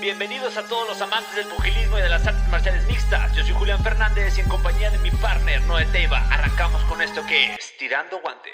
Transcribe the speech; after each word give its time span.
Bienvenidos 0.00 0.56
a 0.56 0.62
todos 0.68 0.86
los 0.86 1.02
amantes 1.02 1.34
del 1.34 1.46
pugilismo 1.48 1.98
y 1.98 2.02
de 2.02 2.08
las 2.08 2.24
artes 2.24 2.48
marciales 2.52 2.86
mixtas. 2.86 3.34
Yo 3.34 3.42
soy 3.42 3.52
Julián 3.52 3.82
Fernández 3.82 4.38
y 4.38 4.42
en 4.42 4.48
compañía 4.48 4.90
de 4.92 4.98
mi 4.98 5.10
partner 5.10 5.60
Noé 5.62 5.86
Teiva 5.86 6.20
arrancamos 6.30 6.80
con 6.84 7.02
esto 7.02 7.20
que 7.26 7.54
es 7.54 7.76
Tirando 7.76 8.20
Guante. 8.20 8.50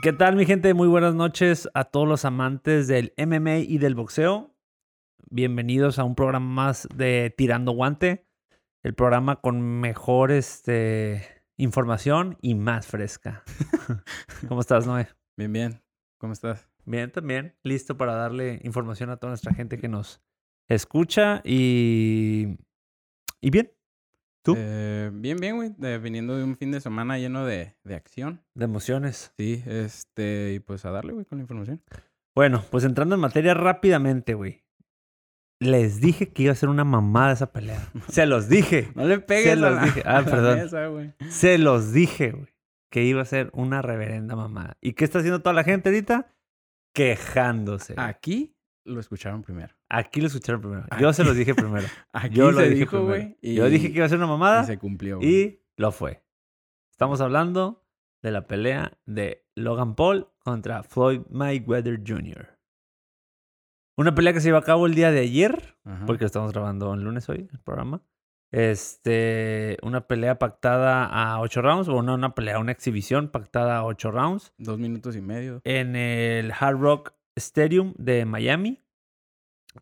¿Qué 0.00 0.14
tal, 0.14 0.36
mi 0.36 0.46
gente? 0.46 0.72
Muy 0.72 0.88
buenas 0.88 1.14
noches 1.14 1.68
a 1.74 1.84
todos 1.84 2.08
los 2.08 2.24
amantes 2.24 2.88
del 2.88 3.12
MMA 3.18 3.58
y 3.58 3.76
del 3.76 3.94
boxeo. 3.94 4.54
Bienvenidos 5.28 5.98
a 5.98 6.04
un 6.04 6.14
programa 6.14 6.46
más 6.46 6.88
de 6.94 7.34
Tirando 7.36 7.72
Guante, 7.72 8.24
el 8.82 8.94
programa 8.94 9.42
con 9.42 9.60
mejor 9.60 10.32
este, 10.32 11.33
información 11.56 12.38
y 12.40 12.54
más 12.54 12.86
fresca. 12.86 13.42
¿Cómo 14.48 14.60
estás, 14.60 14.86
Noé? 14.86 15.08
Bien, 15.36 15.52
bien. 15.52 15.82
¿Cómo 16.18 16.32
estás? 16.32 16.68
Bien, 16.84 17.10
también. 17.10 17.56
Listo 17.62 17.96
para 17.96 18.14
darle 18.14 18.60
información 18.64 19.10
a 19.10 19.16
toda 19.16 19.30
nuestra 19.30 19.54
gente 19.54 19.78
que 19.78 19.88
nos 19.88 20.20
escucha 20.68 21.40
y. 21.44 22.58
Y 23.40 23.50
bien. 23.50 23.72
¿Tú? 24.42 24.54
Eh, 24.56 25.10
bien, 25.14 25.38
bien, 25.38 25.56
güey. 25.56 25.98
Viniendo 25.98 26.36
de 26.36 26.44
un 26.44 26.56
fin 26.56 26.70
de 26.70 26.80
semana 26.80 27.18
lleno 27.18 27.46
de, 27.46 27.76
de 27.82 27.94
acción. 27.94 28.42
De 28.54 28.66
emociones. 28.66 29.32
Sí, 29.38 29.62
este, 29.66 30.52
y 30.54 30.60
pues 30.60 30.84
a 30.84 30.90
darle, 30.90 31.14
güey, 31.14 31.24
con 31.24 31.38
la 31.38 31.42
información. 31.42 31.82
Bueno, 32.34 32.64
pues 32.70 32.84
entrando 32.84 33.14
en 33.14 33.20
materia 33.20 33.54
rápidamente, 33.54 34.34
güey. 34.34 34.63
Les 35.64 36.00
dije 36.00 36.28
que 36.32 36.42
iba 36.44 36.52
a 36.52 36.56
ser 36.56 36.68
una 36.68 36.84
mamada 36.84 37.32
esa 37.32 37.52
pelea. 37.52 37.80
Se 38.08 38.26
los 38.26 38.48
dije. 38.48 38.90
No 38.94 39.04
le 39.06 39.18
pegues 39.18 39.44
Se 39.50 39.56
los 39.56 39.72
a 39.72 39.74
la, 39.76 39.84
dije. 39.84 40.02
Ah, 40.04 40.22
perdón. 40.24 40.58
mesa. 40.58 41.30
Se 41.30 41.58
los 41.58 41.92
dije, 41.92 42.30
güey. 42.32 42.48
Que 42.90 43.02
iba 43.04 43.22
a 43.22 43.24
ser 43.24 43.50
una 43.54 43.82
reverenda 43.82 44.36
mamada. 44.36 44.76
¿Y 44.80 44.92
qué 44.92 45.04
está 45.04 45.18
haciendo 45.18 45.40
toda 45.42 45.52
la 45.54 45.64
gente 45.64 45.88
ahorita? 45.88 46.30
Quejándose. 46.94 47.94
güey. 47.94 48.06
Aquí 48.06 48.56
lo 48.84 49.00
escucharon 49.00 49.42
primero. 49.42 49.74
Aquí 49.88 50.20
lo 50.20 50.26
escucharon 50.28 50.60
primero. 50.60 50.84
Yo 51.00 51.12
se 51.12 51.24
los 51.24 51.36
dije 51.36 51.54
primero. 51.54 51.86
Aquí 52.12 52.36
Yo 52.36 52.52
lo 52.52 52.58
se 52.58 52.64
dije 52.68 52.80
dijo, 52.80 52.90
primero. 52.98 53.06
güey. 53.08 53.36
y- 53.40 53.54
Yo 53.54 53.68
dije 53.68 53.88
que 53.90 53.96
iba 53.96 54.06
a 54.06 54.08
ser 54.08 54.18
una 54.18 54.26
y 54.26 54.30
mamada 54.30 54.64
se 54.64 54.78
cumplió, 54.78 55.20
y 55.22 55.60
lo 55.76 55.90
fue. 55.92 56.22
Estamos 56.92 57.20
hablando 57.20 57.84
de 58.22 58.30
la 58.30 58.46
pelea 58.46 58.92
de 59.06 59.44
Logan 59.56 59.94
Paul 59.96 60.28
contra 60.38 60.82
Floyd 60.84 61.22
Mayweather 61.30 62.00
Jr. 62.06 62.53
Una 63.96 64.14
pelea 64.14 64.32
que 64.32 64.40
se 64.40 64.48
llevó 64.48 64.58
a 64.58 64.64
cabo 64.64 64.86
el 64.86 64.94
día 64.94 65.10
de 65.12 65.20
ayer, 65.20 65.76
Ajá. 65.84 66.04
porque 66.06 66.24
estamos 66.24 66.52
grabando 66.52 66.92
el 66.94 67.02
lunes 67.02 67.28
hoy, 67.28 67.48
el 67.52 67.58
programa. 67.60 68.02
Este, 68.50 69.78
una 69.82 70.06
pelea 70.06 70.38
pactada 70.38 71.04
a 71.06 71.40
ocho 71.40 71.60
rounds, 71.60 71.88
o 71.88 72.02
no 72.02 72.14
una 72.14 72.34
pelea, 72.34 72.58
una 72.58 72.72
exhibición 72.72 73.28
pactada 73.28 73.76
a 73.78 73.84
ocho 73.84 74.10
rounds 74.12 74.52
Dos 74.58 74.78
minutos 74.78 75.16
y 75.16 75.20
medio. 75.20 75.60
en 75.64 75.96
el 75.96 76.52
Hard 76.52 76.78
Rock 76.78 77.12
Stadium 77.36 77.94
de 77.98 78.24
Miami. 78.24 78.80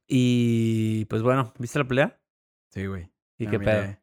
Y 0.08 1.04
pues 1.06 1.22
bueno, 1.22 1.52
¿viste 1.58 1.78
la 1.78 1.86
pelea? 1.86 2.20
Sí, 2.70 2.86
güey. 2.86 3.10
¿Y 3.38 3.46
qué 3.46 3.58
mira, 3.58 3.72
pedo? 3.72 3.82
eh. 3.84 3.98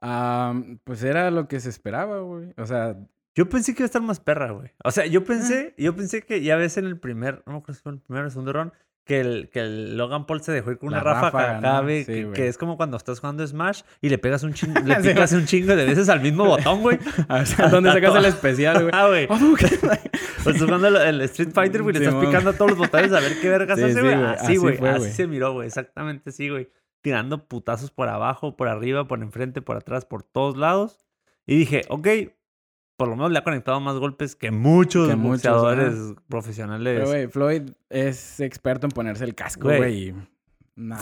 Ah, 0.00 0.60
pues 0.84 1.02
era 1.04 1.30
lo 1.30 1.46
que 1.46 1.60
se 1.60 1.68
esperaba, 1.68 2.20
güey. 2.20 2.52
O 2.56 2.66
sea, 2.66 2.96
Yo 3.34 3.48
pensé 3.48 3.72
que 3.72 3.82
iba 3.82 3.84
a 3.84 3.86
estar 3.86 4.02
más 4.02 4.20
perra, 4.20 4.50
güey. 4.50 4.72
O 4.84 4.90
sea, 4.90 5.06
yo 5.06 5.20
Ah. 5.20 5.24
pensé, 5.26 5.74
yo 5.78 5.94
pensé 5.96 6.22
que 6.22 6.42
ya 6.42 6.56
ves 6.56 6.76
en 6.76 6.84
el 6.86 6.98
primer, 6.98 7.42
no 7.46 7.52
me 7.54 7.58
acuerdo 7.60 7.74
si 7.74 7.82
fue 7.82 7.92
en 7.92 7.96
el 7.98 8.02
primero 8.02 8.24
o 8.24 8.26
el 8.26 8.30
segundo 8.32 8.52
round, 8.52 8.72
que 9.04 9.20
el, 9.20 9.50
que 9.52 9.60
el 9.60 9.96
Logan 9.96 10.26
Paul 10.26 10.42
se 10.42 10.52
dejó 10.52 10.70
ir 10.70 10.78
con 10.78 10.88
una 10.90 11.00
ráfaga, 11.00 11.60
ráfaga, 11.60 11.82
¿no? 11.82 11.88
Sí, 11.88 12.04
que, 12.04 12.30
que 12.34 12.46
es 12.48 12.56
como 12.56 12.76
cuando 12.76 12.96
estás 12.96 13.18
jugando 13.18 13.44
Smash 13.46 13.82
y 14.00 14.08
le 14.08 14.18
pegas 14.18 14.42
un 14.44 14.54
chingo, 14.54 14.78
le 14.84 15.02
Sí, 15.02 15.08
picas 15.08 15.32
un 15.32 15.44
chingo 15.44 15.74
de 15.74 15.84
veces 15.84 16.08
al 16.08 16.20
mismo 16.20 16.44
botón, 16.44 16.82
güey. 16.82 16.98
a 17.28 17.38
ver, 17.38 17.70
¿dónde 17.70 17.92
sacas 17.92 18.14
el 18.14 18.24
especial, 18.26 18.74
güey? 18.82 18.90
Ah, 18.94 19.08
güey. 19.08 19.26
Oh, 19.28 19.54
¿qué? 19.58 19.66
Pues 20.44 20.62
jugando 20.62 20.88
el- 20.88 21.20
Street 21.22 21.50
Fighter, 21.52 21.82
güey, 21.82 21.96
le 21.96 22.04
estás 22.04 22.24
picando 22.24 22.50
a 22.50 22.52
todos 22.52 22.70
los 22.72 22.78
botones 22.78 23.12
a 23.12 23.20
ver 23.20 23.40
qué 23.40 23.48
vergas 23.48 23.78
Sí, 23.78 23.84
hace, 23.84 23.94
sí, 23.94 24.00
güey. 24.00 24.14
Así, 24.14 24.44
Así 24.44 24.56
güey. 24.56 24.78
Así 24.78 24.98
güey. 24.98 25.12
se 25.12 25.26
miró, 25.26 25.52
güey. 25.52 25.66
Exactamente 25.66 26.30
así, 26.30 26.48
güey. 26.48 26.68
Tirando 27.00 27.48
putazos 27.48 27.90
por 27.90 28.08
abajo, 28.08 28.56
por 28.56 28.68
arriba, 28.68 29.08
por 29.08 29.20
enfrente, 29.22 29.62
por 29.62 29.76
atrás, 29.76 30.04
por 30.04 30.22
todos 30.22 30.56
lados. 30.56 30.98
Y 31.46 31.56
dije, 31.56 31.82
ok, 31.88 32.06
por 32.96 33.08
lo 33.08 33.16
menos 33.16 33.32
le 33.32 33.38
ha 33.38 33.44
conectado 33.44 33.80
más 33.80 33.96
golpes 33.96 34.36
que 34.36 34.50
muchos 34.50 35.08
Que 35.08 35.16
muchos, 35.16 35.42
boxeadores 35.42 35.94
Pero, 35.94 36.22
profesionales. 36.28 37.08
güey, 37.08 37.26
Floyd 37.28 37.70
es 37.90 38.40
experto 38.40 38.86
en 38.86 38.90
ponerse 38.92 39.24
el 39.24 39.34
casco, 39.34 39.68
Güey. 39.68 40.14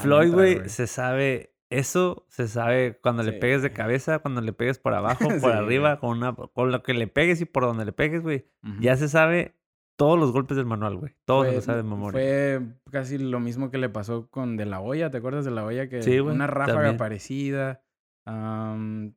Floyd, 0.03 0.33
güey, 0.33 0.69
se 0.69 0.87
sabe 0.87 1.55
eso, 1.71 2.27
se 2.29 2.49
sabe 2.49 2.99
cuando 3.01 3.23
le 3.23 3.33
pegues 3.33 3.63
de 3.63 3.73
cabeza, 3.73 4.19
cuando 4.19 4.41
le 4.41 4.53
pegues 4.53 4.79
por 4.79 4.95
abajo, 4.95 5.25
por 5.29 5.41
Sí, 5.41 5.47
arriba, 5.47 5.91
güey. 5.97 6.01
con 6.01 6.19
una, 6.19 6.35
con 6.35 6.73
lo 6.73 6.83
que 6.83 6.95
le 6.95 7.07
pegues 7.07 7.41
y 7.41 7.45
por 7.45 7.63
donde 7.65 7.85
le 7.85 7.93
pegues, 7.93 8.23
güey. 8.23 8.47
Ya 8.81 8.97
se 8.97 9.09
sabe 9.09 9.57
todos 9.97 10.19
los 10.19 10.33
golpes 10.33 10.57
del 10.57 10.67
manual, 10.67 10.97
güey. 10.97 11.15
Todos 11.25 11.47
Fue- 11.47 11.55
lo 11.57 11.61
sabe 11.61 11.79
de 11.79 11.85
memoria. 11.85 12.13
Fue 12.21 12.61
casi 12.91 13.19
lo 13.19 13.39
mismo 13.39 13.71
que 13.71 13.79
le 13.79 13.89
pasó 13.89 14.29
con 14.31 14.57
De 14.57 14.67
La 14.67 14.81
Hoya, 14.81 15.11
¿te 15.11 15.19
acuerdas 15.19 15.45
de 15.45 15.51
La 15.53 15.65
Hoya? 15.65 15.89
Que 15.89 16.03
Sí, 16.03 16.19
güey, 16.19 16.35
Una 16.35 16.47
ráfaga 16.49 16.75
también. 16.79 16.97
parecida. 16.97 17.83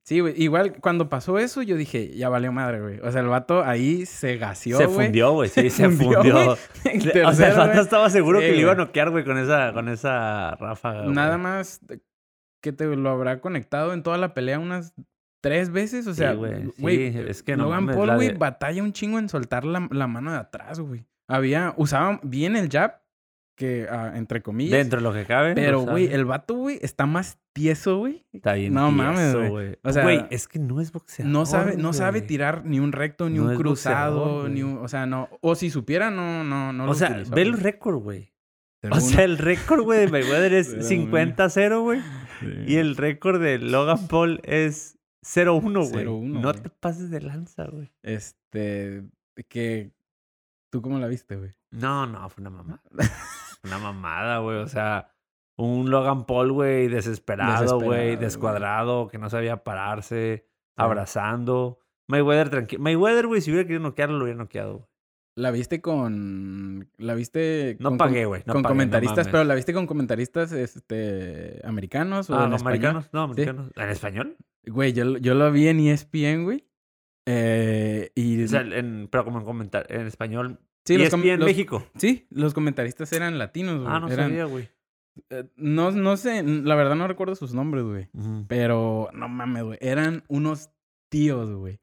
Sí, 0.03 0.19
güey. 0.19 0.34
Igual 0.41 0.74
cuando 0.81 1.09
pasó 1.09 1.40
eso, 1.40 1.62
yo 1.62 1.75
dije, 1.75 2.16
ya 2.16 2.29
valió 2.29 2.51
madre, 2.51 2.81
güey. 2.81 3.00
O 3.01 3.12
sea, 3.12 3.22
el 3.22 3.28
vato 3.28 3.63
ahí 3.63 4.06
se 4.06 4.38
gació, 4.38 4.78
se 4.78 4.85
güey. 4.85 5.07
fundió, 5.07 5.31
güey. 5.34 5.50
Sí, 5.50 5.69
se 5.69 5.90
fundió, 5.90 6.51
o 6.53 7.34
sea, 7.34 7.50
el 7.50 7.56
vato 7.57 7.72
güey. 7.72 7.79
estaba 7.79 8.09
seguro 8.09 8.40
Sí, 8.40 8.46
que 8.47 8.52
le 8.53 8.57
iba 8.59 8.72
a 8.72 8.75
noquear, 8.75 9.09
güey, 9.09 9.23
con 9.23 9.38
esa, 9.38 9.73
con 9.73 9.90
esa 9.90 10.56
ráfaga. 10.56 11.06
Nada 11.06 11.38
más 11.38 11.79
que 12.62 12.72
te 12.72 12.85
lo 12.96 13.09
habrá 13.09 13.41
conectado 13.41 13.94
en 13.94 14.03
toda 14.03 14.18
la 14.18 14.34
pelea 14.34 14.57
unas 14.59 14.94
tres 15.41 15.69
veces. 15.69 16.07
O 16.07 16.13
Sí, 16.13 16.19
sea, 16.19 16.34
güey, 16.34 16.66
güey, 16.78 17.12
sí, 17.12 17.19
es 17.28 17.44
que 17.44 17.57
no 17.57 17.66
Logan 17.66 17.88
Paul, 17.88 18.16
güey, 18.16 18.29
de- 18.29 18.34
batalla 18.35 18.81
un 18.81 18.94
chingo 18.94 19.19
en 19.19 19.28
soltar 19.29 19.66
la, 19.66 19.88
la 19.91 20.07
mano 20.07 20.31
de 20.31 20.38
atrás, 20.38 20.79
güey. 20.79 21.06
Había, 21.28 21.73
usaba 21.78 22.19
bien 22.23 22.56
el 22.56 22.69
jab, 22.69 23.02
que 23.56 23.88
ah, 23.90 24.14
entre 24.16 24.41
comillas. 24.41 24.78
Dentro 24.78 25.00
de 25.00 25.03
lo 25.03 25.14
que 25.14 25.25
cabe. 25.25 25.53
Pero, 25.56 25.81
güey, 25.81 26.12
el 26.12 26.25
vato, 26.25 26.56
güey, 26.56 26.80
está 26.81 27.06
más 27.06 27.38
tieso, 27.53 27.97
güey. 27.97 28.25
Está 28.34 28.53
bien 28.53 28.74
no 28.74 28.90
tieso, 28.90 28.97
mames, 28.97 29.50
güey. 29.50 29.78
O 29.84 29.94
sea, 29.94 30.03
güey, 30.03 30.25
es 30.30 30.47
que 30.47 30.59
no 30.59 30.81
es 30.81 30.91
boxeador, 30.91 31.31
No 31.31 31.46
sabe, 31.46 31.78
no 31.78 31.94
sabe 31.94 32.22
tirar 32.22 32.66
ni 32.66 32.80
un 32.80 32.91
recto, 32.91 33.30
ni 33.30 33.38
No 33.38 33.46
un 33.46 33.56
cruzado, 33.56 34.19
boxeador, 34.19 34.50
ni 34.50 34.64
un... 34.64 34.78
O 34.80 34.88
sea, 34.88 35.06
no... 35.06 35.30
O 35.41 35.56
si 35.56 35.69
supiera, 35.69 36.09
no, 36.09 36.44
no, 36.44 36.74
no 36.74 36.84
O 36.84 36.88
lo 36.88 36.94
sea, 36.94 37.09
utilizó, 37.09 37.36
ve 37.36 37.41
el 37.44 37.53
récord, 37.53 37.97
güey. 37.97 38.34
O 38.90 39.00
sea, 39.00 39.24
el 39.24 39.38
récord, 39.38 39.84
güey, 39.84 40.00
de 40.00 40.08
Mayweather 40.08 40.53
es 40.53 40.70
Pero, 40.74 40.85
50-0, 40.85 41.81
güey. 41.81 42.02
Sí. 42.40 42.47
Y 42.68 42.75
el 42.78 42.97
récord 42.97 43.41
de 43.41 43.59
Logan 43.59 44.08
Paul 44.08 44.41
es 44.44 44.97
0-1, 45.24 45.90
güey. 45.91 46.06
0-1, 46.06 46.41
No 46.41 46.53
te 46.53 46.70
pases 46.70 47.09
de 47.09 47.22
lanza, 47.22 47.66
güey. 47.66 47.91
Este... 48.02 49.03
Que... 49.47 49.91
¿Tú 50.70 50.81
cómo 50.81 50.97
la 50.97 51.08
viste, 51.08 51.35
güey? 51.35 51.52
No, 51.70 52.08
no, 52.08 52.28
fue 52.30 52.41
una 52.41 52.50
mamada. 52.50 52.81
una 53.63 53.78
mamada, 53.79 54.40
güey. 54.40 54.57
O 54.57 54.68
sea, 54.68 55.09
un 55.57 55.90
Logan 55.90 56.25
Paul, 56.25 56.51
güey, 56.51 56.88
desesperado, 56.88 57.79
güey, 57.79 58.16
descuadrado, 58.16 59.07
que 59.07 59.18
no 59.18 59.29
sabía 59.29 59.63
pararse, 59.63 60.47
abrazando. 60.75 61.79
Mayweather 62.07 62.50
tranquilo. 62.50 62.81
Mayweather, 62.84 63.28
güey, 63.28 63.41
si 63.41 63.52
hubiera 63.52 63.66
querido 63.66 63.81
noquearlo, 63.84 64.18
lo 64.18 64.23
hubiera 64.25 64.38
noqueado. 64.38 64.73
güey. 64.78 64.88
La 65.35 65.50
viste 65.50 65.81
con... 65.81 66.91
La 66.97 67.16
viste... 67.16 67.75
No 67.79 67.90
con, 67.90 67.97
pagué, 67.97 68.25
güey. 68.25 68.44
No 68.46 68.53
con 68.53 68.62
pagué, 68.62 68.73
comentaristas, 68.73 69.28
pero 69.29 69.44
la 69.44 69.56
viste 69.56 69.73
con 69.73 69.88
comentaristas, 69.88 70.52
este... 70.52 71.59
Americanos 71.63 72.29
o 72.29 72.38
Ah, 72.38 72.44
en 72.44 72.52
¿no, 72.52 72.56
español? 72.57 72.73
americanos? 72.85 73.09
No, 73.13 73.22
americanos. 73.23 73.72
¿En 73.75 73.90
español? 73.90 74.38
Güey, 74.66 74.94
yo, 74.94 75.18
yo 75.18 75.34
lo 75.34 75.52
vi 75.52 75.69
en 75.69 75.79
ESPN, 75.79 76.44
güey. 76.44 76.68
Eh, 77.25 78.12
y... 78.13 78.44
O 78.44 78.47
sea, 78.47 78.62
en, 78.62 79.07
pero 79.09 79.25
como 79.25 79.40
en 79.40 79.46
comentar, 79.46 79.88
en 79.90 80.06
español. 80.06 80.59
Sí, 80.86 80.98
los 80.98 81.12
los- 81.12 81.40
México. 81.46 81.86
Sí, 81.98 82.28
los 82.30 82.54
comentaristas 82.54 83.12
eran 83.14 83.38
latinos, 83.38 83.80
güey. 83.82 83.88
Ah, 83.92 84.00
no 84.00 84.08
eran, 84.10 84.30
sabía, 84.30 84.46
güey. 84.46 84.70
eh, 85.30 85.46
no, 85.56 85.92
no 85.92 86.18
sé, 86.18 86.44
la 86.44 86.76
verdad 86.76 86.96
no 86.96 87.08
recuerdo 87.08 87.36
sus 87.36 87.54
nombres, 87.54 87.84
güey. 87.84 88.10
Pero 88.48 89.10
no 89.14 89.28
mames, 89.30 89.64
güey. 89.64 89.78
Eran 89.82 90.24
unos 90.28 90.70
tíos, 91.10 91.52
güey. 91.52 91.80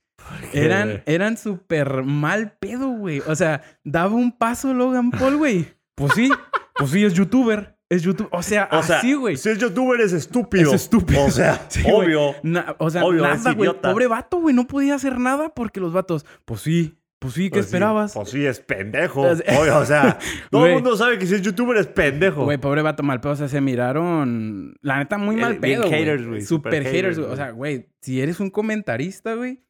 Eran, 0.53 1.03
eran 1.07 1.37
súper 1.39 2.03
mal 2.03 2.53
pedo, 2.59 2.89
güey. 2.91 3.21
O 3.27 3.35
sea, 3.35 3.63
daba 3.85 4.15
un 4.15 4.33
paso 4.33 4.75
Logan 4.75 5.11
Paul, 5.11 5.37
güey. 5.39 5.67
Pues 5.95 6.13
sí, 6.15 6.31
pues 6.75 6.91
sí, 6.91 7.05
es 7.05 7.15
youtuber. 7.15 7.79
Es 7.89 8.03
youtuber. 8.03 8.29
O 8.33 8.43
sea, 8.43 8.65
así, 8.65 9.15
güey. 9.15 9.37
Si 9.37 9.49
es 9.49 9.59
youtuber 9.59 10.01
es 10.01 10.13
estúpido. 10.13 10.69
Es 10.75 10.83
estúpido. 10.83 11.25
O 11.25 11.31
sea, 11.31 11.65
Sí, 11.71 11.83
obvio. 11.91 12.35
Na- 12.43 12.77
o 12.79 12.91
sea, 12.91 13.05
Obvio, 13.05 13.23
nada, 13.23 13.53
güey. 13.55 13.71
Pobre 13.81 14.07
vato, 14.07 14.37
güey. 14.41 14.55
No 14.55 14.67
podía 14.67 14.95
hacer 14.95 15.19
nada 15.19 15.49
porque 15.55 15.81
los 15.81 15.93
vatos, 15.93 16.25
pues 16.45 16.61
sí, 16.61 16.99
pues 17.21 17.35
sí, 17.35 17.45
¿qué 17.45 17.51
Pues 17.51 17.67
sí, 17.67 17.69
esperabas? 17.69 18.15
Pues 18.15 18.31
sí, 18.31 18.45
es 18.45 18.59
pendejo. 18.61 19.21
O 19.23 19.37
sea- 19.37 19.61
Obvio, 19.61 19.79
o 19.79 19.85
sea, 19.85 20.19
todo 20.51 20.67
el 20.67 20.73
mundo 20.75 20.97
sabe 20.97 21.19
que 21.19 21.27
si 21.27 21.35
es 21.37 21.43
youtuber 21.43 21.77
es 21.77 21.87
pendejo. 21.87 22.43
Güey, 22.45 22.59
pobre 22.59 22.83
vato 22.83 23.03
mal 23.05 23.21
pedo. 23.21 23.33
O 23.33 23.37
sea, 23.37 23.47
se 23.49 23.61
miraron. 23.61 24.75
La 24.83 24.99
neta, 24.99 25.19
muy 25.19 25.37
Eh, 25.37 25.39
mal 25.39 25.59
bien 25.59 25.81
pedo. 25.83 25.91
haters, 25.91 26.27
güey, 26.27 26.41
super 26.43 26.73
Super 26.83 26.93
haters, 26.93 27.19
güey. 27.19 27.31
O 27.31 27.37
sea, 27.37 27.51
güey, 27.53 27.87
si 28.01 28.21
eres 28.21 28.41
un 28.41 28.51
comentarista, 28.51 29.35
güey, 29.35 29.61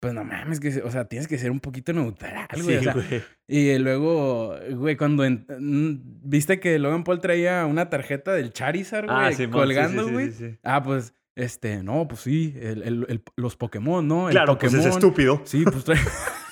pues 0.00 0.14
no 0.14 0.22
mames, 0.22 0.60
que, 0.60 0.68
o 0.84 0.90
sea, 0.92 1.06
tienes 1.06 1.26
que 1.26 1.38
ser 1.38 1.50
un 1.50 1.58
poquito 1.58 1.92
neutral, 1.92 2.46
güey. 2.62 2.64
Sí, 2.64 2.76
o 2.76 2.82
sea, 2.82 2.92
güey. 2.92 3.22
y 3.48 3.76
luego, 3.78 4.54
güey, 4.76 4.96
cuando 4.96 5.24
en- 5.24 5.44
mm, 5.48 6.20
viste 6.28 6.60
que 6.60 6.78
Logan 6.78 7.02
Paul 7.02 7.20
traía 7.20 7.66
una 7.66 7.90
tarjeta 7.90 8.32
del 8.32 8.52
Charizard, 8.52 9.06
güey, 9.06 9.16
Ah, 9.18 9.32
sí, 9.32 9.46
colgando, 9.48 10.04
sí, 10.06 10.12
güey. 10.12 10.30
Ah, 10.62 10.82
pues 10.82 11.14
Este, 11.34 11.84
no, 11.84 12.06
pues 12.08 12.20
sí, 12.22 12.52
el, 12.60 12.82
el, 12.82 13.06
el- 13.08 13.22
los 13.36 13.54
Pokémon, 13.56 14.06
¿no? 14.06 14.28
El 14.28 14.32
Claro, 14.32 14.58
pues 14.58 14.72
Pokémon. 14.72 14.88
es 14.88 14.94
estúpido. 14.96 15.40
Sí, 15.44 15.62
pues 15.64 15.84
trae- 15.84 15.96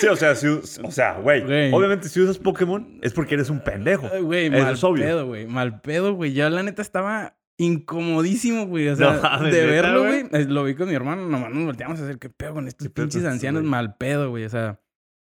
Sí, 0.00 0.06
o 0.06 0.16
sea, 0.16 0.34
si, 0.34 0.46
o 0.48 0.90
sea, 0.90 1.18
güey. 1.18 1.42
Güey. 1.44 1.72
Obviamente, 1.72 2.08
si 2.08 2.20
usas 2.20 2.38
Pokémon 2.38 2.98
es 3.02 3.12
porque 3.12 3.34
eres 3.34 3.50
un 3.50 3.60
pendejo. 3.60 4.08
Ay, 4.12 4.22
Güey, 4.22 4.46
Eso 4.46 4.64
mal 4.64 4.74
es 4.74 4.84
obvio. 4.84 5.04
pedo, 5.04 5.26
güey. 5.26 5.46
Mal 5.46 5.80
pedo, 5.82 6.14
güey. 6.14 6.32
Ya 6.32 6.48
la 6.48 6.62
neta 6.62 6.80
estaba 6.82 7.36
incomodísimo, 7.58 8.66
güey. 8.66 8.88
O 8.88 8.96
sea, 8.96 9.12
No 9.16 9.22
mames, 9.22 9.52
de 9.52 9.60
¿neta, 9.66 9.70
verlo, 9.72 10.00
güey? 10.04 10.22
güey. 10.22 10.42
eh, 10.42 10.46
Lo 10.46 10.64
vi 10.64 10.74
con 10.74 10.88
mi 10.88 10.94
hermano, 10.94 11.26
nomás 11.28 11.50
nos 11.52 11.64
volteamos 11.66 12.00
a 12.00 12.04
hacer 12.04 12.18
qué 12.18 12.30
pedo 12.30 12.54
con 12.54 12.66
estos 12.68 12.86
¿Qué 12.88 12.90
pedo 12.92 13.04
con 13.06 13.10
pinches 13.10 13.30
ancianos 13.30 13.62
güey? 13.62 13.70
mal 13.70 13.96
pedo, 13.96 14.30
güey. 14.30 14.44
O 14.44 14.48
sea, 14.48 14.80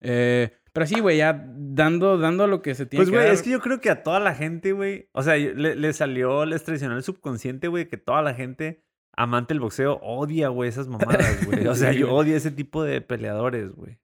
eh, 0.01 0.51
pero 0.71 0.85
sí, 0.85 0.99
güey, 0.99 1.17
ya 1.17 1.45
dando, 1.57 2.17
dando 2.19 2.45
lo 2.47 2.61
que 2.61 2.75
se 2.75 2.85
tiene 2.85 3.01
Pues, 3.01 3.09
que 3.09 3.15
güey, 3.15 3.25
dar. 3.25 3.33
es 3.33 3.41
que 3.41 3.49
yo 3.49 3.59
creo 3.59 3.81
que 3.81 3.89
a 3.89 4.03
toda 4.03 4.19
la 4.19 4.35
gente, 4.35 4.71
güey. 4.71 5.09
O 5.13 5.23
sea, 5.23 5.35
le, 5.35 5.75
le 5.75 5.93
salió, 5.93 6.45
les 6.45 6.63
traicionó 6.63 6.95
el 6.95 7.03
subconsciente, 7.03 7.67
güey, 7.67 7.87
que 7.87 7.97
toda 7.97 8.21
la 8.21 8.33
gente 8.35 8.83
amante 9.17 9.53
del 9.53 9.59
boxeo 9.61 9.99
odia, 10.03 10.49
güey, 10.49 10.69
esas 10.69 10.87
mamadas, 10.87 11.43
güey. 11.45 11.65
O 11.67 11.75
sea, 11.75 11.91
Sí, 11.91 11.99
yo 11.99 12.07
güey. 12.09 12.19
odio 12.19 12.35
ese 12.37 12.51
tipo 12.51 12.83
de 12.83 13.01
peleadores, 13.01 13.71
güey. 13.71 13.97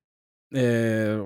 Eh, 0.51 1.21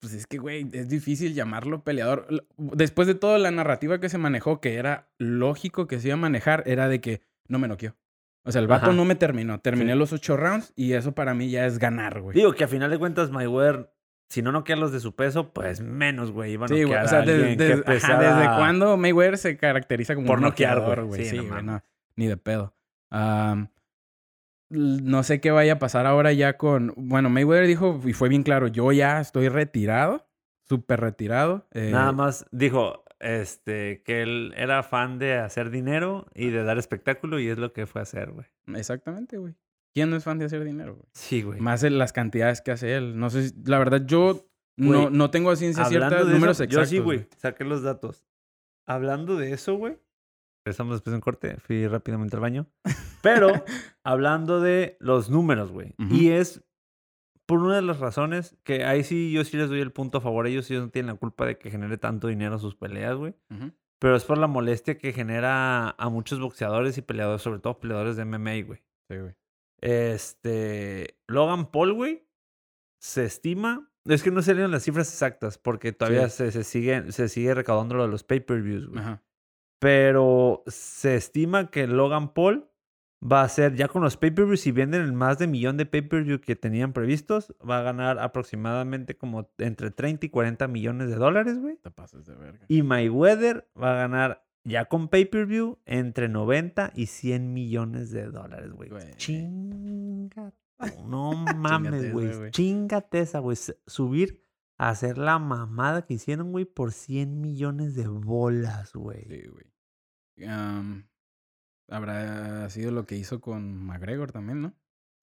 pues 0.00 0.12
es 0.14 0.26
que, 0.26 0.38
güey, 0.38 0.68
es 0.72 0.88
difícil 0.88 1.34
llamarlo 1.34 1.82
peleador. 1.82 2.46
Después 2.56 3.08
de 3.08 3.14
toda 3.14 3.38
la 3.38 3.50
narrativa 3.50 3.98
que 4.00 4.08
se 4.08 4.18
manejó, 4.18 4.60
que 4.60 4.74
era 4.76 5.08
lógico 5.18 5.86
que 5.86 5.98
se 6.00 6.08
iba 6.08 6.14
a 6.14 6.18
manejar, 6.18 6.62
era 6.66 6.88
de 6.88 7.00
que 7.00 7.20
no 7.48 7.58
me 7.58 7.68
noqueó. 7.68 7.96
O 8.44 8.52
sea, 8.52 8.60
el 8.62 8.68
vato 8.68 8.86
Ajá. 8.86 8.94
no 8.94 9.04
me 9.04 9.14
terminó. 9.16 9.60
Terminé 9.60 9.92
Sí. 9.92 9.98
los 9.98 10.12
ocho 10.12 10.36
rounds 10.36 10.72
y 10.76 10.92
eso 10.92 11.12
para 11.12 11.34
mí 11.34 11.50
ya 11.50 11.66
es 11.66 11.78
ganar, 11.78 12.20
güey. 12.20 12.34
Digo 12.36 12.52
que 12.54 12.64
a 12.64 12.68
final 12.68 12.90
de 12.90 12.98
cuentas, 12.98 13.30
Mayweather, 13.30 13.90
si 14.30 14.40
no 14.42 14.52
noquea 14.52 14.76
los 14.76 14.92
de 14.92 15.00
su 15.00 15.14
peso, 15.14 15.52
pues 15.52 15.80
menos, 15.80 16.30
güey. 16.30 16.52
Iba 16.52 16.66
a 16.66 16.68
Sí, 16.68 16.80
noquear 16.82 17.04
O 17.04 17.08
sea, 17.08 17.18
a 17.18 17.22
alguien 17.22 17.56
desde, 17.56 17.56
desde- 17.56 17.74
ajá, 17.82 17.84
pesara- 17.92 18.36
¿desde 18.38 18.56
cuándo 18.56 18.96
Mayweather 18.96 19.36
se 19.38 19.56
caracteriza 19.56 20.14
como 20.14 20.26
Por 20.28 20.38
un 20.38 20.44
noqueador, 20.44 21.04
güey. 21.04 21.24
Sí, 21.24 21.38
Sí, 21.38 21.44
no 21.44 21.60
no, 21.60 21.82
ni 22.16 22.26
de 22.28 22.36
pedo. 22.36 22.74
L- 23.10 23.68
no 24.70 25.22
sé 25.22 25.40
qué 25.40 25.50
vaya 25.50 25.74
a 25.74 25.78
pasar 25.78 26.06
ahora 26.06 26.32
ya 26.32 26.56
con... 26.56 26.92
Bueno, 26.96 27.30
Mayweather 27.30 27.66
dijo, 27.66 28.00
y 28.04 28.12
fue 28.12 28.28
bien 28.28 28.42
claro, 28.42 28.68
yo 28.68 28.92
ya 28.92 29.20
estoy 29.20 29.48
retirado, 29.48 30.28
súper 30.68 31.00
retirado. 31.00 31.66
eh, 31.72 31.90
Nada 31.92 32.12
más 32.12 32.46
dijo 32.50 33.04
este, 33.20 34.02
que 34.04 34.22
él 34.22 34.52
era 34.56 34.82
fan 34.82 35.18
de 35.18 35.34
hacer 35.38 35.70
dinero 35.70 36.26
y 36.34 36.50
de 36.50 36.62
dar 36.64 36.78
espectáculo 36.78 37.40
y 37.40 37.48
es 37.48 37.58
lo 37.58 37.72
que 37.72 37.86
fue 37.86 38.00
a 38.00 38.02
hacer, 38.02 38.30
güey. 38.30 38.46
Exactamente, 38.74 39.38
güey. 39.38 39.54
¿Quién 39.94 40.10
no 40.10 40.16
es 40.16 40.24
fan 40.24 40.38
de 40.38 40.44
hacer 40.44 40.62
dinero, 40.64 40.94
güey? 40.96 41.08
Sí, 41.14 41.42
güey. 41.42 41.60
Más 41.60 41.82
en 41.82 41.98
las 41.98 42.12
cantidades 42.12 42.60
que 42.60 42.70
hace 42.70 42.94
él. 42.94 43.18
No 43.18 43.30
sé, 43.30 43.48
si- 43.48 43.54
la 43.64 43.78
verdad, 43.78 44.02
yo 44.06 44.46
no, 44.76 45.02
Güey, 45.04 45.16
no 45.16 45.30
tengo 45.30 45.50
a 45.50 45.56
ciencia 45.56 45.84
cierta 45.86 46.22
de 46.24 46.32
números 46.34 46.56
eso, 46.58 46.64
exactos. 46.64 46.90
Yo 46.90 46.96
sí, 46.96 47.02
güey. 47.02 47.26
Saqué 47.38 47.64
los 47.64 47.82
datos. 47.82 48.24
Hablando 48.86 49.36
de 49.36 49.52
eso, 49.52 49.74
güey. 49.76 49.98
Empezamos 50.68 50.96
después 50.96 51.14
en 51.14 51.20
corte. 51.20 51.56
Fui 51.60 51.86
rápidamente 51.86 52.36
al 52.36 52.42
baño. 52.42 52.66
Pero 53.22 53.48
hablando 54.04 54.60
de 54.60 54.96
los 55.00 55.30
números, 55.30 55.70
güey. 55.72 55.94
Ujú. 55.98 56.14
Y 56.14 56.30
es 56.30 56.62
por 57.46 57.60
una 57.60 57.76
de 57.76 57.82
las 57.82 57.98
razones 57.98 58.56
que 58.62 58.84
ahí 58.84 59.02
sí 59.04 59.32
yo 59.32 59.42
sí 59.44 59.56
les 59.56 59.70
doy 59.70 59.80
el 59.80 59.92
punto 59.92 60.18
a 60.18 60.20
favor. 60.20 60.46
Ellos 60.46 60.70
ellos 60.70 60.84
no 60.84 60.90
tienen 60.90 61.12
la 61.14 61.18
culpa 61.18 61.46
de 61.46 61.58
que 61.58 61.70
genere 61.70 61.96
tanto 61.96 62.28
dinero 62.28 62.58
sus 62.58 62.74
peleas, 62.74 63.16
güey. 63.16 63.34
Ujú. 63.50 63.72
Pero 64.00 64.14
es 64.16 64.24
por 64.24 64.38
la 64.38 64.46
molestia 64.46 64.98
que 64.98 65.12
genera 65.12 65.90
a 65.90 66.08
muchos 66.08 66.38
boxeadores 66.38 66.96
y 66.98 67.02
peleadores, 67.02 67.42
sobre 67.42 67.58
todo 67.60 67.80
peleadores 67.80 68.16
de 68.16 68.24
MMA, 68.24 68.62
güey. 68.66 68.82
Sí, 69.10 69.16
güey. 69.18 69.34
Este. 69.80 71.18
Logan 71.26 71.70
Paul, 71.70 71.94
güey. 71.94 72.26
Se 73.00 73.24
estima. 73.24 73.90
Es 74.04 74.22
que 74.22 74.30
no 74.30 74.40
salieron 74.42 74.70
las 74.70 74.84
cifras 74.84 75.08
exactas 75.12 75.58
porque 75.58 75.92
todavía 75.92 76.28
Sí. 76.28 76.36
se, 76.38 76.52
se 76.52 76.64
sigue, 76.64 77.12
se 77.12 77.28
sigue 77.28 77.54
recaudando 77.54 77.94
lo 77.94 78.04
de 78.04 78.08
los 78.08 78.24
pay-per-views, 78.24 78.86
güey. 78.88 79.00
Ajá. 79.00 79.22
Pero 79.78 80.64
se 80.66 81.16
estima 81.16 81.70
que 81.70 81.86
Logan 81.86 82.32
Paul 82.34 82.68
va 83.20 83.42
a 83.42 83.48
ser, 83.48 83.74
ya 83.74 83.88
con 83.88 84.02
los 84.02 84.16
pay-per-views, 84.16 84.60
si 84.60 84.72
venden 84.72 85.02
el 85.02 85.12
más 85.12 85.38
de 85.38 85.46
millón 85.46 85.76
de 85.76 85.86
pay-per-view 85.86 86.40
que 86.40 86.56
tenían 86.56 86.92
previstos, 86.92 87.54
va 87.68 87.78
a 87.78 87.82
ganar 87.82 88.18
aproximadamente 88.18 89.16
como 89.16 89.50
entre 89.58 89.90
30 89.90 90.26
y 90.26 90.28
40 90.30 90.68
millones 90.68 91.08
de 91.08 91.16
dólares, 91.16 91.58
güey. 91.58 91.76
Te 91.76 91.90
pasas 91.90 92.26
de 92.26 92.34
verga. 92.34 92.64
Y 92.68 92.82
Mayweather 92.82 93.68
va 93.80 93.92
a 93.92 93.96
ganar 93.96 94.44
ya 94.64 94.84
con 94.84 95.08
pay-per-view 95.08 95.78
entre 95.86 96.28
90 96.28 96.92
y 96.94 97.06
100 97.06 97.52
millones 97.52 98.10
de 98.10 98.26
dólares, 98.26 98.72
güey. 98.72 98.90
Chinga. 99.16 100.52
No 101.06 101.32
mames, 101.56 102.12
güey. 102.12 102.50
Chingate 102.50 103.20
esa, 103.20 103.40
güey. 103.40 103.56
Subir 103.86 104.44
a 104.78 104.90
hacer 104.90 105.18
la 105.18 105.38
mamada 105.38 106.06
que 106.06 106.14
hicieron, 106.14 106.52
güey, 106.52 106.64
por 106.64 106.92
100 106.92 107.40
millones 107.40 107.94
de 107.94 108.06
bolas, 108.06 108.92
güey. 108.94 109.24
Sí, 109.24 109.42
güey. 109.48 109.66
Habrá 111.90 112.70
sido 112.70 112.92
lo 112.92 113.04
que 113.04 113.16
hizo 113.16 113.40
con 113.40 113.84
McGregor 113.84 114.30
también, 114.30 114.62
¿no? 114.62 114.74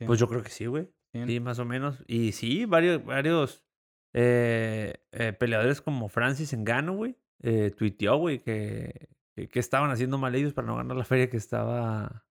Pues 0.06 0.19
yo 0.19 0.28
creo 0.28 0.44
que 0.44 0.50
sí, 0.50 0.66
güey. 0.66 0.90
Sí. 1.13 1.40
Más 1.40 1.60
o 1.60 1.66
menos. 1.66 2.04
Y 2.07 2.34
sí, 2.34 2.66
varios, 2.66 3.06
varios 3.06 3.66
eh, 4.13 4.96
eh, 5.12 5.34
peleadores 5.34 5.81
como 5.81 6.10
Francis 6.10 6.52
Engano, 6.52 6.94
güey, 6.94 7.18
eh, 7.42 7.72
tuiteó, 7.72 8.18
güey, 8.18 8.40
que, 8.40 9.10
que, 9.36 9.48
que 9.48 9.60
estaban 9.60 9.92
haciendo 9.92 10.18
mal 10.18 10.36
ellos 10.36 10.54
para 10.54 10.68
no 10.68 10.75
ganar 10.75 10.98
la 10.98 11.06
feria 11.06 11.30
que 11.30 11.38
estaba 11.38 12.25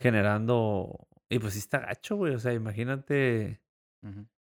generando. 0.00 1.08
Y 1.28 1.38
pues 1.38 1.52
sí 1.52 1.58
está 1.58 1.80
gacho, 1.80 2.16
güey. 2.16 2.34
O 2.34 2.38
sea, 2.38 2.54
imagínate 2.54 3.60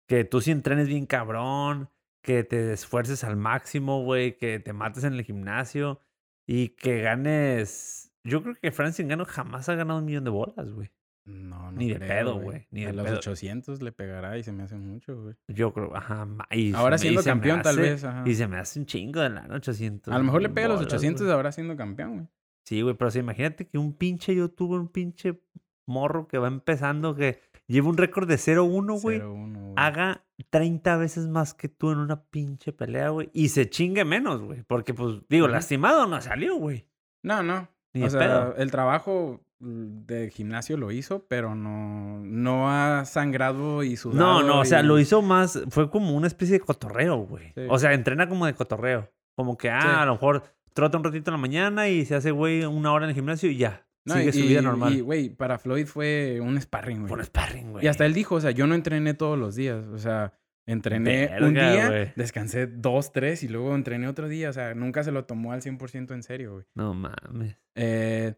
que 0.08 0.26
tú 0.26 0.42
sí 0.42 0.52
entrenes 0.52 0.88
bien 0.88 1.06
cabrón, 1.06 1.90
que 2.24 2.44
te 2.44 2.74
esfuerces 2.74 3.24
al 3.24 3.36
máximo, 3.36 4.04
güey, 4.04 4.38
que 4.38 4.60
te 4.60 4.74
mates 4.74 5.04
en 5.04 5.14
el 5.14 5.24
gimnasio 5.24 6.00
y 6.48 6.70
que 6.70 7.02
ganes. 7.02 8.12
Yo 8.24 8.42
creo 8.42 8.56
que 8.56 8.72
Francis 8.72 9.02
Engano 9.02 9.26
jamás 9.26 9.70
ha 9.70 9.76
ganado 9.76 10.00
un 10.00 10.06
millón 10.06 10.24
de 10.24 10.30
bolas, 10.30 10.72
güey. 10.72 10.90
No, 11.26 11.72
no 11.72 11.78
Ni 11.78 11.90
de 11.90 11.96
creo, 11.96 12.08
pedo, 12.08 12.40
güey, 12.40 12.68
ni 12.72 12.84
a 12.84 12.88
de 12.88 12.94
los 12.94 13.06
pedo. 13.06 13.18
800 13.18 13.82
le 13.82 13.92
pegará 13.92 14.38
y 14.38 14.44
se 14.44 14.52
me 14.52 14.64
hace 14.64 14.76
mucho, 14.76 15.22
güey. 15.22 15.36
Yo 15.48 15.74
creo, 15.74 15.96
ajá. 15.96 16.28
y 16.52 16.74
Ahora 16.74 16.96
y 16.96 17.00
siendo 17.00 17.24
campeón, 17.24 17.62
tal 17.62 17.78
vez. 17.78 18.04
Ajá. 18.04 18.24
Y 18.26 18.36
se 18.36 18.48
me 18.48 18.58
hace 18.58 18.80
un 18.80 18.86
chingo 18.86 19.22
de 19.22 19.30
lana, 19.30 19.56
800. 19.56 20.14
A 20.14 20.18
lo 20.18 20.24
mejor 20.24 20.42
le 20.42 20.50
pega 20.50 20.68
a 20.68 20.70
los 20.70 20.80
bolas, 20.80 20.94
800 20.94 21.22
güey. 21.24 21.34
ahora 21.34 21.52
siendo 21.52 21.78
campeón, 21.78 22.14
güey. 22.16 22.28
Sí, 22.66 22.82
güey, 22.82 22.96
pero 22.96 23.12
sea, 23.12 23.22
imagínate 23.22 23.68
que 23.68 23.78
un 23.78 23.94
pinche 23.94 24.34
youtuber, 24.34 24.80
un 24.80 24.88
pinche 24.88 25.42
morro 25.86 26.28
que 26.28 26.38
va 26.38 26.48
empezando, 26.48 27.16
que 27.16 27.40
lleva 27.68 27.90
un 27.90 27.98
récord 27.98 28.28
de 28.28 28.36
0-1, 28.36 29.02
güey, 29.02 29.20
0-1, 29.20 29.54
güey. 29.54 29.74
haga 29.76 30.26
30 30.50 30.98
veces 30.98 31.28
más 31.28 31.54
que 31.54 31.70
tú 31.70 31.92
en 31.92 32.00
una 32.00 32.24
pinche 32.26 32.74
pelea, 32.74 33.10
güey. 33.10 33.30
Y 33.34 33.50
se 33.50 33.70
chingue 33.70 34.06
menos, 34.06 34.42
güey. 34.42 34.64
Porque, 34.64 34.94
pues, 34.94 35.22
digo, 35.30 35.48
lastimado 35.48 36.06
no 36.08 36.22
salió, 36.22 36.56
güey. 36.58 36.88
No, 37.24 37.42
no. 37.44 37.70
Ni 37.94 38.04
o 38.04 38.10
sea, 38.10 38.54
el 38.58 38.72
trabajo 38.72 39.46
de 39.60 40.30
gimnasio 40.32 40.76
lo 40.78 40.92
hizo, 40.92 41.26
pero 41.28 41.56
no, 41.56 42.20
no 42.20 42.70
ha 42.70 43.06
sangrado 43.06 43.84
y 43.84 43.96
sudado. 43.96 44.42
No, 44.42 44.48
no, 44.48 44.60
o 44.60 44.66
sea, 44.66 44.84
lo 44.84 45.00
hizo 45.00 45.22
más, 45.22 45.62
fue 45.70 45.90
como 45.90 46.16
una 46.18 46.28
especie 46.28 46.54
de 46.54 46.66
cotorreo, 46.66 47.18
güey. 47.18 47.54
Sí. 47.56 47.62
O 47.70 47.80
sea, 47.80 47.94
entrena 47.94 48.28
como 48.28 48.46
de 48.46 48.56
cotorreo. 48.56 49.10
Como 49.36 49.58
que, 49.58 49.70
ah, 49.70 49.82
Sí. 49.82 49.88
a 49.88 50.06
lo 50.06 50.14
mejor 50.14 50.44
trota 50.74 50.98
un 50.98 51.04
ratito 51.04 51.30
en 51.32 51.34
la 51.36 51.42
mañana 51.42 51.88
y 51.88 52.04
se 52.06 52.16
hace, 52.16 52.32
güey, 52.32 52.66
una 52.66 52.92
hora 52.92 53.06
en 53.06 53.10
el 53.10 53.16
gimnasio 53.16 53.50
y 53.50 53.58
ya. 53.58 53.86
No, 54.06 54.16
sigue 54.16 54.30
y- 54.30 54.34
su 54.34 54.40
vida 54.48 54.62
normal. 54.62 54.94
Y, 54.94 55.02
güey, 55.02 55.30
para 55.30 55.58
Floyd 55.60 55.86
fue 55.86 56.40
un 56.42 56.60
sparring, 56.62 57.00
güey. 57.02 57.10
Por 57.10 57.24
sparring, 57.24 57.72
güey. 57.72 57.86
Y 57.86 57.88
hasta 57.88 58.06
él 58.06 58.14
dijo, 58.14 58.36
o 58.36 58.42
sea, 58.42 58.52
yo 58.52 58.68
no 58.68 58.76
entrené 58.76 59.14
todos 59.14 59.38
los 59.40 59.56
días. 59.56 59.86
O 59.88 59.98
sea, 59.98 60.34
entrené 60.68 61.30
un 61.42 61.54
día, 61.54 62.14
descansé 62.16 62.68
dos, 62.68 63.12
tres 63.12 63.44
y 63.44 63.48
luego 63.48 63.76
entrené 63.76 64.08
otro 64.08 64.28
día. 64.28 64.50
O 64.50 64.54
sea, 64.54 64.74
nunca 64.76 65.04
se 65.04 65.12
lo 65.12 65.26
tomó 65.26 65.52
al 65.54 65.62
100% 65.62 66.14
en 66.14 66.24
serio, 66.24 66.54
güey. 66.54 66.66
No 66.76 66.94
mames. 66.94 67.58
Eh, 67.76 68.34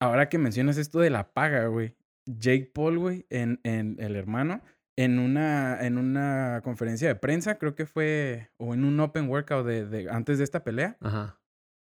ahora 0.00 0.28
que 0.28 0.38
mencionas 0.38 0.76
esto 0.78 1.00
de 1.00 1.10
la 1.10 1.32
paga, 1.32 1.66
güey. 1.66 1.94
Jake 2.26 2.70
Paul, 2.72 2.98
güey, 2.98 3.26
en, 3.30 3.58
en 3.64 3.96
el 3.98 4.14
hermano, 4.14 4.62
en 4.96 5.18
una, 5.18 5.84
en 5.84 5.98
una 5.98 6.60
conferencia 6.62 7.08
de 7.08 7.16
prensa, 7.16 7.58
creo 7.58 7.74
que 7.74 7.86
fue, 7.86 8.50
o 8.58 8.74
en 8.74 8.84
un 8.84 9.00
open 9.00 9.28
workout 9.28 9.66
de, 9.66 9.86
de- 9.86 10.08
antes 10.10 10.38
de 10.38 10.44
esta 10.44 10.62
pelea, 10.62 10.96
Ajá. 11.00 11.40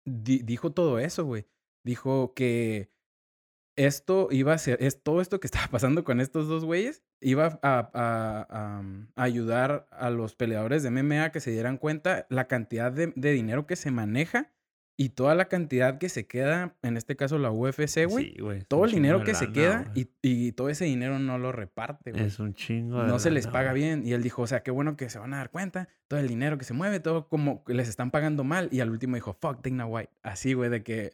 di- 0.05 0.39
dijo 0.43 0.73
todo 0.73 0.99
eso, 0.99 1.23
güey. 1.23 1.45
Dijo 1.85 2.33
que 2.33 2.89
esto 3.77 4.27
iba 4.31 4.53
a 4.53 4.57
ser, 4.57 4.77
es 4.83 5.01
todo 5.01 5.21
esto 5.21 5.39
que 5.39 5.47
estaba 5.47 5.67
pasando 5.71 6.03
con 6.03 6.19
estos 6.19 6.47
dos 6.49 6.65
güeyes, 6.65 7.03
iba 7.21 7.59
a, 7.61 7.89
a- 7.93 8.47
a, 8.49 8.79
um, 8.81 9.07
ayudar 9.15 9.87
a 9.91 10.09
los 10.09 10.35
peleadores 10.35 10.83
de 10.83 10.89
MMA 10.91 11.31
que 11.31 11.39
se 11.39 11.51
dieran 11.51 11.77
cuenta 11.77 12.25
la 12.29 12.47
cantidad 12.47 12.91
de, 12.91 13.13
de 13.15 13.31
dinero 13.31 13.65
que 13.65 13.75
se 13.77 13.91
maneja 13.91 14.51
y 14.99 15.09
toda 15.09 15.35
la 15.35 15.45
cantidad 15.45 15.99
que 15.99 16.09
se 16.09 16.25
queda, 16.25 16.75
en 16.81 16.97
este 16.97 17.15
caso 17.15 17.37
la 17.37 17.51
UFC, 17.51 18.07
güey. 18.09 18.33
Sí, 18.33 18.41
güey. 18.41 18.63
todo 18.63 18.85
el 18.85 18.91
dinero 18.91 19.23
que 19.23 19.35
se 19.35 19.51
queda 19.51 19.91
y, 19.93 20.09
y 20.23 20.53
todo 20.53 20.69
ese 20.69 20.85
dinero 20.85 21.19
no 21.19 21.37
lo 21.37 21.51
reparte, 21.51 22.11
güey. 22.13 22.23
Es 22.25 22.39
un 22.39 22.55
chingo 22.55 23.03
de 23.03 23.07
No 23.07 23.19
se 23.19 23.29
les 23.29 23.45
lana, 23.45 23.53
paga 23.53 23.69
güey. 23.71 23.83
bien. 23.83 24.01
Y 24.07 24.13
él 24.13 24.23
dijo, 24.23 24.41
o 24.41 24.47
sea, 24.47 24.63
qué 24.63 24.71
bueno 24.71 24.97
que 24.97 25.07
se 25.11 25.19
van 25.19 25.35
a 25.35 25.37
dar 25.37 25.51
cuenta. 25.51 25.87
Todo 26.07 26.19
el 26.19 26.27
dinero 26.27 26.57
que 26.57 26.65
se 26.65 26.73
mueve, 26.73 26.99
todo 26.99 27.27
como 27.29 27.63
que 27.63 27.75
les 27.75 27.87
están 27.89 28.09
pagando 28.09 28.43
mal. 28.43 28.69
Y 28.71 28.79
al 28.79 28.89
último 28.89 29.13
dijo, 29.13 29.33
fuck 29.39 29.63
Dana 29.63 29.85
White. 29.85 30.09
Así, 30.23 30.53
güey, 30.55 30.71
de 30.71 30.81
que... 30.81 31.11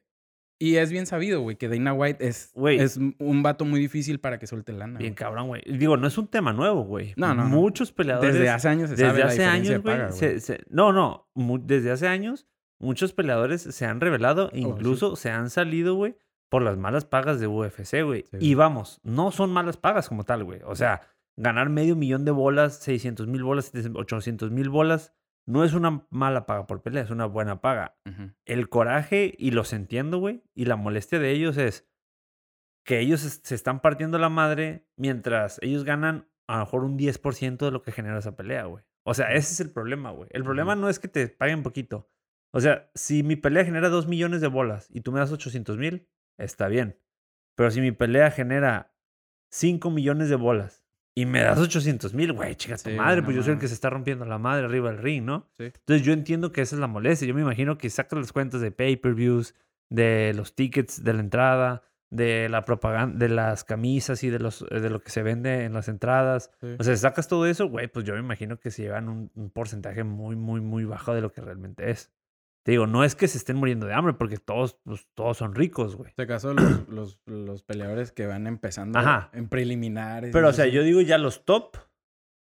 Y 0.63 0.77
es 0.77 0.91
bien 0.91 1.05
sabido, 1.05 1.41
güey, 1.41 1.57
que 1.57 1.67
Dana 1.67 1.93
White 1.93 2.25
es, 2.25 2.53
es 2.69 2.97
un 3.19 3.43
vato 3.43 3.65
muy 3.65 3.79
difícil 3.81 4.19
para 4.19 4.39
que 4.39 4.47
suelte 4.47 4.71
lana. 4.71 4.97
Bien 4.97 5.13
cabrón, 5.13 5.47
güey. 5.47 5.61
Digo, 5.65 5.97
no 5.97 6.07
es 6.07 6.17
un 6.17 6.27
tema 6.27 6.53
nuevo, 6.53 6.83
güey. 6.85 7.13
No, 7.17 7.35
no. 7.35 7.45
Muchos 7.45 7.91
peleadores. 7.91 8.33
Desde 8.35 8.49
hace 8.49 8.69
años 8.69 8.89
se 8.89 8.95
desde 8.95 9.07
sabe 9.09 9.23
hace 9.23 9.43
años, 9.43 9.81
güey. 9.81 9.97
paga, 9.97 10.11
se- 10.13 10.39
se- 10.39 10.61
no, 10.69 10.93
no. 10.93 11.27
desde 11.63 11.91
hace 11.91 12.07
años, 12.07 12.47
muchos 12.79 13.11
peleadores 13.11 13.61
se 13.61 13.85
han 13.85 13.99
revelado, 13.99 14.45
e 14.45 14.47
Oh, 14.51 14.51
sí. 14.53 14.59
incluso 14.61 15.15
se 15.17 15.31
han 15.31 15.49
salido, 15.49 15.95
güey, 15.95 16.15
por 16.47 16.61
las 16.61 16.77
malas 16.77 17.03
pagas 17.03 17.41
de 17.41 17.47
UFC, 17.47 18.01
güey. 18.03 18.23
Sí, 18.31 18.37
y 18.39 18.53
vamos, 18.55 19.01
no 19.03 19.31
son 19.31 19.51
malas 19.51 19.75
pagas 19.75 20.07
como 20.07 20.23
tal, 20.23 20.45
güey. 20.45 20.61
O 20.65 20.75
sea, 20.75 21.01
ganar 21.35 21.69
medio 21.69 21.97
millón 21.97 22.23
de 22.23 22.31
bolas, 22.31 22.77
600 22.77 23.27
mil 23.27 23.43
bolas, 23.43 23.71
800 23.95 24.49
mil 24.51 24.69
bolas, 24.69 25.11
no 25.45 25.63
es 25.63 25.73
una 25.73 26.05
mala 26.09 26.45
paga 26.45 26.67
por 26.67 26.81
pelea, 26.81 27.03
es 27.03 27.09
una 27.09 27.25
buena 27.25 27.61
paga. 27.61 27.97
El 28.45 28.69
coraje, 28.69 29.33
y 29.37 29.51
los 29.51 29.73
entiendo, 29.73 30.17
güey, 30.19 30.43
y 30.53 30.65
la 30.65 30.75
molestia 30.75 31.19
de 31.19 31.31
ellos 31.31 31.57
es 31.57 31.87
que 32.85 32.99
ellos 32.99 33.21
se 33.21 33.55
están 33.55 33.81
partiendo 33.81 34.17
la 34.17 34.29
madre 34.29 34.87
mientras 34.97 35.59
ellos 35.61 35.83
ganan 35.83 36.29
a 36.47 36.57
lo 36.57 36.65
mejor 36.65 36.83
un 36.83 36.97
10% 36.97 37.57
de 37.57 37.71
lo 37.71 37.81
que 37.81 37.91
genera 37.91 38.19
esa 38.19 38.35
pelea, 38.35 38.65
güey. 38.65 38.83
O 39.05 39.13
sea, 39.13 39.27
ese 39.33 39.53
es 39.53 39.59
el 39.59 39.71
problema, 39.71 40.11
güey. 40.11 40.29
El 40.31 40.43
problema 40.43 40.75
no 40.75 40.89
es 40.89 40.99
que 40.99 41.07
te 41.07 41.27
paguen 41.27 41.63
poquito. 41.63 42.09
O 42.51 42.59
sea, 42.59 42.89
si 42.93 43.23
mi 43.23 43.35
pelea 43.35 43.65
genera 43.65 43.89
2 43.89 44.07
millones 44.07 44.41
de 44.41 44.47
bolas 44.47 44.87
y 44.91 45.01
tú 45.01 45.11
me 45.11 45.19
das 45.19 45.31
800 45.31 45.77
mil, 45.77 46.07
está 46.37 46.67
bien. 46.67 46.99
Pero 47.55 47.71
si 47.71 47.81
mi 47.81 47.91
pelea 47.91 48.31
genera 48.31 48.93
5 49.51 49.89
millones 49.89 50.29
de 50.29 50.35
bolas 50.35 50.82
y 51.15 51.25
me 51.25 51.41
das 51.41 51.59
800 51.59 52.13
mil, 52.13 52.33
güey, 52.33 52.55
chica 52.55 52.75
tu 52.77 52.89
Sí, 52.89 52.95
madre, 52.95 53.21
no 53.21 53.25
pues 53.25 53.37
yo 53.37 53.43
soy 53.43 53.53
el 53.53 53.59
que 53.59 53.67
se 53.67 53.75
está 53.75 53.89
rompiendo 53.89 54.25
la 54.25 54.39
madre 54.39 54.65
arriba 54.65 54.91
del 54.91 54.99
ring, 54.99 55.23
¿no? 55.23 55.47
Sí. 55.57 55.65
Entonces 55.65 56.05
yo 56.05 56.11
entiendo 56.13 56.51
que 56.51 56.61
esa 56.61 56.75
es 56.75 56.79
la 56.79 56.87
molestia. 56.87 57.27
Yo 57.27 57.35
me 57.35 57.41
imagino 57.41 57.77
que 57.77 57.89
sacas 57.89 58.17
las 58.17 58.31
cuentas 58.31 58.61
de 58.61 58.71
pay-per-views, 58.71 59.53
de 59.89 60.33
los 60.33 60.55
tickets 60.55 61.03
de 61.03 61.13
la 61.13 61.19
entrada, 61.19 61.83
de 62.09 62.49
la 62.49 62.65
propaganda, 62.65 63.17
de 63.17 63.29
las 63.29 63.63
camisas 63.63 64.23
y 64.23 64.29
de 64.29 64.39
los 64.39 64.65
de 64.69 64.89
lo 64.89 65.01
que 65.01 65.11
se 65.11 65.21
vende 65.21 65.65
en 65.65 65.73
las 65.73 65.87
entradas. 65.87 66.51
Sí. 66.61 66.75
O 66.79 66.83
sea, 66.83 66.95
sacas 66.97 67.27
todo 67.27 67.45
eso, 67.45 67.67
güey, 67.67 67.87
pues 67.87 68.05
yo 68.05 68.13
me 68.13 68.19
imagino 68.19 68.59
que 68.59 68.71
se 68.71 68.83
llevan 68.83 69.07
un, 69.07 69.31
un 69.35 69.49
porcentaje 69.51 70.03
muy, 70.03 70.35
muy, 70.35 70.61
muy 70.61 70.85
bajo 70.85 71.13
de 71.13 71.21
lo 71.21 71.31
que 71.31 71.41
realmente 71.41 71.91
es. 71.91 72.11
Te 72.65 72.71
digo, 72.71 72.87
no 72.87 73.03
es 73.03 73.15
que 73.15 73.27
se 73.27 73.37
estén 73.37 73.57
muriendo 73.57 73.85
de 73.87 73.93
hambre, 73.93 74.13
porque 74.13 74.37
todos, 74.37 74.79
pues, 74.83 75.07
todos 75.15 75.37
son 75.37 75.53
ricos, 75.53 75.95
güey. 75.97 76.07
En 76.07 76.09
este 76.11 76.27
caso, 76.27 76.53
los, 76.53 76.87
los, 76.87 77.19
los 77.25 77.63
peleadores 77.63 78.11
que 78.13 78.25
van 78.25 78.47
empezando 78.47 78.99
Ajá. 78.99 79.29
en 79.33 79.49
preliminares. 79.49 80.31
Pero, 80.31 80.47
o 80.49 80.53
sea, 80.53 80.67
yo 80.67 80.81
digo 80.83 81.01
ya 81.01 81.17
los 81.17 81.43
top, 81.43 81.75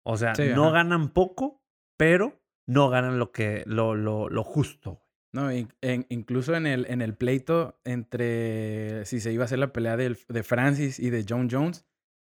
o 0.06 0.16
sea, 0.16 0.34
Sí, 0.34 0.44
no 0.54 0.64
ajá. 0.68 0.72
ganan 0.76 1.10
poco, 1.10 1.62
pero 1.98 2.40
no 2.66 2.88
ganan 2.88 3.18
lo 3.18 3.30
que, 3.30 3.62
lo, 3.66 3.94
lo, 3.94 4.28
lo 4.30 4.42
justo. 4.42 4.92
güey. 4.92 5.06
No, 5.34 5.52
in- 5.52 5.72
en- 5.82 6.06
incluso 6.08 6.54
en 6.54 6.66
el, 6.66 6.86
en 6.88 7.02
el 7.02 7.14
pleito 7.14 7.78
entre 7.84 9.04
si 9.04 9.20
se 9.20 9.32
iba 9.32 9.42
a 9.42 9.46
hacer 9.46 9.58
la 9.58 9.72
pelea 9.72 9.96
del- 9.98 10.18
de, 10.28 10.42
Francis 10.42 10.98
y 10.98 11.10
de 11.10 11.26
John 11.28 11.48
Jones, 11.50 11.84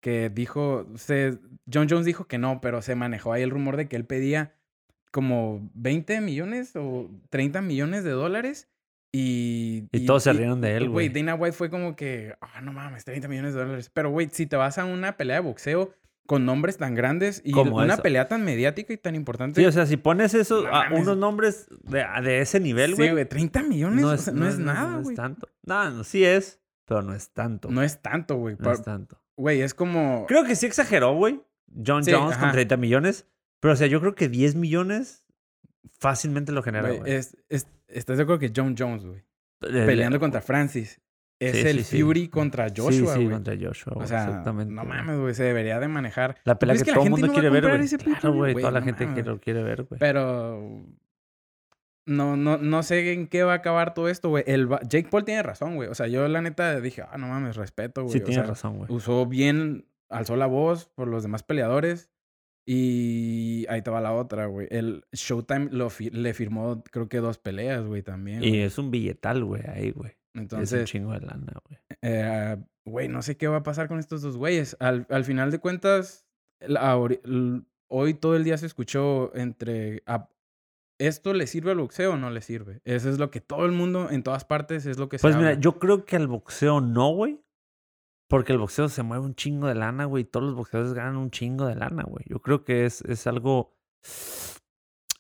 que 0.01 0.31
dijo, 0.31 0.87
se, 0.97 1.39
John 1.73 1.89
Jones 1.91 2.05
dijo 2.07 2.27
que 2.27 2.39
no, 2.39 2.61
pero 2.61 2.81
se 2.83 2.95
manejó 2.95 3.33
ahí 3.33 3.43
el 3.43 3.51
rumor 3.51 3.77
de 3.77 3.89
que 3.89 3.97
él 3.97 4.05
pedía 4.05 4.55
como 5.13 5.71
20 5.75 6.21
millones 6.21 6.75
o 6.75 7.09
30 7.31 7.63
millones 7.63 8.03
de 8.03 8.11
dólares 8.11 8.69
y... 9.13 9.85
Y 9.93 10.07
todos 10.07 10.25
se 10.25 10.33
rieron 10.33 10.61
de 10.61 10.77
él, 10.77 10.89
güey. 10.89 11.11
Dana 11.11 11.35
White 11.35 11.57
fue 11.57 11.71
como 11.71 11.95
que, 11.95 12.35
ah, 12.41 12.61
no 12.63 12.73
mames, 12.73 13.05
30 13.05 13.29
millones 13.29 13.55
de 13.55 13.61
dólares. 13.61 13.91
Pero, 13.93 14.11
güey, 14.11 14.29
si 14.33 14.47
te 14.47 14.57
vas 14.57 14.79
a 14.79 14.85
una 14.85 15.17
pelea 15.17 15.37
de 15.37 15.43
boxeo 15.43 15.93
con 16.27 16.47
nombres 16.47 16.79
tan 16.79 16.95
grandes 16.95 17.43
y 17.45 17.53
Como 17.53 17.77
una 17.77 17.99
pelea 17.99 18.27
tan 18.27 18.43
mediática 18.45 18.93
y 18.93 18.97
tan 18.97 19.15
importante... 19.15 19.61
Sí, 19.61 19.67
o 19.67 19.73
sea, 19.73 19.87
si 19.87 19.97
pones 19.99 20.33
eso 20.35 20.63
No 20.63 20.75
a 20.75 20.89
unos 20.93 21.17
nombres 21.19 21.67
de, 21.83 22.05
de 22.23 22.41
ese 22.41 22.59
nivel, 22.59 22.95
güey, 22.95 23.09
Sí, 23.09 23.13
güey, 23.13 23.29
30 23.29 23.63
millones 23.65 24.01
no 24.01 24.09
o 24.09 24.13
es, 24.15 24.23
sea, 24.23 24.33
no 24.33 24.49
es 24.49 24.59
nada, 24.59 24.91
no 24.93 24.99
es 24.99 25.05
güey. 25.05 25.17
tanto. 25.17 25.49
No, 25.65 25.91
no, 25.91 26.05
sí 26.05 26.25
es, 26.25 26.61
pero 26.87 27.03
no 27.03 27.13
es 27.15 27.31
tanto. 27.31 27.71
No 27.71 27.83
es 27.83 28.01
tanto, 28.01 28.37
güey. 28.37 28.57
no 28.59 28.73
es 28.73 28.83
tanto. 28.83 29.21
Güey, 29.37 29.61
es 29.63 29.75
como. 29.75 30.25
Creo 30.27 30.45
que 30.45 30.57
sí 30.57 30.67
exageró, 30.67 31.15
güey. 31.15 31.43
John 31.87 32.05
Sí, 32.05 32.13
Jones 32.13 32.37
con 32.37 32.45
ajá. 32.45 32.53
30 32.53 32.77
millones. 32.77 33.27
Pero, 33.63 33.75
o 33.75 33.77
sea, 33.77 33.87
yo 33.87 34.01
creo 34.01 34.15
que 34.17 34.29
10 34.29 34.57
millones 34.57 35.25
fácilmente 35.99 36.51
lo 36.51 36.63
genera, 36.65 36.89
güey, 36.89 36.99
güey. 37.01 37.13
es, 37.13 37.37
es- 37.49 37.69
¿Estás 37.87 38.17
de 38.17 38.25
acuerdo 38.25 38.41
que 38.41 38.53
John 38.55 38.75
Jones, 38.77 39.07
güey? 39.07 39.23
El- 39.61 39.87
Peleando 39.87 40.19
contra 40.19 40.41
Francis. 40.43 41.01
Es 41.39 41.53
Sí, 41.57 41.67
el 41.69 41.79
sí, 41.79 41.85
sí. 41.97 42.03
Fury 42.03 42.29
contra 42.29 42.69
Joshua, 42.69 43.15
sí, 43.15 43.21
güey. 43.25 43.31
contra 43.31 43.55
Joshua, 43.61 43.93
o 43.93 43.97
güey, 43.97 44.09
sea, 44.09 44.25
exactamente. 44.25 44.73
no 44.73 44.85
mames, 44.85 45.19
güey. 45.19 45.35
Se 45.35 45.43
debería 45.45 45.79
de 45.81 45.89
manejar. 45.89 46.37
La 46.45 46.59
pelea 46.59 46.75
¿Crees 46.75 46.83
que, 46.83 46.85
que 46.87 46.91
la 46.91 46.95
todo 46.95 47.05
el 47.05 47.09
gente 47.09 47.21
mundo 47.21 47.27
no 47.27 47.33
quiere 47.33 47.51
ver, 47.51 47.79
güey. 47.79 48.15
Claro, 48.21 48.35
güey. 48.35 48.55
Toda 48.55 48.71
la 48.71 48.81
no 48.81 48.87
gente 48.87 49.05
que 49.05 49.11
mames. 49.11 49.27
lo 49.27 49.41
quiere 49.41 49.63
ver, 49.63 49.83
güey. 49.85 49.99
Pero. 49.99 50.85
No, 52.05 52.37
no, 52.37 52.59
no 52.59 52.83
sé 52.83 53.13
en 53.13 53.29
qué 53.29 53.45
va 53.45 53.53
a 53.53 53.57
acabar 53.57 53.95
todo 53.95 54.09
esto, 54.09 54.29
güey. 54.29 54.43
El 54.47 54.69
Jake 54.89 55.09
Paul 55.09 55.25
tiene 55.25 55.43
razón, 55.43 55.77
güey. 55.77 55.89
O 55.89 55.95
sea, 55.95 56.09
yo 56.09 56.27
la 56.27 56.43
neta 56.43 56.81
dije, 56.81 57.03
ah, 57.09 57.17
no 57.19 57.29
mames, 57.29 57.55
respeto, 57.57 58.03
güey. 58.05 58.13
Sí, 58.19 58.23
O 58.25 58.33
sea, 58.33 58.43
razón, 58.43 58.79
güey. 58.79 58.91
usó 58.93 59.27
bien, 59.27 59.87
alzó 60.09 60.35
la 60.37 60.47
voz 60.47 60.87
por 60.95 61.07
los 61.07 61.23
demás 61.23 61.43
peleadores. 61.45 62.11
Y 62.65 63.67
ahí 63.69 63.83
te 63.83 63.91
va 63.91 64.01
la 64.01 64.13
otra, 64.13 64.47
güey. 64.47 64.69
El 64.71 65.05
Showtime 65.13 65.69
lo 65.73 65.91
fi- 65.91 66.11
le 66.11 66.33
firmó, 66.35 66.83
creo 66.91 67.09
que 67.09 67.19
dos 67.19 67.39
peleas, 67.39 67.85
güey, 67.85 68.03
también. 68.03 68.43
Y 68.45 68.61
es 68.61 68.79
un 68.79 68.91
billetal, 68.91 69.45
güey, 69.45 69.63
ahí, 69.69 69.91
güey. 69.91 70.11
es 70.13 70.17
un 70.35 70.41
Entonces, 70.43 70.89
chingo 70.89 71.13
de 71.13 71.21
lana, 71.21 71.53
güey. 71.69 71.79
eh, 72.03 72.57
güey, 72.85 73.09
no 73.09 73.23
sé 73.23 73.37
qué 73.37 73.49
va 73.49 73.59
a 73.59 73.63
pasar 73.63 73.89
con 73.89 73.99
estos 73.99 74.23
dos 74.23 74.37
güeyes. 74.37 74.77
Al, 74.81 75.07
al 75.11 75.25
final 75.25 75.51
de 75.51 75.59
cuentas, 75.59 76.25
hoy 77.89 78.15
todo 78.15 78.37
el 78.37 78.45
día 78.45 78.57
se 78.59 78.67
escuchó 78.67 79.35
entre... 79.35 80.03
a- 80.07 80.29
¿Esto 80.99 81.35
le 81.35 81.49
sirve 81.49 81.73
al 81.73 81.79
boxeo 81.79 82.13
o 82.13 82.17
no 82.17 82.31
le 82.31 82.43
sirve? 82.43 82.81
Eso 82.85 83.11
es 83.11 83.19
lo 83.19 83.29
que 83.33 83.41
todo 83.41 83.67
el 83.67 83.73
mundo, 83.73 84.09
en 84.11 84.23
todas 84.23 84.45
partes, 84.45 84.87
es 84.87 84.99
lo 84.99 85.09
que 85.09 85.19
se 85.19 85.23
Pues 85.23 85.35
mira, 85.35 85.49
habla. 85.49 85.61
yo 85.61 85.81
creo 85.81 86.05
que 86.05 86.15
al 86.15 86.29
boxeo 86.29 86.81
no, 86.81 87.09
güey. 87.13 87.41
Porque 88.29 88.53
el 88.53 88.59
boxeo 88.59 88.89
se 88.89 89.03
mueve 89.03 89.25
un 89.25 89.35
chingo 89.35 89.67
de 89.67 89.75
lana, 89.75 90.07
güey. 90.07 90.25
Todos 90.25 90.47
los 90.47 90.55
boxeadores 90.55 90.95
ganan 90.95 91.17
un 91.17 91.31
chingo 91.31 91.67
de 91.67 91.75
lana, 91.75 92.05
güey. 92.05 92.25
Yo 92.29 92.41
creo 92.41 92.65
que 92.65 92.87
es, 92.87 93.03
es 93.03 93.27
algo. 93.27 93.77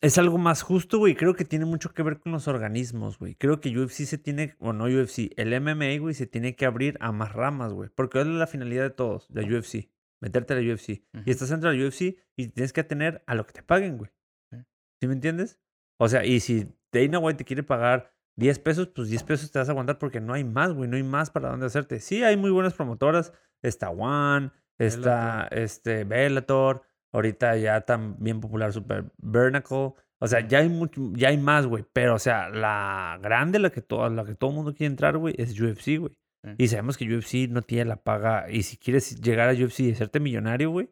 Es 0.01 0.19
algo 0.19 0.39
más 0.39 0.63
justo, 0.63 0.99
güey. 0.99 1.15
Creo 1.15 1.35
que 1.35 1.45
tiene 1.45 1.65
mucho 1.65 1.93
que 1.93 2.03
ver 2.03 2.19
con 2.19 2.33
los 2.33 2.49
organismos, 2.49 3.19
güey. 3.19 3.35
Creo 3.37 3.61
que 3.61 3.77
UFC 3.77 4.05
se 4.05 4.19
tiene. 4.19 4.57
O 4.59 4.73
no 4.73 4.85
UFC. 4.85 5.31
El 5.37 5.59
MMA, 5.61 5.99
güey, 6.01 6.15
se 6.15 6.27
tiene 6.27 6.57
que 6.57 6.67
abrir 6.67 6.97
a 7.01 7.13
más 7.13 7.33
ramas, 7.33 7.73
güey. 7.73 7.91
Porque 7.95 8.21
es 8.21 8.27
la 8.27 8.47
finalidad 8.47 8.83
de 8.83 8.91
todos, 8.91 9.29
de 9.29 9.43
la 9.43 9.59
UFC. 9.59 9.91
Meterte 10.21 10.55
a 10.55 10.57
la 10.57 10.73
UFC. 10.73 11.05
Y 11.27 11.31
estás 11.31 11.51
dentro 11.51 11.71
de 11.71 11.77
la 11.77 11.87
UFC 11.87 12.17
y 12.37 12.49
tienes 12.49 12.73
que 12.73 12.81
atener 12.81 13.23
a 13.27 13.35
lo 13.35 13.47
que 13.47 13.53
te 13.53 13.63
paguen, 13.63 13.99
güey. 13.99 14.11
Sí. 14.51 14.57
¿Sí 15.01 15.07
me 15.07 15.15
entiendes? 15.15 15.61
O 15.99 16.09
sea, 16.09 16.25
y 16.25 16.41
si 16.41 16.67
Dana 16.93 17.19
White 17.19 17.39
te 17.39 17.45
quiere 17.45 17.63
pagar 17.63 18.13
10 18.37 18.59
pesos, 18.61 18.89
pues 18.89 19.09
10 19.09 19.23
pesos 19.25 19.51
te 19.51 19.59
vas 19.59 19.69
a 19.69 19.73
aguantar 19.73 19.99
porque 19.99 20.21
no 20.21 20.33
hay 20.33 20.45
más, 20.45 20.73
güey. 20.73 20.89
No 20.89 20.97
hay 20.97 21.03
más 21.03 21.31
para 21.31 21.51
dónde 21.51 21.67
hacerte. 21.67 22.01
Sí, 22.01 22.23
hay 22.23 22.37
muy 22.37 22.51
buenas 22.51 22.75
promotoras. 22.75 23.33
Está 23.63 23.91
One, 23.91 24.51
está 24.79 25.49
este 25.51 26.05
Bellator. 26.05 26.83
Ahorita 27.13 27.57
ya 27.57 27.83
tan 27.83 28.17
bien 28.19 28.41
popular 28.41 28.73
Super 28.73 29.13
Bernacle. 29.19 29.95
O 30.19 30.29
sea, 30.29 30.47
ya 30.47 30.61
hay 30.61 30.69
mucho, 30.69 31.13
ya 31.15 31.29
hay 31.29 31.37
más, 31.37 31.67
güey. 31.67 31.85
Pero, 31.93 32.15
o 32.15 32.19
sea, 32.19 32.49
la 32.49 33.19
grande, 33.21 33.59
la 33.59 33.71
que 33.71 33.83
todo, 33.83 34.09
la 34.09 34.25
que 34.25 34.35
todo 34.35 34.51
el 34.51 34.57
mundo 34.57 34.75
quiere 34.75 34.93
entrar, 34.93 35.19
güey, 35.19 35.35
es 35.37 35.59
UFC, 35.61 35.99
güey. 35.99 36.17
Y 36.59 36.69
sabemos 36.69 36.97
que 36.97 37.05
UFC 37.13 37.49
no 37.49 37.63
tiene 37.63 37.85
la 37.85 37.97
paga. 37.97 38.51
Y 38.51 38.63
si 38.63 38.77
quieres 38.77 39.21
llegar 39.21 39.49
a 39.49 39.53
UFC 39.53 39.81
y 39.81 39.93
hacerte 39.93 40.21
millonario, 40.21 40.71
güey, 40.71 40.91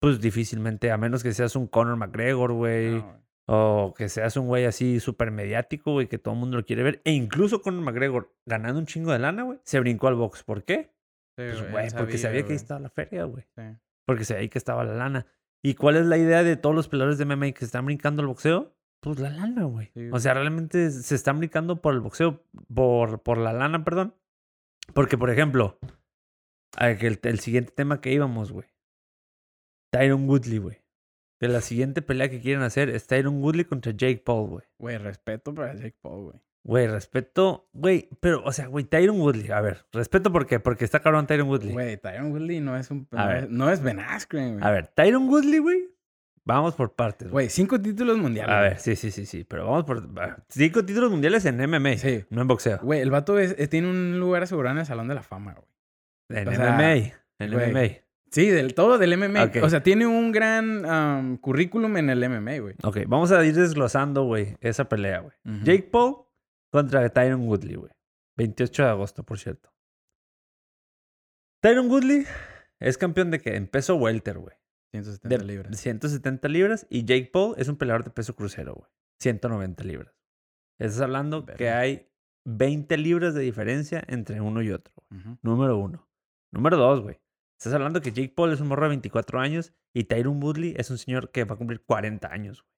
pues 0.00 0.20
difícilmente, 0.20 0.90
a 0.90 0.98
menos 0.98 1.22
que 1.22 1.32
seas 1.32 1.54
un 1.54 1.66
Conor 1.66 1.96
McGregor, 1.96 2.52
güey. 2.52 2.96
No, 2.96 3.02
güey. 3.02 3.22
O 3.54 3.92
que 3.94 4.08
seas 4.08 4.36
un 4.38 4.46
güey 4.46 4.64
así 4.64 4.98
súper 4.98 5.30
mediático, 5.30 5.92
güey, 5.92 6.06
que 6.08 6.18
todo 6.18 6.32
el 6.32 6.40
mundo 6.40 6.56
lo 6.56 6.64
quiere 6.64 6.82
ver. 6.82 7.02
E 7.04 7.12
incluso 7.12 7.60
Conor 7.60 7.82
McGregor, 7.82 8.34
ganando 8.46 8.78
un 8.80 8.86
chingo 8.86 9.12
de 9.12 9.18
lana, 9.18 9.42
güey, 9.42 9.58
se 9.64 9.78
brincó 9.80 10.08
al 10.08 10.14
box. 10.14 10.42
¿Por 10.42 10.64
qué? 10.64 10.94
Sí, 11.36 11.44
Pues, 11.44 11.60
güey, 11.60 11.70
güey, 11.72 11.90
porque 11.96 12.16
sabía 12.18 12.38
que 12.40 12.44
ahí 12.44 12.44
güey. 12.44 12.56
estaba 12.56 12.80
la 12.80 12.88
feria, 12.90 13.24
güey. 13.24 13.44
Sí. 13.54 13.62
Porque 14.06 14.24
sabía 14.24 14.48
que 14.48 14.58
estaba 14.58 14.84
la 14.84 14.94
lana. 14.94 15.26
¿Y 15.62 15.74
cuál 15.74 15.96
es 15.96 16.06
la 16.06 16.16
idea 16.16 16.42
de 16.42 16.56
todos 16.56 16.74
los 16.74 16.88
peleadores 16.88 17.18
de 17.18 17.24
MMA 17.26 17.52
que 17.52 17.58
se 17.60 17.64
están 17.66 17.84
brincando 17.86 18.22
al 18.22 18.28
boxeo? 18.28 18.74
Pues 19.02 19.18
la 19.20 19.30
lana, 19.30 19.64
güey. 19.64 19.88
Sí, 19.94 20.06
o 20.06 20.10
güey. 20.10 20.22
sea, 20.22 20.34
realmente 20.34 20.90
se 20.90 21.14
están 21.14 21.38
brincando 21.38 21.82
por 21.82 21.92
el 21.94 22.00
boxeo, 22.00 22.42
por, 22.74 23.22
por 23.22 23.36
la 23.38 23.52
lana, 23.52 23.84
perdón. 23.84 24.14
Porque, 24.94 25.18
por 25.18 25.30
ejemplo, 25.30 25.78
el, 26.78 27.20
el 27.22 27.38
siguiente 27.40 27.72
tema 27.72 28.00
que 28.00 28.12
íbamos, 28.12 28.50
güey. 28.50 28.68
Tyron 29.92 30.28
Woodley, 30.28 30.58
güey. 30.58 30.81
Que 31.42 31.48
la 31.48 31.60
siguiente 31.60 32.02
pelea 32.02 32.28
que 32.30 32.40
quieren 32.40 32.62
hacer 32.62 32.88
es 32.88 33.08
Tyron 33.08 33.42
Woodley 33.42 33.64
contra 33.64 33.90
Jake 33.90 34.22
Paul, 34.24 34.48
güey. 34.48 34.64
Güey, 34.78 34.98
respeto 34.98 35.52
para 35.52 35.74
Jake 35.74 35.96
Paul, 36.00 36.22
güey. 36.26 36.36
Güey, 36.62 36.86
respeto, 36.86 37.68
güey, 37.72 38.08
pero, 38.20 38.44
o 38.44 38.52
sea, 38.52 38.68
güey, 38.68 38.84
Tyron 38.84 39.18
Woodley, 39.20 39.50
a 39.50 39.60
ver, 39.60 39.84
respeto 39.92 40.30
por 40.30 40.46
qué, 40.46 40.60
porque 40.60 40.84
está 40.84 41.00
cabrón 41.00 41.26
Tyron 41.26 41.48
Woodley. 41.48 41.72
Güey, 41.72 41.96
Tyron 41.96 42.30
Woodley 42.30 42.60
no 42.60 42.76
es 42.76 42.92
un... 42.92 43.08
A 43.10 43.16
No 43.24 43.26
ver. 43.28 43.42
es, 43.42 43.50
no 43.50 43.70
es 43.72 43.82
Ben 43.82 43.98
Askren, 43.98 44.52
güey. 44.52 44.64
A 44.64 44.70
ver, 44.70 44.86
Tyron 44.86 45.28
Woodley, 45.28 45.58
güey, 45.58 45.88
vamos 46.44 46.76
por 46.76 46.94
partes, 46.94 47.28
güey. 47.32 47.48
Cinco 47.48 47.80
títulos 47.80 48.16
mundiales. 48.18 48.54
A 48.54 48.60
ver, 48.60 48.78
sí, 48.78 48.94
sí, 48.94 49.10
sí, 49.10 49.26
sí, 49.26 49.42
pero 49.42 49.66
vamos 49.66 49.82
por 49.84 50.08
cinco 50.48 50.84
títulos 50.84 51.10
mundiales 51.10 51.44
en 51.46 51.56
MMA, 51.60 51.96
Sí. 51.98 52.24
no 52.30 52.42
en 52.42 52.46
boxeo. 52.46 52.78
Güey, 52.80 53.00
el 53.00 53.10
vato 53.10 53.40
es- 53.40 53.56
eh, 53.58 53.66
tiene 53.66 53.90
un 53.90 54.20
lugar 54.20 54.44
asegurado 54.44 54.76
en 54.76 54.80
el 54.82 54.86
Salón 54.86 55.08
de 55.08 55.16
la 55.16 55.22
Fama, 55.24 55.54
güey. 55.54 56.40
En 56.40 56.46
o 56.46 56.52
sea, 56.52 56.76
MMA, 56.76 56.92
en 57.40 57.50
MMA. 57.50 57.96
Sí, 58.32 58.48
del 58.48 58.74
todo 58.74 58.98
del 58.98 59.16
MMA. 59.16 59.44
Ok. 59.44 59.56
O 59.62 59.68
sea, 59.68 59.82
tiene 59.82 60.06
un 60.06 60.32
gran 60.32 61.36
currículum 61.36 61.96
en 61.98 62.10
el 62.10 62.28
MMA, 62.28 62.58
güey. 62.58 62.74
Ok, 62.82 63.00
vamos 63.06 63.30
a 63.30 63.44
ir 63.44 63.54
desglosando, 63.54 64.24
güey, 64.24 64.56
esa 64.60 64.88
pelea, 64.88 65.20
güey. 65.20 65.36
Jake 65.62 65.88
Paul 65.92 66.24
contra 66.70 67.08
Tyron 67.10 67.46
Woodley, 67.46 67.76
güey. 67.76 67.92
28 68.38 68.82
de 68.84 68.88
agosto, 68.88 69.22
por 69.22 69.38
cierto. 69.38 69.70
Tyron 71.60 71.90
Woodley 71.90 72.24
es 72.80 72.98
campeón 72.98 73.30
de 73.30 73.40
que 73.40 73.54
en 73.54 73.68
peso 73.68 73.96
welter, 73.96 74.38
güey. 74.38 74.56
170 74.92 75.28
de 75.38 75.44
libras. 75.44 75.78
170 75.78 76.48
libras. 76.48 76.86
Y 76.90 77.04
Jake 77.04 77.30
Paul 77.32 77.54
es 77.58 77.68
un 77.68 77.76
peleador 77.76 78.04
de 78.04 78.10
peso 78.10 78.34
crucero, 78.34 78.74
güey. 78.74 78.90
190 79.20 79.84
libras. 79.84 80.14
Estás 80.78 81.00
hablando 81.02 81.46
que 81.46 81.70
hay 81.70 82.08
20 82.44 82.96
libras 82.96 83.34
de 83.34 83.42
diferencia 83.42 84.02
entre 84.08 84.40
uno 84.40 84.62
y 84.62 84.70
otro. 84.70 84.92
Ujú. 85.10 85.38
Número 85.42 85.76
uno. 85.76 86.08
Número 86.50 86.76
dos, 86.76 87.00
güey. 87.00 87.20
Estás 87.62 87.74
hablando 87.74 88.00
que 88.00 88.10
Jake 88.10 88.32
Paul 88.34 88.52
es 88.52 88.60
un 88.60 88.66
morro 88.66 88.82
de 88.82 88.88
24 88.88 89.38
años 89.38 89.72
y 89.94 90.02
Tyron 90.02 90.42
Woodley 90.42 90.74
es 90.76 90.90
un 90.90 90.98
señor 90.98 91.30
que 91.30 91.44
va 91.44 91.54
a 91.54 91.58
cumplir 91.58 91.80
40 91.84 92.26
años, 92.26 92.60
güey. 92.62 92.72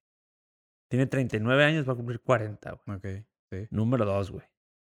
Tiene 0.90 1.06
39 1.06 1.64
años, 1.64 1.88
va 1.88 1.94
a 1.94 1.96
cumplir 1.96 2.20
40, 2.20 2.78
güey. 2.84 2.98
Ok, 2.98 3.24
sí. 3.50 3.66
Número 3.70 4.04
dos, 4.04 4.30
güey. 4.30 4.44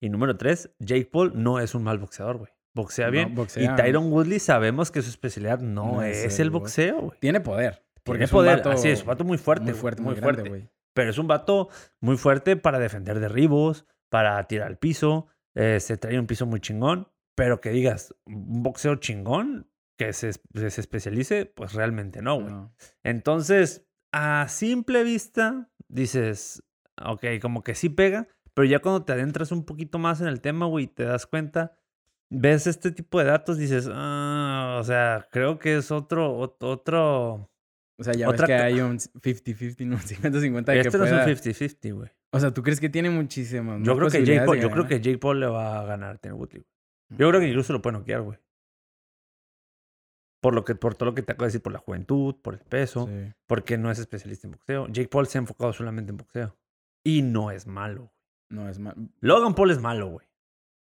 Y 0.02 0.08
número 0.08 0.38
tres, 0.38 0.70
Jake 0.78 1.04
Paul 1.12 1.32
no 1.34 1.60
es 1.60 1.74
un 1.74 1.82
mal 1.84 1.98
boxeador, 1.98 2.38
güey. 2.38 2.50
Boxea 2.74 3.06
No, 3.06 3.12
bien. 3.12 3.34
boxea. 3.34 3.62
Y 3.62 3.76
Tyron 3.76 4.10
Woodley 4.10 4.38
sabemos 4.38 4.90
que 4.90 5.02
su 5.02 5.10
especialidad 5.10 5.60
no, 5.60 5.96
No 5.96 6.02
es, 6.02 6.16
es 6.24 6.38
el 6.40 6.46
el 6.46 6.50
bo- 6.50 6.60
boxeo, 6.60 7.00
güey. 7.02 7.18
Tiene 7.20 7.40
poder. 7.42 7.84
Porque 8.04 8.20
Tiene 8.20 8.24
es 8.24 8.32
un 8.32 8.38
poder. 8.38 8.56
vato 8.56 8.70
Así 8.70 8.88
es, 8.88 9.02
un 9.02 9.06
vato 9.08 9.24
muy 9.24 9.36
fuerte. 9.36 9.64
Muy 9.66 9.74
fuerte, 9.74 10.00
muy 10.00 10.14
muy 10.14 10.22
fuerte. 10.22 10.48
güey. 10.48 10.70
Pero 10.94 11.10
es 11.10 11.18
un 11.18 11.26
vato 11.26 11.68
muy 12.00 12.16
fuerte 12.16 12.56
para 12.56 12.78
defender 12.78 13.20
derribos, 13.20 13.84
para 14.08 14.42
tirar 14.46 14.68
al 14.68 14.78
piso. 14.78 15.26
eh, 15.54 15.78
se 15.78 15.98
trae 15.98 16.18
un 16.18 16.26
piso 16.26 16.46
muy 16.46 16.60
chingón. 16.60 17.08
Pero 17.36 17.60
que 17.60 17.68
digas, 17.70 18.14
un 18.24 18.62
boxeo 18.62 18.96
chingón 18.96 19.70
que 19.98 20.12
se, 20.12 20.30
es- 20.30 20.40
que 20.52 20.70
se 20.70 20.80
especialice, 20.80 21.46
pues 21.46 21.72
realmente 21.74 22.22
no, 22.22 22.36
güey. 22.40 22.52
No. 22.52 22.74
Entonces, 23.02 23.86
a 24.12 24.46
simple 24.48 25.04
vista, 25.04 25.70
dices, 25.88 26.62
ok, 27.02 27.24
como 27.40 27.62
que 27.62 27.74
sí 27.74 27.88
pega, 27.88 28.26
pero 28.54 28.66
ya 28.66 28.80
cuando 28.80 29.04
te 29.04 29.12
adentras 29.12 29.52
un 29.52 29.64
poquito 29.64 29.98
más 29.98 30.20
en 30.20 30.28
el 30.28 30.40
tema, 30.40 30.66
güey, 30.66 30.86
te 30.86 31.04
das 31.04 31.26
cuenta, 31.26 31.76
ves 32.30 32.66
este 32.66 32.90
tipo 32.90 33.18
de 33.18 33.26
datos, 33.26 33.58
dices, 33.58 33.88
ah, 33.92 34.78
o 34.80 34.84
sea, 34.84 35.28
creo 35.30 35.58
que 35.58 35.76
es 35.76 35.90
otro, 35.90 36.38
ot- 36.38 36.56
otro... 36.64 37.50
O 37.96 38.02
sea, 38.02 38.12
ya 38.12 38.28
Otra 38.28 38.48
ves 38.48 38.56
que 38.56 38.62
hay 38.62 38.80
un 38.80 38.98
50-50, 38.98 39.86
no, 39.86 39.96
50-50 39.98 40.64
de 40.64 40.72
que 40.74 40.80
Este 40.80 40.98
no 40.98 41.04
es 41.04 41.12
un 41.12 41.18
50-50, 41.54 41.94
güey. 41.94 42.10
O 42.32 42.40
sea, 42.40 42.50
¿tú 42.52 42.64
crees 42.64 42.80
que 42.80 42.88
tiene 42.88 43.08
muchísimas 43.10 43.80
Yo 43.84 43.96
creo 43.96 44.08
que 44.10 44.24
Jake 44.24 44.44
Paul, 44.44 44.58
yo 44.58 44.70
creo 44.70 44.88
que? 44.88 45.00
Jake 45.00 45.18
Paul 45.18 45.38
le 45.38 45.46
va 45.46 45.80
a 45.80 45.84
ganar 45.84 46.18
a 46.20 46.34
Woodley. 46.34 46.64
güey. 47.08 47.18
Yo 47.18 47.28
creo 47.28 47.40
que 47.40 47.46
incluso 47.48 47.72
lo 47.72 47.80
puede 47.80 47.98
noquear, 47.98 48.22
güey. 48.22 48.36
Por, 50.44 50.54
lo 50.54 50.64
que, 50.64 50.74
por 50.74 50.94
todo 50.94 51.06
lo 51.06 51.14
que 51.14 51.22
te 51.22 51.32
acabo 51.32 51.44
de 51.44 51.48
decir, 51.48 51.62
por 51.62 51.72
la 51.72 51.78
juventud, 51.78 52.36
por 52.42 52.54
el 52.54 52.60
peso, 52.60 53.06
Sí. 53.08 53.32
porque 53.46 53.78
no 53.78 53.90
es 53.90 53.98
especialista 53.98 54.46
en 54.46 54.52
boxeo. 54.52 54.86
Jake 54.88 55.08
Paul 55.08 55.26
se 55.26 55.38
ha 55.38 55.40
enfocado 55.40 55.72
solamente 55.72 56.10
en 56.10 56.18
boxeo. 56.18 56.56
Y 57.02 57.22
no 57.22 57.50
es 57.50 57.66
malo. 57.66 58.12
No, 58.50 58.68
es 58.68 58.78
mal. 58.78 58.94
Logan 59.20 59.54
Paul 59.54 59.70
es 59.70 59.80
malo, 59.80 60.08
güey. 60.08 60.26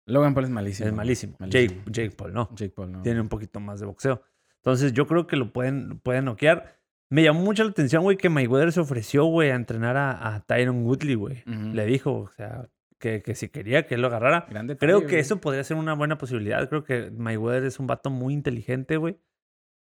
Logan 0.06 0.34
Paul 0.34 0.44
es 0.46 0.50
malísimo. 0.50 0.88
Es 0.88 0.94
malísimo. 0.94 1.36
Malísimo. 1.38 1.80
Jake, 1.86 1.90
Jake 1.90 2.10
Paul 2.16 2.32
no. 2.34 2.48
Jake 2.56 2.72
Paul, 2.74 2.90
no. 2.92 3.02
Tiene 3.02 3.20
un 3.20 3.28
poquito 3.28 3.60
más 3.60 3.78
de 3.80 3.86
boxeo. 3.86 4.20
Entonces 4.56 4.92
yo 4.92 5.06
creo 5.06 5.26
que 5.28 5.36
lo 5.36 5.52
pueden, 5.52 6.00
pueden 6.00 6.24
noquear. 6.24 6.76
Me 7.08 7.22
llamó 7.22 7.40
mucho 7.42 7.62
la 7.62 7.70
atención, 7.70 8.02
güey, 8.02 8.16
que 8.16 8.28
Mayweather 8.28 8.72
se 8.72 8.80
ofreció, 8.80 9.24
güey, 9.26 9.50
a 9.50 9.54
entrenar 9.54 9.96
a, 9.96 10.34
a 10.34 10.40
Tyron 10.40 10.84
Woodley, 10.84 11.14
güey. 11.14 11.44
Ujú. 11.46 11.74
Le 11.74 11.86
dijo, 11.86 12.12
o 12.14 12.28
sea, 12.30 12.68
que, 12.98 13.22
que 13.22 13.34
si 13.34 13.48
quería 13.48 13.86
que 13.86 13.94
él 13.94 14.00
lo 14.00 14.08
agarrara. 14.08 14.46
Grande 14.48 14.76
Creo 14.76 15.00
que 15.02 15.06
güey. 15.06 15.20
eso 15.20 15.40
podría 15.40 15.62
ser 15.62 15.76
una 15.76 15.94
buena 15.94 16.18
posibilidad. 16.18 16.68
Creo 16.68 16.84
que 16.84 17.10
Mayweather 17.10 17.64
es 17.64 17.78
un 17.78 17.86
vato 17.86 18.10
muy 18.10 18.34
inteligente, 18.34 18.96
güey. 18.96 19.18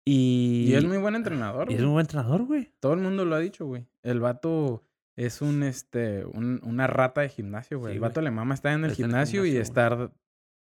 Y, 0.06 0.66
Y 0.70 0.76
es 0.76 0.86
muy 0.86 0.98
buen 0.98 1.16
entrenador, 1.16 1.70
y 1.70 1.74
es 1.74 1.80
güey. 1.80 1.88
un 1.88 1.94
buen 1.94 2.04
entrenador, 2.04 2.46
güey. 2.46 2.72
Todo 2.80 2.94
el 2.94 3.00
mundo 3.00 3.26
lo 3.26 3.36
ha 3.36 3.40
dicho, 3.40 3.66
güey. 3.66 3.88
El 4.04 4.20
vato 4.20 4.84
es 5.16 5.42
un, 5.42 5.64
este, 5.64 6.26
un- 6.26 6.62
una 6.64 6.86
rata 6.88 7.22
de 7.22 7.30
gimnasio, 7.30 7.80
güey. 7.80 7.92
Sí, 7.92 7.96
el 7.96 8.00
güey. 8.00 8.10
vato 8.10 8.22
le 8.22 8.30
mama 8.32 8.54
estar 8.54 8.74
en 8.74 8.84
el 8.86 8.92
Está 8.92 9.02
en 9.02 9.06
el 9.06 9.12
gimnasio 9.12 9.46
y 9.46 9.50
gimnasio, 9.52 9.62
estar 9.62 10.12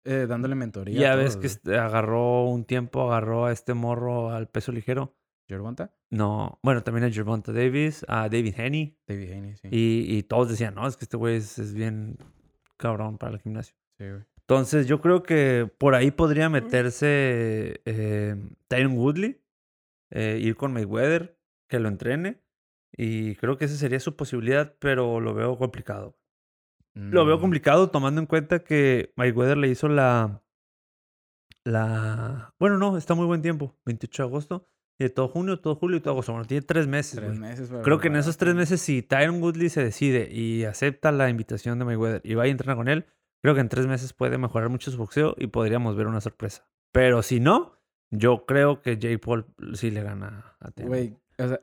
eh, 0.05 0.25
dándole 0.29 0.55
mentoría. 0.55 0.99
Ya 0.99 1.13
a 1.13 1.15
ves 1.17 1.33
que 1.35 1.39
güey. 1.39 1.47
este, 1.47 1.77
agarró 1.77 2.45
un 2.45 2.63
tiempo, 2.65 3.11
agarró 3.11 3.45
a 3.47 3.51
este 3.51 3.73
morro 3.73 4.29
al 4.31 4.47
peso 4.47 4.71
ligero. 4.71 5.15
¿Gervonta? 5.45 5.93
No, 6.09 6.57
bueno, 6.63 6.83
también 6.83 7.05
a 7.05 7.11
Gervonta 7.11 7.51
Davis, 7.51 8.05
a 8.07 8.29
David 8.29 8.55
Haney. 8.57 8.97
David 9.07 9.31
Haney, 9.33 9.55
sí. 9.57 9.67
Y, 9.71 10.05
y 10.17 10.23
todos 10.23 10.47
decían, 10.49 10.73
no, 10.75 10.87
es 10.87 10.95
que 10.95 11.03
este 11.03 11.17
güey 11.17 11.35
es, 11.35 11.59
es 11.59 11.73
bien 11.73 12.17
cabrón 12.77 13.17
para 13.17 13.33
el 13.33 13.39
gimnasio. 13.41 13.75
Sí, 13.97 14.05
güey. 14.09 14.21
Entonces, 14.47 14.87
yo 14.87 14.99
creo 14.99 15.23
que 15.23 15.71
por 15.77 15.95
ahí 15.95 16.11
podría 16.11 16.49
meterse 16.49 17.81
eh, 17.85 18.35
Tyron 18.67 18.97
Woodley, 18.97 19.41
eh, 20.11 20.39
ir 20.41 20.55
con 20.55 20.73
Mayweather, 20.73 21.37
que 21.69 21.79
lo 21.79 21.87
entrene. 21.87 22.41
Y 22.95 23.35
creo 23.35 23.57
que 23.57 23.65
esa 23.65 23.75
sería 23.75 23.99
su 23.99 24.15
posibilidad, 24.15 24.75
pero 24.79 25.19
lo 25.19 25.33
veo 25.33 25.57
complicado. 25.57 26.17
Lo 26.93 27.25
veo 27.25 27.37
Mm, 27.37 27.41
complicado 27.41 27.89
tomando 27.89 28.21
en 28.21 28.27
cuenta 28.27 28.59
que 28.63 29.13
Mayweather 29.15 29.57
le 29.57 29.69
hizo 29.69 29.87
la. 29.87 30.43
La. 31.63 32.53
Bueno, 32.59 32.77
no, 32.77 32.97
está 32.97 33.15
muy 33.15 33.25
buen 33.25 33.41
tiempo. 33.41 33.75
28 33.85 34.23
de 34.23 34.27
agosto. 34.27 34.69
Y 34.99 35.05
de 35.05 35.09
todo 35.09 35.27
junio, 35.27 35.59
todo 35.59 35.75
julio 35.75 35.97
y 35.97 36.01
todo 36.01 36.13
agosto. 36.13 36.33
Bueno, 36.33 36.45
tiene 36.45 36.61
tres 36.61 36.85
meses. 36.85 37.15
Tres 37.19 37.39
meses. 37.39 37.71
Creo 37.83 37.99
que 37.99 38.09
en 38.09 38.15
esos 38.17 38.37
tres 38.37 38.53
meses, 38.53 38.79
si 38.79 39.01
Tyron 39.01 39.41
Woodley 39.41 39.69
se 39.69 39.83
decide 39.83 40.29
y 40.31 40.65
acepta 40.65 41.11
la 41.11 41.29
invitación 41.29 41.79
de 41.79 41.85
Mayweather 41.85 42.21
y 42.23 42.35
va 42.35 42.47
y 42.47 42.51
entrena 42.51 42.75
con 42.75 42.89
él, 42.89 43.05
creo 43.43 43.53
que 43.55 43.61
en 43.61 43.69
tres 43.69 43.85
meses 43.85 44.13
puede 44.13 44.37
mejorar 44.37 44.69
mucho 44.69 44.89
su 44.89 44.97
boxeo 44.97 45.35
y 45.37 45.47
podríamos 45.47 45.95
ver 45.95 46.07
una 46.07 46.21
sorpresa. 46.21 46.67
Pero 46.91 47.21
si 47.21 47.39
no, 47.39 47.77
yo 48.11 48.45
creo 48.45 48.81
que 48.81 48.97
Jake 48.97 49.19
Paul 49.19 49.45
sí 49.73 49.91
le 49.91 50.01
gana 50.03 50.55
a 50.59 50.71
Tyron. 50.71 50.89
Güey, 50.89 51.17
o 51.37 51.47
sea, 51.47 51.59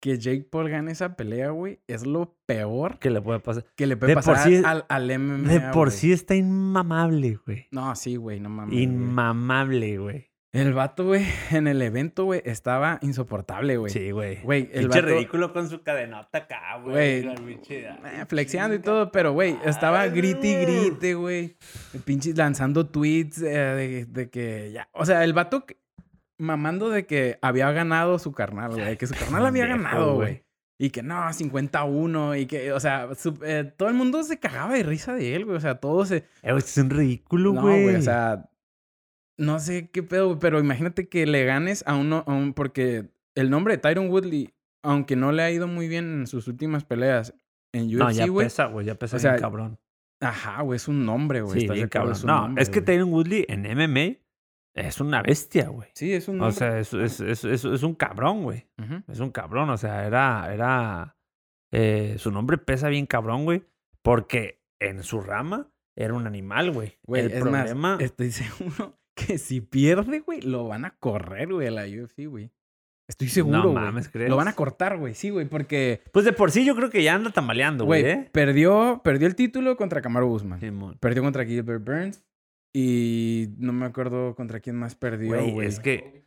que 0.00 0.18
Jake 0.18 0.48
Paul 0.50 0.68
gane 0.68 0.90
esa 0.90 1.14
pelea, 1.14 1.50
güey, 1.50 1.80
es 1.86 2.04
lo 2.06 2.36
peor 2.46 2.98
¿Qué 2.98 3.10
le 3.10 3.20
puede 3.20 3.38
pasar? 3.38 3.66
que 3.76 3.86
le 3.86 3.96
puede 3.96 4.10
De 4.10 4.16
pasar 4.16 4.38
sí- 4.38 4.62
al, 4.64 4.84
al 4.88 5.18
MMA. 5.18 5.48
De 5.48 5.60
por 5.72 5.90
sí 5.92 6.12
está 6.12 6.34
inmamable, 6.34 7.38
güey. 7.46 7.68
No, 7.70 7.94
sí, 7.94 8.16
güey, 8.16 8.40
no 8.40 8.48
mames. 8.48 8.74
Inmamable, 8.76 9.98
güey. 9.98 10.31
El 10.52 10.74
vato, 10.74 11.06
güey, 11.06 11.24
en 11.50 11.66
el 11.66 11.80
evento, 11.80 12.24
güey, 12.24 12.42
estaba 12.44 12.98
insoportable, 13.00 13.78
güey. 13.78 13.90
Sí, 13.90 14.10
güey. 14.10 14.42
Güey, 14.42 14.68
el 14.74 14.88
vato... 14.88 15.00
ridículo 15.00 15.52
con 15.52 15.68
su 15.68 15.82
cadenota 15.82 16.38
acá, 16.38 16.78
Güey, 16.84 17.26
eh, 17.26 18.24
Flexeando 18.28 18.74
y 18.74 18.80
todo, 18.80 19.10
pero, 19.10 19.32
güey, 19.32 19.56
estaba 19.64 20.06
grite 20.08 20.46
y 20.48 20.54
grite, 20.56 21.14
güey. 21.14 21.56
Pinches 22.04 22.36
lanzando 22.36 22.86
tweets 22.86 23.40
eh, 23.40 23.48
de, 23.48 24.04
de 24.04 24.28
que 24.30 24.72
ya... 24.72 24.88
O 24.92 25.06
sea, 25.06 25.24
el 25.24 25.32
vato 25.32 25.64
mamando 26.36 26.90
de 26.90 27.06
que 27.06 27.38
había 27.40 27.70
ganado 27.72 28.18
su 28.18 28.32
carnal, 28.32 28.72
güey. 28.72 28.98
Que 28.98 29.06
su 29.06 29.14
carnal 29.14 29.46
había 29.46 29.66
ganado, 29.66 30.16
güey. 30.16 30.44
Y 30.78 30.90
que 30.90 31.02
no, 31.02 31.32
51 31.32 32.34
y 32.36 32.46
que, 32.46 32.72
o 32.72 32.80
sea, 32.80 33.14
su- 33.14 33.38
eh, 33.44 33.72
todo 33.76 33.88
el 33.88 33.94
mundo 33.94 34.22
se 34.24 34.38
cagaba 34.40 34.74
de 34.74 34.82
risa 34.82 35.14
de 35.14 35.34
él, 35.36 35.44
güey. 35.44 35.56
O 35.56 35.60
sea, 35.60 35.76
todos 35.76 36.08
se... 36.08 36.24
Güey, 36.42 36.58
es 36.58 36.76
un 36.76 36.90
ridículo, 36.90 37.52
No, 37.52 37.62
güey. 37.62 37.84
güey, 37.84 37.96
o 37.96 38.02
sea, 38.02 38.50
no 39.38 39.58
sé 39.60 39.90
qué 39.90 40.02
pedo, 40.02 40.38
pero 40.38 40.58
imagínate 40.60 41.08
que 41.08 41.26
le 41.26 41.44
ganes 41.44 41.82
a 41.86 41.94
uno, 41.96 42.24
a 42.26 42.32
un, 42.32 42.52
porque 42.54 43.10
el 43.34 43.50
nombre 43.50 43.74
de 43.74 43.78
Tyron 43.78 44.08
Woodley, 44.10 44.52
aunque 44.82 45.16
no 45.16 45.32
le 45.32 45.42
ha 45.42 45.50
ido 45.50 45.66
muy 45.68 45.88
bien 45.88 46.20
en 46.20 46.26
sus 46.26 46.48
últimas 46.48 46.84
peleas 46.84 47.34
en 47.72 47.90
no, 47.96 48.10
ya 48.10 48.26
UFC, 48.26 48.44
pesa, 48.44 48.66
güey. 48.66 48.86
Ya 48.86 48.94
pesa 48.96 49.16
O 49.16 49.20
sea, 49.20 49.32
bien 49.32 49.40
cabrón. 49.42 49.78
Ajá, 50.20 50.62
güey, 50.62 50.76
es 50.76 50.86
un 50.88 51.04
nombre, 51.06 51.40
güey. 51.40 51.54
Sí, 51.54 51.58
¿estás 51.60 51.74
de 51.74 51.80
bien 51.80 51.88
cabrón. 51.88 52.16
un 52.20 52.26
No, 52.26 52.40
nombre, 52.42 52.62
es 52.62 52.68
que 52.70 52.80
güey. 52.80 52.84
Tyron 52.86 53.12
Woodley 53.12 53.46
en 53.48 53.62
MMA 53.62 54.18
es 54.74 55.00
una 55.00 55.22
bestia, 55.22 55.68
güey. 55.68 55.88
Sí, 55.94 56.12
es 56.12 56.28
un 56.28 56.36
O 56.36 56.44
nombre. 56.44 56.56
sea, 56.56 56.78
es, 56.78 56.92
es, 56.94 57.20
es, 57.20 57.44
es, 57.44 57.64
es 57.64 57.82
un 57.82 57.94
cabrón, 57.94 58.42
güey. 58.42 58.66
Ujú. 58.78 59.02
Es 59.10 59.20
un 59.20 59.30
cabrón. 59.30 59.70
O 59.70 59.76
sea, 59.76 60.06
era. 60.06 60.52
era 60.52 61.16
eh, 61.72 62.16
su 62.18 62.30
nombre 62.30 62.58
pesa 62.58 62.88
bien 62.88 63.06
cabrón, 63.06 63.44
güey. 63.44 63.64
Porque 64.02 64.62
en 64.80 65.02
su 65.02 65.20
rama 65.20 65.70
era 65.96 66.14
un 66.14 66.26
animal, 66.26 66.70
güey. 66.72 66.98
Güey, 67.04 67.22
El 67.24 67.32
es 67.32 67.40
problema. 67.40 67.74
más, 67.96 68.00
estoy 68.00 68.30
seguro 68.32 68.98
que 69.26 69.38
si 69.38 69.60
pierde, 69.60 70.20
güey, 70.20 70.40
lo 70.42 70.66
van 70.68 70.84
a 70.84 70.90
correr, 70.98 71.52
güey, 71.52 71.68
a 71.68 71.70
la 71.70 71.84
UFC, 71.84 72.26
güey. 72.28 72.50
Estoy 73.08 73.28
seguro, 73.28 73.58
No 73.58 73.62
güey. 73.70 73.74
mames, 73.74 74.08
¿crees? 74.08 74.30
Lo 74.30 74.36
van 74.36 74.48
a 74.48 74.54
cortar, 74.54 74.96
güey, 74.96 75.14
sí, 75.14 75.30
güey, 75.30 75.46
porque, 75.46 76.02
Pues 76.12 76.24
de 76.24 76.32
por 76.32 76.50
sí 76.50 76.64
yo 76.64 76.74
creo 76.76 76.88
que 76.90 77.02
ya 77.02 77.14
anda 77.14 77.30
tambaleando, 77.30 77.84
güey, 77.84 78.02
güey, 78.02 78.12
¿eh? 78.14 78.28
perdió, 78.32 79.00
perdió 79.04 79.26
el 79.26 79.34
título 79.34 79.76
contra 79.76 80.00
Kamaru 80.00 80.28
Usman. 80.32 80.60
Simón. 80.60 80.96
Perdió 81.00 81.22
contra 81.22 81.44
Gilbert 81.44 81.84
Burns. 81.84 82.24
Y 82.74 83.48
no 83.58 83.72
me 83.74 83.84
acuerdo 83.84 84.34
contra 84.34 84.60
quién 84.60 84.76
más 84.76 84.94
perdió, 84.94 85.34
Güey, 85.36 85.52
güey. 85.52 85.66
es 85.68 85.78
que. 85.80 86.22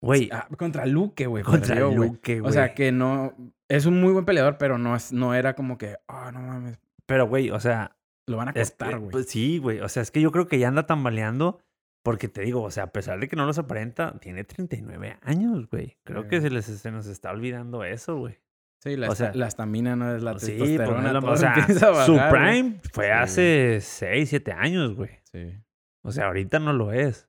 Güey, 0.00 0.28
Ah, 0.32 0.48
contra 0.58 0.86
Luque, 0.86 1.26
güey. 1.26 1.44
contra 1.44 1.76
perdió. 1.76 1.94
Luque, 1.96 2.40
güey. 2.40 2.50
O 2.50 2.52
sea, 2.52 2.74
que 2.74 2.90
no... 2.90 3.32
Es 3.68 3.86
un 3.86 4.00
muy 4.00 4.12
buen 4.12 4.24
peleador, 4.24 4.58
pero 4.58 4.78
no, 4.78 4.96
es, 4.96 5.12
no 5.12 5.34
era 5.34 5.54
como 5.54 5.78
que... 5.78 5.96
Ah, 6.08 6.32
no 6.34 6.40
mames. 6.40 6.80
Pero, 7.06 7.28
güey, 7.28 7.50
o 7.50 7.60
sea. 7.60 7.96
Lo 8.26 8.36
van 8.36 8.48
a 8.48 8.52
cortar, 8.52 8.98
güey. 8.98 9.10
pues 9.10 9.26
sí, 9.28 9.58
güey. 9.58 9.80
O 9.80 9.88
sea, 9.88 10.02
es 10.02 10.10
que 10.10 10.20
yo 10.20 10.30
creo 10.32 10.46
que 10.46 10.58
ya 10.58 10.68
anda 10.68 10.86
tambaleando. 10.86 11.60
Porque 12.04 12.26
te 12.28 12.42
digo, 12.42 12.62
o 12.62 12.70
sea, 12.72 12.84
a 12.84 12.92
pesar 12.92 13.20
de 13.20 13.28
que 13.28 13.36
no 13.36 13.46
los 13.46 13.58
aparenta, 13.58 14.18
tiene 14.18 14.42
39 14.42 15.18
años, 15.22 15.68
güey. 15.70 15.98
Creo 16.04 16.26
que 16.26 16.40
se, 16.40 16.50
les, 16.50 16.64
se 16.64 16.90
nos 16.90 17.06
está 17.06 17.30
olvidando 17.30 17.84
eso, 17.84 18.16
güey. 18.16 18.40
sí, 18.82 18.96
la, 18.96 19.08
o 19.08 19.12
esta- 19.12 19.26
sea, 19.30 19.34
la 19.38 19.46
estamina 19.46 19.94
no 19.94 20.16
es 20.16 20.20
la 20.20 20.36
Sí, 20.40 20.54
pues, 20.58 20.70
testosterona. 20.70 21.00
no 21.02 21.06
es 21.06 21.12
lo- 21.14 21.20
todo 21.20 21.30
o 21.30 21.36
sea, 21.36 22.04
su 22.04 22.14
bajar, 22.14 22.30
güey. 22.30 22.52
prime 22.62 22.80
fue 22.92 23.04
Sí. 23.06 23.10
hace 23.12 23.78
6, 23.80 24.28
7 24.30 24.50
años, 24.52 24.96
güey. 24.96 25.10
Sí. 25.32 25.54
O 26.02 26.10
sea, 26.10 26.26
ahorita 26.26 26.58
no 26.58 26.72
lo 26.72 26.90
es. 26.92 27.28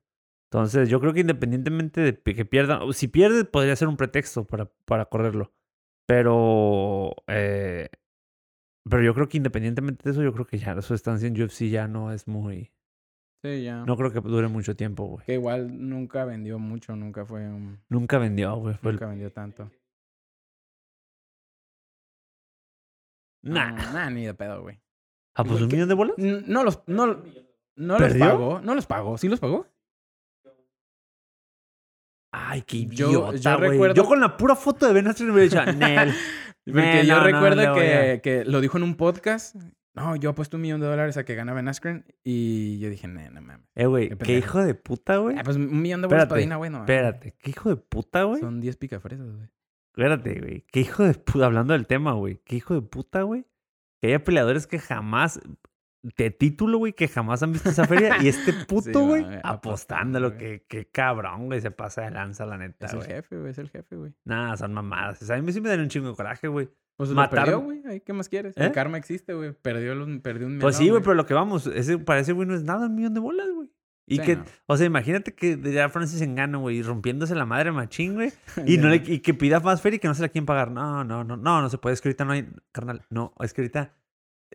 Entonces, 0.50 0.88
yo 0.88 0.98
creo 1.00 1.12
que 1.12 1.20
independientemente 1.20 2.00
de 2.00 2.14
que 2.34 2.44
pierdan, 2.44 2.92
si 2.94 3.06
pierde, 3.06 3.44
podría 3.44 3.76
ser 3.76 3.86
un 3.86 3.96
pretexto 3.96 4.44
para, 4.44 4.68
para 4.86 5.04
correrlo. 5.04 5.52
Pero, 6.06 7.14
eh, 7.28 7.88
pero 8.88 9.02
yo 9.02 9.14
creo 9.14 9.28
que 9.28 9.36
independientemente 9.38 10.02
de 10.04 10.10
eso, 10.10 10.22
yo 10.22 10.32
creo 10.32 10.46
que 10.46 10.58
ya 10.58 10.80
su 10.82 10.94
estancia 10.94 11.26
en 11.28 11.40
UFC 11.40 11.68
ya 11.68 11.88
no 11.88 12.12
es 12.12 12.26
muy. 12.28 12.72
Sí, 13.42 13.62
ya. 13.64 13.84
No 13.84 13.96
creo 13.96 14.10
que 14.10 14.20
dure 14.20 14.48
mucho 14.48 14.74
tiempo, 14.74 15.04
güey. 15.04 15.26
Que 15.26 15.34
igual 15.34 15.88
nunca 15.88 16.24
vendió 16.24 16.58
mucho, 16.58 16.96
nunca 16.96 17.26
fue 17.26 17.40
un... 17.46 17.78
Nunca 17.90 18.18
vendió, 18.18 18.56
güey. 18.56 18.74
El- 18.82 18.92
Nunca 18.92 19.06
vendió 19.06 19.30
tanto. 19.32 19.70
Nah. 23.42 23.70
No, 23.72 23.92
nah, 23.92 24.10
ni 24.10 24.24
de 24.24 24.34
pedo, 24.34 24.62
güey. 24.62 24.80
¿A 25.36 25.44
pues 25.44 25.60
un 25.60 25.68
millón 25.68 25.88
de 25.88 25.94
bolas? 25.94 26.16
No 26.16 26.64
los, 26.64 26.82
no, 26.86 27.22
no 27.76 27.98
los 27.98 28.14
pagó. 28.16 28.60
No 28.60 28.74
los 28.74 28.86
pagó. 28.86 29.18
¿Sí 29.18 29.28
los 29.28 29.40
pagó? 29.40 29.66
Ay, 32.32 32.62
qué 32.62 32.78
idiota, 32.78 33.36
yo 33.36 33.56
recuerdo- 33.58 33.94
Yo 33.94 34.06
con 34.06 34.20
la 34.20 34.36
pura 34.36 34.56
foto 34.56 34.86
de 34.86 34.92
Ben 34.92 35.06
Askren 35.06 35.28
me 35.28 35.34
hubiera 35.34 35.64
dicho, 35.66 35.78
Nel. 35.78 36.12
Porque 36.64 37.06
yo 37.06 37.16
no, 37.16 37.24
recuerdo 37.24 37.66
no 37.66 37.74
que, 37.74 38.20
que 38.22 38.44
lo 38.44 38.60
dijo 38.60 38.78
en 38.78 38.84
un 38.84 38.96
podcast. 38.96 39.56
No, 39.94 40.16
yo 40.16 40.30
apuesto 40.30 40.56
un 40.56 40.62
millón 40.62 40.80
de 40.80 40.88
dólares 40.88 41.16
a 41.16 41.24
que 41.24 41.36
gana 41.36 41.52
Ben 41.52 41.68
Askren. 41.68 42.04
Y 42.24 42.78
yo 42.80 42.90
dije, 42.90 43.06
no, 43.06 43.20
no 43.30 43.40
mames. 43.40 43.66
Eh, 43.76 43.86
güey, 43.86 44.10
Qué 44.18 44.38
hijo 44.38 44.62
de 44.62 44.74
puta, 44.74 45.18
güey. 45.18 45.38
Ah, 45.38 45.42
pues 45.44 45.56
un 45.56 45.80
millón 45.80 46.02
de 46.02 46.06
Espérate, 46.06 46.28
para 46.28 46.56
güey. 46.56 46.70
No. 46.70 46.78
Espérate, 46.80 47.34
qué 47.38 47.50
hijo 47.50 47.68
de 47.68 47.76
puta, 47.76 48.24
güey. 48.24 48.40
Son 48.40 48.60
10 48.60 48.76
picafresas, 48.76 49.30
güey. 49.30 49.48
Espérate, 49.92 50.40
güey. 50.40 50.64
Qué 50.72 50.80
hijo 50.80 51.04
de 51.04 51.14
puta, 51.14 51.46
hablando 51.46 51.74
del 51.74 51.86
tema, 51.86 52.12
güey. 52.14 52.40
Qué 52.44 52.56
hijo 52.56 52.74
de 52.74 52.82
puta, 52.82 53.22
güey. 53.22 53.46
Que 54.00 54.08
haya 54.08 54.24
peleadores 54.24 54.66
que 54.66 54.80
jamás, 54.80 55.40
de 56.16 56.30
título, 56.30 56.78
güey, 56.78 56.92
que 56.92 57.08
jamás 57.08 57.42
han 57.42 57.52
visto 57.52 57.70
esa 57.70 57.86
feria. 57.86 58.18
y 58.22 58.28
este 58.28 58.52
puto, 58.68 59.00
güey, 59.06 59.24
güey, 59.24 59.38
apostándolo. 59.42 60.36
Que, 60.36 60.64
que 60.68 60.86
cabrón, 60.86 61.46
güey, 61.46 61.60
se 61.60 61.70
pasa 61.70 62.02
de 62.02 62.10
lanza, 62.10 62.44
la 62.46 62.58
neta, 62.58 62.86
Es 62.86 62.92
el 62.92 63.02
jefe, 63.04 63.38
güey. 63.38 63.50
Es 63.50 63.58
el 63.58 63.70
jefe, 63.70 63.96
güey. 63.96 64.12
Nada, 64.24 64.56
son 64.56 64.72
mamadas. 64.74 65.22
O 65.22 65.24
sea, 65.24 65.36
a 65.36 65.42
mí 65.42 65.52
sí 65.52 65.60
me 65.60 65.68
dan 65.70 65.80
un 65.80 65.88
chingo 65.88 66.08
de 66.10 66.14
coraje, 66.14 66.46
güey. 66.48 66.68
Pues 66.96 67.08
lo 67.10 67.16
Matar- 67.16 67.40
perdió, 67.46 67.60
güey. 67.60 67.82
¿Qué 68.02 68.12
más 68.12 68.28
quieres? 68.28 68.56
¿Eh? 68.56 68.66
El 68.66 68.72
karma 68.72 68.98
existe, 68.98 69.34
güey. 69.34 69.52
Perdió, 69.52 69.94
los- 69.94 70.08
perdió 70.20 70.46
un 70.46 70.58
Pues 70.60 70.74
melón, 70.76 70.84
sí, 70.86 70.90
güey, 70.90 71.02
pero 71.02 71.14
lo 71.14 71.26
que 71.26 71.34
vamos, 71.34 71.66
ese, 71.66 71.98
para 71.98 72.20
ese 72.20 72.32
güey 72.32 72.46
no 72.46 72.54
es 72.54 72.62
nada, 72.62 72.86
un 72.86 72.94
millón 72.94 73.14
de 73.14 73.20
bolas, 73.20 73.48
güey. 73.52 73.68
Y 74.06 74.18
Sí, 74.18 74.22
que, 74.22 74.36
no. 74.36 74.44
o 74.66 74.76
sea, 74.76 74.86
imagínate 74.86 75.34
que 75.34 75.58
ya 75.72 75.88
Francis 75.88 76.20
Engano, 76.20 76.60
güey, 76.60 76.82
rompiéndose 76.82 77.34
la 77.34 77.46
madre 77.46 77.72
machín, 77.72 78.14
güey. 78.14 78.32
Y, 78.66 78.76
no 78.76 78.90
le, 78.90 78.96
y 78.96 79.20
que 79.20 79.32
pida 79.32 79.60
más 79.60 79.80
feria 79.80 79.96
y 79.96 79.98
que 79.98 80.08
no 80.08 80.14
se 80.14 80.20
la 80.20 80.28
quieren 80.28 80.44
pagar. 80.44 80.70
No, 80.70 81.02
no, 81.04 81.24
no, 81.24 81.38
no, 81.38 81.62
no 81.62 81.70
se 81.70 81.78
puede. 81.78 81.94
Es 81.94 82.02
que 82.02 82.10
ahorita 82.10 82.26
no 82.26 82.32
hay, 82.32 82.46
carnal. 82.70 83.02
No, 83.08 83.32
es 83.40 83.54
que 83.54 83.62
ahorita, 83.62 83.94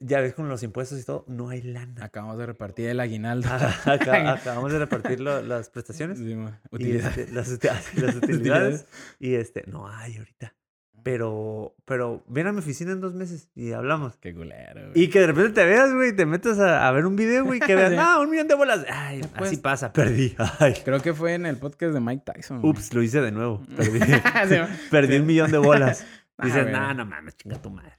ya 0.02 0.22
ves 0.22 0.34
con 0.34 0.50
los 0.50 0.64
impuestos 0.64 1.00
y 1.00 1.04
todo, 1.06 1.26
no 1.28 1.50
hay 1.50 1.62
lana. 1.62 2.04
Acabamos 2.06 2.38
de 2.38 2.46
repartir 2.46 2.90
el 2.90 3.00
aguinaldo. 3.00 3.50
Acá- 3.52 4.32
acabamos 4.34 4.72
de 4.72 4.80
repartir 4.80 5.20
lo- 5.20 5.42
las 5.42 5.70
prestaciones. 5.70 6.18
Sí, 6.20 6.36
ma. 6.36 6.60
y 6.72 6.76
Utilidad. 6.76 7.18
este, 7.20 7.34
las, 7.34 7.50
uti- 7.52 7.68
las 8.02 8.16
utilidades. 8.16 8.86
Y 9.20 9.36
este, 9.36 9.64
no 9.68 9.88
hay 9.88 10.18
ahorita. 10.18 10.56
Pero, 11.02 11.76
pero 11.86 12.26
ven 12.28 12.48
a 12.48 12.52
mi 12.52 12.60
oficina 12.60 12.92
en 12.92 13.00
dos 13.00 13.14
meses 13.16 13.50
y 13.56 13.72
hablamos. 13.72 14.18
Qué 14.18 14.34
culero, 14.36 14.90
güey. 14.92 15.04
Y 15.04 15.10
que 15.10 15.22
de 15.22 15.28
repente 15.28 15.52
te 15.54 15.66
veas, 15.66 15.94
güey, 15.94 16.14
te 16.14 16.26
metes 16.26 16.60
a, 16.60 16.86
a 16.88 16.92
ver 16.92 17.06
un 17.06 17.16
video, 17.16 17.46
güey, 17.46 17.62
que 17.62 17.74
veas, 17.74 17.92
Sí. 17.94 17.98
ah, 17.98 18.20
un 18.20 18.30
millón 18.30 18.50
de 18.50 18.56
bolas. 18.56 18.86
Ay, 18.90 19.22
Pues- 19.38 19.50
así 19.52 19.58
pasa, 19.58 19.94
perdí. 19.94 20.36
Ay, 20.60 20.74
Creo 20.84 21.00
que 21.02 21.14
fue 21.14 21.36
en 21.36 21.46
el 21.46 21.56
podcast 21.56 21.94
de 21.94 22.02
Mike 22.02 22.24
Tyson. 22.34 22.60
güey. 22.62 22.72
ups, 22.74 22.94
lo 22.94 23.02
hice 23.02 23.22
de 23.22 23.32
nuevo. 23.32 23.66
Perdí, 23.78 24.00
Sí, 24.02 24.56
perdí 24.92 25.16
un 25.18 25.26
millón 25.26 25.52
de 25.52 25.58
bolas. 25.58 26.06
Ah, 26.38 26.46
Dices, 26.46 26.70
nah, 26.70 26.94
no 26.94 27.06
mames, 27.06 27.36
chinga 27.38 27.62
tu 27.62 27.70
madre. 27.70 27.94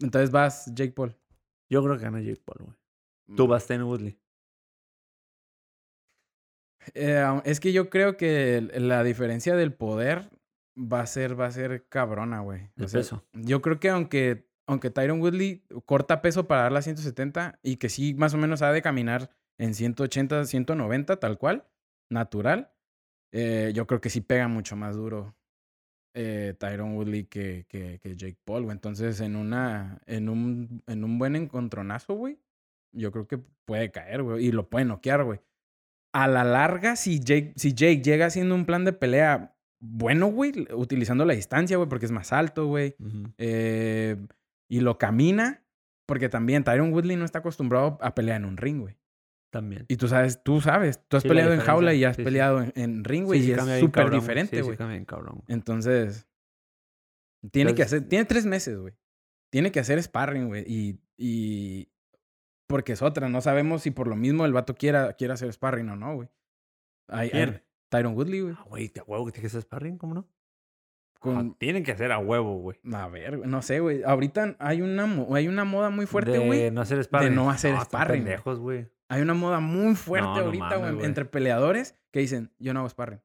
Entonces 0.00 0.30
vas 0.30 0.66
Jake 0.74 0.92
Paul. 0.92 1.16
Yo 1.68 1.82
creo 1.82 1.96
que 1.96 2.04
gana 2.04 2.20
Jake 2.20 2.42
Paul, 2.44 2.66
güey. 2.66 3.36
Tú 3.36 3.46
vas 3.46 3.66
Ten 3.66 3.82
Woodley. 3.82 4.18
Eh, 6.92 7.40
es 7.44 7.60
que 7.60 7.72
yo 7.72 7.88
creo 7.88 8.16
que 8.16 8.68
la 8.74 9.02
diferencia 9.02 9.56
del 9.56 9.72
poder 9.72 10.30
va 10.76 11.00
a 11.00 11.06
ser, 11.06 11.38
va 11.38 11.46
a 11.46 11.50
ser 11.50 11.88
cabrona, 11.88 12.40
güey. 12.40 12.70
O 12.78 12.88
sea, 12.88 13.00
peso. 13.00 13.24
Yo 13.32 13.62
creo 13.62 13.80
que 13.80 13.88
aunque, 13.88 14.48
aunque 14.66 14.90
Tyron 14.90 15.20
Woodley 15.20 15.64
corta 15.86 16.20
peso 16.20 16.46
para 16.46 16.62
darle 16.64 16.80
a 16.80 16.82
170 16.82 17.58
y 17.62 17.76
que 17.76 17.88
sí 17.88 18.14
más 18.14 18.34
o 18.34 18.38
menos 18.38 18.62
ha 18.62 18.72
de 18.72 18.82
caminar 18.82 19.30
en 19.56 19.74
180, 19.74 20.44
190, 20.44 21.16
tal 21.18 21.38
cual, 21.38 21.66
natural, 22.10 22.72
eh, 23.32 23.72
yo 23.74 23.86
creo 23.86 24.00
que 24.00 24.10
sí 24.10 24.20
pega 24.20 24.48
mucho 24.48 24.76
más 24.76 24.96
duro 24.96 25.34
eh, 26.14 26.54
Tyron 26.58 26.96
Woodley 26.96 27.24
que, 27.24 27.66
que, 27.68 27.98
que 28.02 28.16
Jake 28.16 28.38
Paul, 28.44 28.64
güey. 28.64 28.74
Entonces, 28.74 29.20
en 29.20 29.36
una, 29.36 30.00
en 30.06 30.28
un, 30.28 30.82
en 30.86 31.04
un 31.04 31.18
buen 31.18 31.36
encontronazo, 31.36 32.14
güey, 32.14 32.38
yo 32.92 33.12
creo 33.12 33.26
que 33.26 33.38
puede 33.66 33.90
caer, 33.90 34.22
güey, 34.22 34.46
y 34.46 34.52
lo 34.52 34.68
puede 34.68 34.84
noquear, 34.84 35.24
güey. 35.24 35.40
A 36.12 36.28
la 36.28 36.44
larga, 36.44 36.96
si 36.96 37.18
Jake, 37.18 37.52
si 37.56 37.74
Jake 37.74 38.02
llega 38.02 38.26
haciendo 38.26 38.54
un 38.54 38.66
plan 38.66 38.84
de 38.84 38.92
pelea 38.92 39.54
bueno, 39.86 40.28
güey, 40.28 40.66
utilizando 40.72 41.24
la 41.24 41.34
distancia, 41.34 41.76
güey, 41.76 41.88
porque 41.88 42.06
es 42.06 42.12
más 42.12 42.32
alto, 42.32 42.66
güey, 42.66 42.96
eh, 43.36 44.16
y 44.68 44.80
lo 44.80 44.96
camina, 44.96 45.62
porque 46.06 46.28
también 46.30 46.64
Tyron 46.64 46.92
Woodley 46.92 47.16
no 47.16 47.24
está 47.24 47.40
acostumbrado 47.40 47.98
a 48.00 48.14
pelear 48.14 48.40
en 48.40 48.46
un 48.46 48.56
ring, 48.56 48.80
güey. 48.80 48.96
También. 49.54 49.84
Y 49.86 49.96
tú 49.98 50.08
sabes, 50.08 50.42
tú 50.42 50.60
sabes, 50.60 51.00
tú 51.06 51.16
has 51.16 51.22
Sí, 51.22 51.28
peleado 51.28 51.52
en 51.52 51.60
jaula 51.60 51.94
y 51.94 52.02
has 52.02 52.16
Sí, 52.16 52.22
sí. 52.22 52.24
peleado 52.24 52.60
en, 52.60 52.72
en 52.74 53.04
ring, 53.04 53.24
güey, 53.24 53.38
y 53.40 53.52
es 53.52 53.78
súper 53.78 54.10
diferente, 54.10 54.60
güey. 54.62 54.76
Entonces, 55.46 56.26
tiene 57.52 57.72
que 57.76 57.84
hacer, 57.84 58.08
tiene 58.08 58.24
tres 58.24 58.46
meses, 58.46 58.76
güey. 58.80 58.94
Tiene 59.52 59.70
que 59.70 59.78
hacer 59.78 60.02
sparring, 60.02 60.48
güey. 60.48 60.64
Y, 60.66 60.98
y, 61.16 61.88
porque 62.66 62.94
es 62.94 63.02
otra, 63.02 63.28
no 63.28 63.40
sabemos 63.42 63.82
si 63.82 63.92
por 63.92 64.08
lo 64.08 64.16
mismo 64.16 64.44
el 64.44 64.52
vato 64.52 64.74
quiera, 64.74 65.12
quiera 65.12 65.34
hacer 65.34 65.52
sparring 65.52 65.88
o 65.90 65.94
no, 65.94 66.16
güey. 66.16 66.28
¿Quién? 67.30 67.62
Tyron 67.90 68.14
Woodley, 68.16 68.40
güey. 68.40 68.54
Ah, 68.58 68.64
güey, 68.68 68.88
de 68.88 69.02
huevo 69.02 69.26
que 69.26 69.30
tiene 69.30 69.44
que 69.44 69.50
ser 69.50 69.62
sparring, 69.62 69.98
¿cómo 69.98 70.14
no? 70.14 70.28
Con, 71.20 71.36
Ah, 71.36 71.54
tienen 71.58 71.84
que 71.84 71.92
hacer 71.92 72.10
a 72.10 72.18
huevo, 72.18 72.58
güey. 72.58 72.80
a 72.92 73.06
ver, 73.06 73.46
no 73.46 73.62
sé, 73.62 73.78
güey. 73.78 74.02
Ahorita 74.02 74.56
hay 74.58 74.82
una, 74.82 75.04
hay 75.32 75.46
una 75.46 75.62
moda 75.64 75.90
muy 75.90 76.06
fuerte, 76.06 76.32
De 76.32 76.38
güey. 76.44 76.72
no 76.72 76.80
hacer 76.80 77.04
sparring. 77.04 77.36
no 77.36 77.50
hacer 77.50 77.78
sparring, 77.82 78.24
pendejos, 78.24 78.58
güey. 78.58 78.88
Hay 79.08 79.22
una 79.22 79.34
moda 79.34 79.60
muy 79.60 79.94
fuerte 79.94 80.26
No, 80.28 80.36
no 80.38 80.44
ahorita, 80.46 80.78
mames, 80.78 81.04
entre 81.04 81.24
peleadores 81.24 81.94
que 82.10 82.20
dicen, 82.20 82.50
yo 82.58 82.72
no 82.74 82.80
hago 82.80 82.88
sparring. 82.88 83.20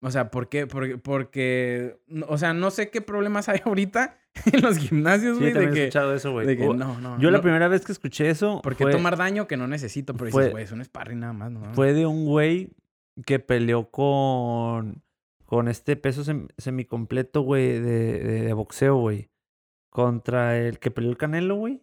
O 0.00 0.10
sea, 0.10 0.30
¿por 0.30 0.48
qué? 0.48 0.66
Porque, 0.66 0.96
porque, 0.98 1.98
o 2.28 2.38
sea, 2.38 2.52
no 2.54 2.70
sé 2.70 2.90
qué 2.90 3.00
problemas 3.00 3.48
hay 3.48 3.60
ahorita 3.64 4.16
en 4.52 4.60
los 4.62 4.76
gimnasios, 4.78 5.36
Sí, 5.38 5.42
güey, 5.42 5.52
también 5.52 5.72
de 5.74 5.76
he 5.76 5.82
que, 5.82 5.88
escuchado 5.88 6.14
eso, 6.14 6.30
güey. 6.32 6.46
de 6.46 6.56
que 6.56 6.68
O- 6.68 6.74
no, 6.74 7.00
no. 7.00 7.18
Yo 7.18 7.30
la 7.32 7.40
primera 7.40 7.66
vez 7.68 7.84
que 7.84 7.90
escuché 7.92 8.30
eso 8.30 8.60
¿Por 8.62 8.76
qué 8.76 8.84
fue, 8.84 8.92
tomar 8.92 9.16
daño 9.16 9.48
que 9.48 9.56
no 9.56 9.66
necesito? 9.66 10.14
Pero 10.14 10.30
fue- 10.30 10.42
dices, 10.42 10.52
güey, 10.52 10.64
es 10.64 10.72
un 10.72 10.84
sparring 10.84 11.18
nada 11.20 11.32
más, 11.32 11.50
¿no? 11.50 11.74
fue 11.74 11.92
de 11.94 12.06
un 12.06 12.26
güey 12.26 12.70
que 13.26 13.40
peleó 13.40 13.90
con, 13.90 15.02
con 15.44 15.66
este 15.66 15.96
peso 15.96 16.22
sem- 16.22 16.48
semicompleto, 16.58 17.40
güey, 17.40 17.80
de, 17.80 18.20
de, 18.20 18.42
de 18.42 18.52
boxeo, 18.52 18.96
güey. 18.98 19.30
Contra 19.90 20.56
el 20.58 20.78
que 20.78 20.90
peleó 20.92 21.10
el 21.10 21.16
Canelo, 21.16 21.56
güey. 21.56 21.82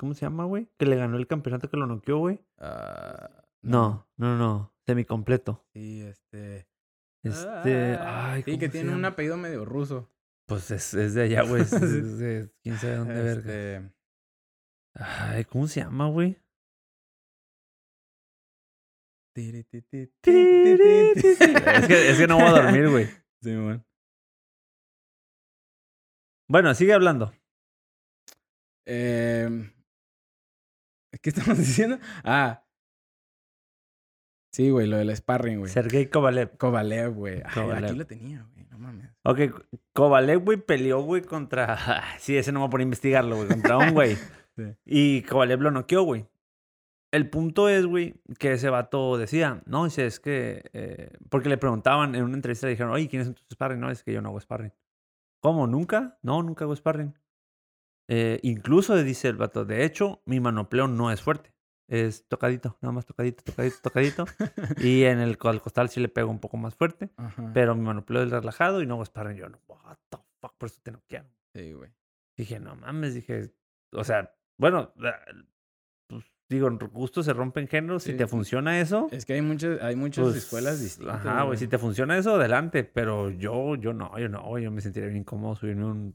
¿Cómo 0.00 0.14
se 0.14 0.22
llama, 0.22 0.46
güey? 0.46 0.66
Que 0.78 0.86
le 0.86 0.96
ganó 0.96 1.18
el 1.18 1.26
campeonato 1.26 1.68
que 1.68 1.76
lo 1.76 1.86
noqueó, 1.86 2.16
güey. 2.16 2.40
Ah, 2.56 3.28
No, 3.60 4.08
no, 4.16 4.38
no. 4.38 4.72
Semicompleto. 4.86 5.62
Sí, 5.74 6.00
este. 6.00 6.66
Este. 7.22 7.96
ah, 8.00 8.32
ay, 8.32 8.42
sí, 8.42 8.52
¿cómo 8.52 8.60
que 8.60 8.68
tiene 8.70 8.88
un 8.88 8.94
llama? 8.96 9.08
apellido 9.08 9.36
medio 9.36 9.66
ruso. 9.66 10.10
Pues 10.46 10.70
es, 10.70 10.94
es 10.94 11.12
de 11.12 11.24
allá, 11.24 11.42
güey. 11.42 11.60
Es, 11.60 11.72
es 11.74 12.18
de 12.18 12.50
quién 12.62 12.78
sabe 12.78 12.96
dónde 12.96 13.22
verga. 13.22 13.52
Este, 13.52 13.92
Ay, 14.94 15.44
¿cómo 15.44 15.66
se 15.66 15.80
llama, 15.80 16.08
güey? 16.08 16.38
Es 19.36 19.66
que, 21.86 22.10
es 22.10 22.18
que 22.18 22.26
no 22.26 22.36
voy 22.36 22.46
a 22.46 22.62
dormir, 22.62 22.88
güey. 22.88 23.06
Sí, 23.42 23.50
man. 23.52 23.86
Bueno, 26.48 26.74
sigue 26.74 26.92
hablando. 26.92 27.32
Eh, 28.86 29.70
¿Qué 31.22 31.30
estamos 31.30 31.58
diciendo? 31.58 31.98
Ah. 32.24 32.64
Sí, 34.52 34.70
güey, 34.70 34.86
lo 34.88 34.96
del 34.96 35.14
sparring, 35.16 35.60
güey. 35.60 35.70
Sergei 35.70 36.06
Kovalev. 36.08 36.56
Kovalev, 36.56 37.14
güey. 37.14 37.42
Ay. 37.44 37.70
Aquí 37.84 37.94
lo 37.94 38.06
tenía, 38.06 38.46
güey. 38.52 38.66
No 38.70 38.78
mames. 38.78 39.10
Ok, 39.24 39.38
Kovalev, 39.92 40.40
güey, 40.44 40.56
peleó, 40.58 41.02
güey, 41.02 41.22
contra. 41.22 41.76
Sí, 42.18 42.36
ese 42.36 42.50
no 42.52 42.58
me 42.58 42.64
voy 42.64 42.68
a 42.68 42.70
poner 42.70 42.82
a 42.84 42.88
investigarlo, 42.88 43.36
güey. 43.36 43.48
Contra 43.48 43.78
un 43.78 43.92
güey. 43.94 44.16
Sí. 44.56 44.64
Y 44.84 45.22
Kovalev 45.22 45.60
lo 45.60 45.70
noqueó, 45.70 46.02
güey. 46.02 46.26
El 47.12 47.30
punto 47.30 47.68
es, 47.68 47.86
güey, 47.86 48.20
que 48.38 48.52
ese 48.52 48.68
vato 48.68 49.16
decía, 49.16 49.62
no, 49.64 49.84
dice, 49.84 50.06
es 50.06 50.18
que. 50.20 50.68
eh, 50.72 51.12
porque 51.30 51.48
le 51.48 51.56
preguntaban 51.56 52.14
en 52.16 52.24
una 52.24 52.34
entrevista, 52.34 52.66
le 52.66 52.72
dijeron, 52.72 52.92
oye, 52.92 53.08
¿quién 53.08 53.22
es 53.22 53.32
tu 53.34 53.42
sparring? 53.54 53.80
No, 53.80 53.90
es 53.90 54.02
que 54.02 54.12
yo 54.12 54.20
no 54.20 54.28
hago 54.30 54.40
sparring. 54.40 54.72
¿Cómo? 55.40 55.66
¿Nunca? 55.68 56.18
No, 56.22 56.42
nunca 56.42 56.64
hago 56.64 56.74
sparring. 56.76 57.14
Eh, 58.12 58.40
incluso 58.42 58.96
dice 59.02 59.28
el 59.28 59.36
vato, 59.36 59.64
de 59.64 59.84
hecho, 59.84 60.20
mi 60.26 60.40
manopleo 60.40 60.88
no 60.88 61.12
es 61.12 61.22
fuerte. 61.22 61.52
Es 61.88 62.26
tocadito, 62.28 62.76
nada 62.82 62.92
más 62.92 63.06
tocadito, 63.06 63.42
tocadito, 63.44 63.76
tocadito. 63.82 64.24
y 64.78 65.04
en 65.04 65.20
el 65.20 65.38
al 65.42 65.60
costal 65.62 65.88
sí 65.88 66.00
le 66.00 66.08
pego 66.08 66.28
un 66.30 66.40
poco 66.40 66.56
más 66.56 66.74
fuerte. 66.74 67.10
Ajá. 67.16 67.50
Pero 67.54 67.74
mi 67.76 67.82
manopleo 67.82 68.22
es 68.24 68.30
relajado 68.30 68.82
y 68.82 68.86
no 68.86 69.04
sparring. 69.04 69.36
Yo, 69.38 69.48
no, 69.48 69.58
what 69.68 69.96
the 70.08 70.18
fuck, 70.40 70.56
por 70.58 70.68
eso 70.68 70.80
te 70.82 70.90
noquearon. 70.92 71.30
Sí, 71.54 71.72
güey. 71.72 71.90
Dije, 72.36 72.58
no 72.58 72.74
mames, 72.76 73.14
dije, 73.14 73.52
o 73.92 74.02
sea, 74.04 74.34
bueno, 74.58 74.92
pues, 76.08 76.24
digo, 76.48 76.70
gusto 76.92 77.22
se 77.22 77.32
rompen 77.32 77.68
géneros. 77.68 78.02
Si 78.04 78.12
Sí. 78.12 78.16
te 78.16 78.26
funciona 78.26 78.80
eso, 78.80 79.08
Es 79.10 79.24
que 79.24 79.34
hay 79.34 79.42
muchas, 79.42 79.80
hay 79.82 79.94
muchas 79.96 80.24
pues, 80.24 80.36
escuelas 80.36 80.80
distintas. 80.80 81.24
Ajá, 81.26 81.42
güey, 81.42 81.58
si 81.58 81.68
te 81.68 81.78
funciona 81.78 82.16
eso, 82.18 82.34
adelante. 82.36 82.82
Pero 82.84 83.30
yo, 83.30 83.76
yo 83.76 83.92
no, 83.92 84.18
yo 84.18 84.28
no, 84.28 84.58
yo 84.58 84.70
me 84.70 84.80
sentiría 84.80 85.08
bien 85.08 85.18
incómodo 85.22 85.54
subirme 85.56 85.84
un- 85.86 86.14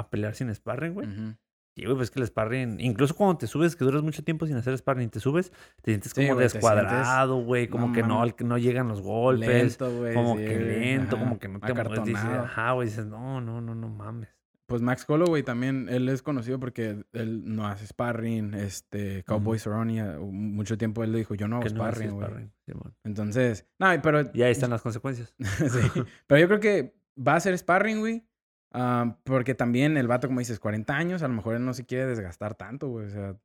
a 0.00 0.10
pelear 0.10 0.34
sin 0.34 0.54
sparring, 0.54 0.94
güey. 0.94 1.08
Ujú. 1.08 1.36
Sí, 1.74 1.84
güey, 1.84 1.96
pues 1.96 2.10
que 2.10 2.20
el 2.20 2.26
sparring, 2.26 2.80
incluso 2.80 3.14
cuando 3.14 3.38
te 3.38 3.46
subes, 3.46 3.76
que 3.76 3.84
duras 3.84 4.02
mucho 4.02 4.22
tiempo 4.22 4.46
sin 4.46 4.56
hacer 4.56 4.76
sparring, 4.76 5.08
te 5.08 5.20
subes, 5.20 5.50
te 5.80 5.92
sientes 5.92 6.12
Sí, 6.14 6.20
como 6.20 6.34
güey, 6.34 6.46
te 6.46 6.52
descuadrado, 6.54 7.36
güey, 7.42 7.68
como 7.68 7.86
no 7.88 7.92
que 7.94 8.02
no, 8.02 8.22
no 8.40 8.58
llegan 8.58 8.88
los 8.88 9.00
golpes. 9.00 9.48
Lento, 9.48 9.90
güey. 9.98 10.12
como 10.14 10.36
sí, 10.36 10.44
que 10.44 10.54
güey, 10.58 10.80
lento, 10.80 11.16
ajá, 11.16 11.24
como 11.24 11.38
que 11.38 11.48
no 11.48 11.60
te 11.60 11.72
mueves. 11.72 12.04
Dices, 12.04 12.24
ajá, 12.24 12.72
güey, 12.72 12.88
dices, 12.88 13.06
no, 13.06 13.40
no, 13.40 13.62
no, 13.62 13.74
no 13.74 13.88
mames. 13.88 14.28
pues 14.66 14.82
Max 14.82 15.06
Holloway 15.08 15.42
también, 15.42 15.88
él 15.88 16.10
es 16.10 16.20
conocido 16.20 16.60
porque 16.60 17.04
él 17.14 17.42
no 17.46 17.66
hace 17.66 17.86
sparring, 17.86 18.52
este, 18.52 19.22
Cowboy 19.24 19.58
Cerrone, 19.58 19.98
eh, 19.98 20.18
mucho 20.18 20.76
tiempo 20.76 21.02
él 21.04 21.12
le 21.12 21.18
dijo, 21.18 21.34
yo 21.34 21.48
no 21.48 21.56
hago 21.56 21.64
Que 21.64 21.70
no 21.72 21.76
sparring, 21.80 22.10
güey. 22.10 22.26
sparring, 22.26 22.52
Simón. 22.66 22.94
Entonces, 23.04 23.66
no, 23.78 23.88
pero... 24.02 24.30
Y 24.34 24.42
ahí 24.42 24.52
están 24.52 24.68
las 24.68 24.82
consecuencias. 24.82 25.34
sí, 25.38 26.02
pero 26.26 26.38
yo 26.38 26.48
creo 26.48 26.60
que 26.60 26.94
va 27.16 27.36
a 27.36 27.40
ser 27.40 27.56
sparring, 27.56 28.00
güey. 28.00 28.26
Ah, 28.72 29.16
porque 29.24 29.54
también 29.54 29.96
el 29.96 30.08
vato, 30.08 30.26
como 30.28 30.40
dices, 30.40 30.58
40 30.60 30.94
años, 30.96 31.22
a 31.22 31.28
lo 31.28 31.34
mejor 31.34 31.54
él 31.56 31.64
no 31.64 31.74
se 31.74 31.84
quiere 31.86 32.06
desgastar 32.06 32.54
tanto, 32.54 32.88
güey. 32.88 33.06
O 33.06 33.10
sea, 33.10 33.36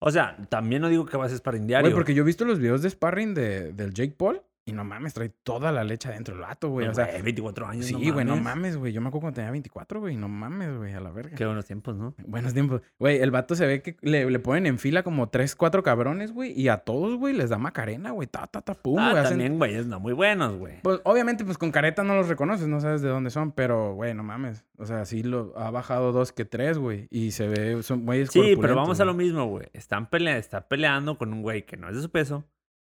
O 0.00 0.10
sea, 0.10 0.36
también 0.48 0.82
no 0.82 0.88
digo 0.88 1.04
que 1.06 1.16
vas 1.16 1.32
a 1.32 1.36
sparring 1.36 1.66
diario. 1.66 1.86
güey, 1.88 1.94
porque 1.94 2.14
yo 2.14 2.22
he 2.22 2.26
visto 2.26 2.44
los 2.44 2.58
videos 2.58 2.82
de 2.82 2.90
sparring 2.90 3.34
de, 3.34 3.72
del 3.72 3.92
Jake 3.92 4.14
Paul 4.16 4.42
y 4.66 4.72
no 4.72 4.84
mames, 4.84 5.14
trae 5.14 5.30
toda 5.42 5.72
la 5.72 5.82
leche 5.82 6.08
adentro 6.08 6.34
el 6.34 6.40
vato, 6.42 6.68
güey. 6.68 6.86
No, 6.86 6.92
O 6.92 6.94
sea, 6.94 7.06
güey, 7.06 7.22
24 7.22 7.66
años. 7.66 7.86
sí, 7.86 8.10
güey, 8.10 8.24
no 8.24 8.36
mames, 8.36 8.76
güey. 8.76 8.92
Yo 8.92 9.00
me 9.00 9.08
acuerdo 9.08 9.22
cuando 9.22 9.36
tenía 9.36 9.50
24, 9.50 10.00
güey. 10.00 10.16
No 10.16 10.28
mames, 10.28 10.76
güey, 10.76 10.92
a 10.92 11.00
la 11.00 11.10
verga. 11.10 11.34
Qué 11.34 11.44
buenos 11.46 11.64
tiempos, 11.66 11.96
¿no? 11.96 12.14
Buenos 12.26 12.54
tiempos. 12.54 12.82
Güey, 12.98 13.18
el 13.20 13.30
vato 13.30 13.54
se 13.56 13.66
ve 13.66 13.82
que 13.82 13.96
le, 14.02 14.30
le 14.30 14.38
ponen 14.38 14.66
en 14.66 14.78
fila 14.78 15.02
como 15.02 15.28
tres, 15.28 15.56
cuatro 15.56 15.82
cabrones, 15.82 16.32
güey. 16.32 16.52
Y 16.52 16.68
a 16.68 16.78
todos, 16.78 17.16
güey, 17.16 17.34
les 17.34 17.50
da 17.50 17.58
macarena, 17.58 18.10
güey. 18.12 18.28
Ta, 18.28 18.46
ta, 18.46 18.60
ta, 18.60 18.74
pum, 18.74 18.98
ah, 18.98 19.10
güey. 19.10 19.22
hacen- 19.22 19.30
también, 19.38 19.58
güeyes 19.58 19.86
no 19.86 19.98
muy 19.98 20.12
buenos, 20.12 20.56
güey. 20.56 20.80
Pues 20.82 21.00
obviamente, 21.04 21.44
pues 21.44 21.58
con 21.58 21.72
careta 21.72 22.04
no 22.04 22.14
los 22.14 22.28
reconoces, 22.28 22.68
no 22.68 22.80
sabes 22.80 23.02
de 23.02 23.08
dónde 23.08 23.30
son, 23.30 23.52
pero, 23.52 23.94
güey, 23.94 24.14
no 24.14 24.22
mames. 24.22 24.64
O 24.76 24.84
sea, 24.86 25.04
sí 25.04 25.22
lo 25.22 25.52
ha 25.58 25.70
bajado 25.70 26.12
dos 26.12 26.32
que 26.32 26.44
tres, 26.44 26.78
güey. 26.78 27.08
Y 27.10 27.32
se 27.32 27.48
ve, 27.48 27.82
son 27.82 28.04
güeyes 28.06 28.30
Sí, 28.30 28.54
pero 28.60 28.76
vamos 28.76 29.00
a 29.00 29.04
lo 29.04 29.14
güey. 29.14 29.26
mismo, 29.26 29.46
güey. 29.46 29.66
Están 29.72 30.08
pelea 30.10 30.36
está 30.38 30.68
peleando 30.68 31.18
con 31.18 31.32
un 31.32 31.42
güey 31.42 31.64
que 31.66 31.76
no 31.76 31.88
es 31.88 31.96
de 31.96 32.02
su 32.02 32.10
peso, 32.10 32.44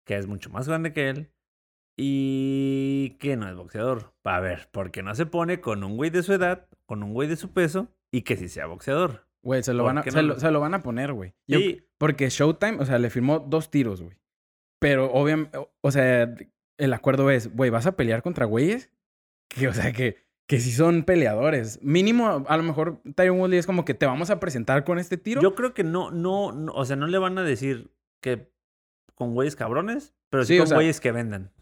que 0.04 0.16
es 0.16 0.26
mucho 0.26 0.48
más 0.50 0.66
grande 0.68 0.92
que 0.92 1.10
él 1.10 1.30
y 1.96 3.16
que 3.18 3.36
no 3.36 3.48
es 3.48 3.54
boxeador. 3.56 4.12
A 4.24 4.40
ver, 4.40 4.68
porque 4.72 5.02
no 5.02 5.14
se 5.14 5.26
pone 5.26 5.60
con 5.60 5.82
un 5.84 5.96
güey 5.96 6.10
de 6.10 6.22
su 6.22 6.32
edad, 6.32 6.66
con 6.86 7.02
un 7.02 7.12
güey 7.12 7.28
de 7.28 7.36
su 7.36 7.52
peso 7.52 7.88
y 8.12 8.22
que 8.22 8.36
sí 8.36 8.48
sea 8.48 8.66
boxeador. 8.66 9.26
Güey, 9.42 9.62
se 9.62 9.72
lo 9.72 9.84
¿Por 9.84 9.94
van 9.94 9.98
a, 9.98 10.02
se, 10.02 10.22
lo, 10.22 10.38
se 10.38 10.50
lo 10.50 10.60
van 10.60 10.74
a 10.74 10.82
poner, 10.82 11.12
güey. 11.12 11.34
Sí, 11.48 11.82
Porque 11.98 12.28
Showtime, 12.28 12.78
o 12.80 12.84
sea, 12.84 12.98
le 12.98 13.10
firmó 13.10 13.38
dos 13.38 13.70
tiros, 13.70 14.02
güey. 14.02 14.16
Pero 14.80 15.10
obviamente, 15.12 15.58
o 15.80 15.90
sea, 15.90 16.34
el 16.78 16.92
acuerdo 16.92 17.30
es, 17.30 17.54
güey, 17.54 17.70
vas 17.70 17.86
a 17.86 17.96
pelear 17.96 18.22
contra 18.22 18.44
güeyes 18.44 18.90
que, 19.48 19.68
o 19.68 19.72
sea, 19.72 19.92
que, 19.92 20.16
que 20.48 20.60
sí 20.60 20.72
son 20.72 21.04
peleadores. 21.04 21.80
Mínimo, 21.82 22.44
a 22.48 22.56
lo 22.56 22.62
mejor 22.62 23.00
Tyron 23.14 23.38
Woodley 23.40 23.58
es 23.58 23.66
como 23.66 23.84
que 23.84 23.94
te 23.94 24.04
vamos 24.04 24.30
a 24.30 24.40
presentar 24.40 24.84
con 24.84 24.98
este 24.98 25.16
tiro. 25.16 25.40
yo 25.40 25.54
creo 25.54 25.72
que 25.72 25.84
no, 25.84 26.10
no, 26.10 26.52
no, 26.52 26.72
o 26.72 26.84
sea, 26.84 26.96
no 26.96 27.06
le 27.06 27.18
van 27.18 27.38
a 27.38 27.42
decir 27.44 27.90
que 28.20 28.50
con 29.14 29.32
güeyes 29.32 29.56
cabrones, 29.56 30.12
pero 30.28 30.44
sí, 30.44 30.58
con 30.58 30.66
sea- 30.66 30.76
güeyes 30.76 31.00
que 31.00 31.12
vendan. 31.12 31.52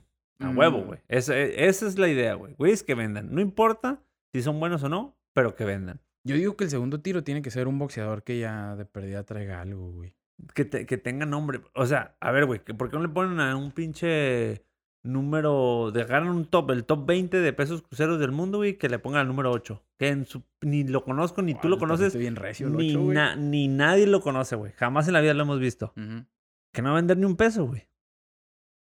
A 0.40 0.50
huevo, 0.50 0.80
Mm. 0.80 0.86
güey. 0.86 1.00
Esa, 1.08 1.36
esa 1.38 1.86
es 1.86 1.98
la 1.98 2.08
idea, 2.08 2.34
güey. 2.34 2.54
Güeyes 2.58 2.82
que 2.82 2.94
vendan. 2.94 3.34
No 3.34 3.40
importa 3.40 4.02
si 4.32 4.42
son 4.42 4.58
buenos 4.60 4.82
o 4.82 4.88
no, 4.88 5.16
pero 5.32 5.54
que 5.54 5.64
vendan. 5.64 6.00
Yo 6.26 6.36
digo 6.36 6.56
que 6.56 6.64
el 6.64 6.70
segundo 6.70 7.00
tiro 7.00 7.22
tiene 7.22 7.42
que 7.42 7.50
ser 7.50 7.68
un 7.68 7.78
boxeador 7.78 8.22
que 8.24 8.38
ya 8.38 8.76
de 8.76 8.84
perdida 8.86 9.24
traiga 9.24 9.60
algo, 9.60 9.92
güey. 9.92 10.14
Que, 10.54 10.64
te- 10.64 10.86
que 10.86 10.96
tenga 10.98 11.26
nombre. 11.26 11.60
O 11.74 11.86
sea, 11.86 12.16
a 12.20 12.32
ver, 12.32 12.46
güey, 12.46 12.58
¿por 12.60 12.90
qué 12.90 12.96
no 12.96 13.02
le 13.02 13.08
ponen 13.08 13.38
a 13.40 13.54
un 13.56 13.70
pinche 13.72 14.64
número 15.04 15.90
de 15.92 16.04
ganan 16.04 16.30
un 16.30 16.46
top, 16.46 16.70
el 16.70 16.84
top 16.84 17.04
20 17.06 17.38
de 17.40 17.52
pesos 17.52 17.82
cruceros 17.82 18.18
del 18.18 18.32
mundo, 18.32 18.58
güey, 18.58 18.78
que 18.78 18.88
le 18.88 18.98
pongan 18.98 19.20
al 19.20 19.28
número 19.28 19.52
8? 19.52 19.82
Que 19.98 20.08
en 20.08 20.24
su, 20.24 20.42
ni 20.62 20.82
lo 20.84 21.04
conozco, 21.04 21.42
ni 21.42 21.54
tú 21.54 21.68
lo 21.68 21.78
conoces, 21.78 22.16
bien 22.16 22.36
recio 22.36 22.66
el 22.68 22.76
ni, 22.76 22.94
güey. 22.94 23.14
na- 23.14 23.36
ni 23.36 23.68
nadie 23.68 24.06
lo 24.06 24.20
conoce, 24.22 24.56
güey. 24.56 24.72
Jamás 24.72 25.06
en 25.06 25.12
la 25.12 25.20
vida 25.20 25.34
lo 25.34 25.42
hemos 25.42 25.60
visto. 25.60 25.92
Que 26.72 26.82
no 26.82 26.88
va 26.88 26.92
a 26.92 27.00
vender 27.00 27.18
ni 27.18 27.26
un 27.26 27.36
peso, 27.36 27.66
güey. 27.66 27.86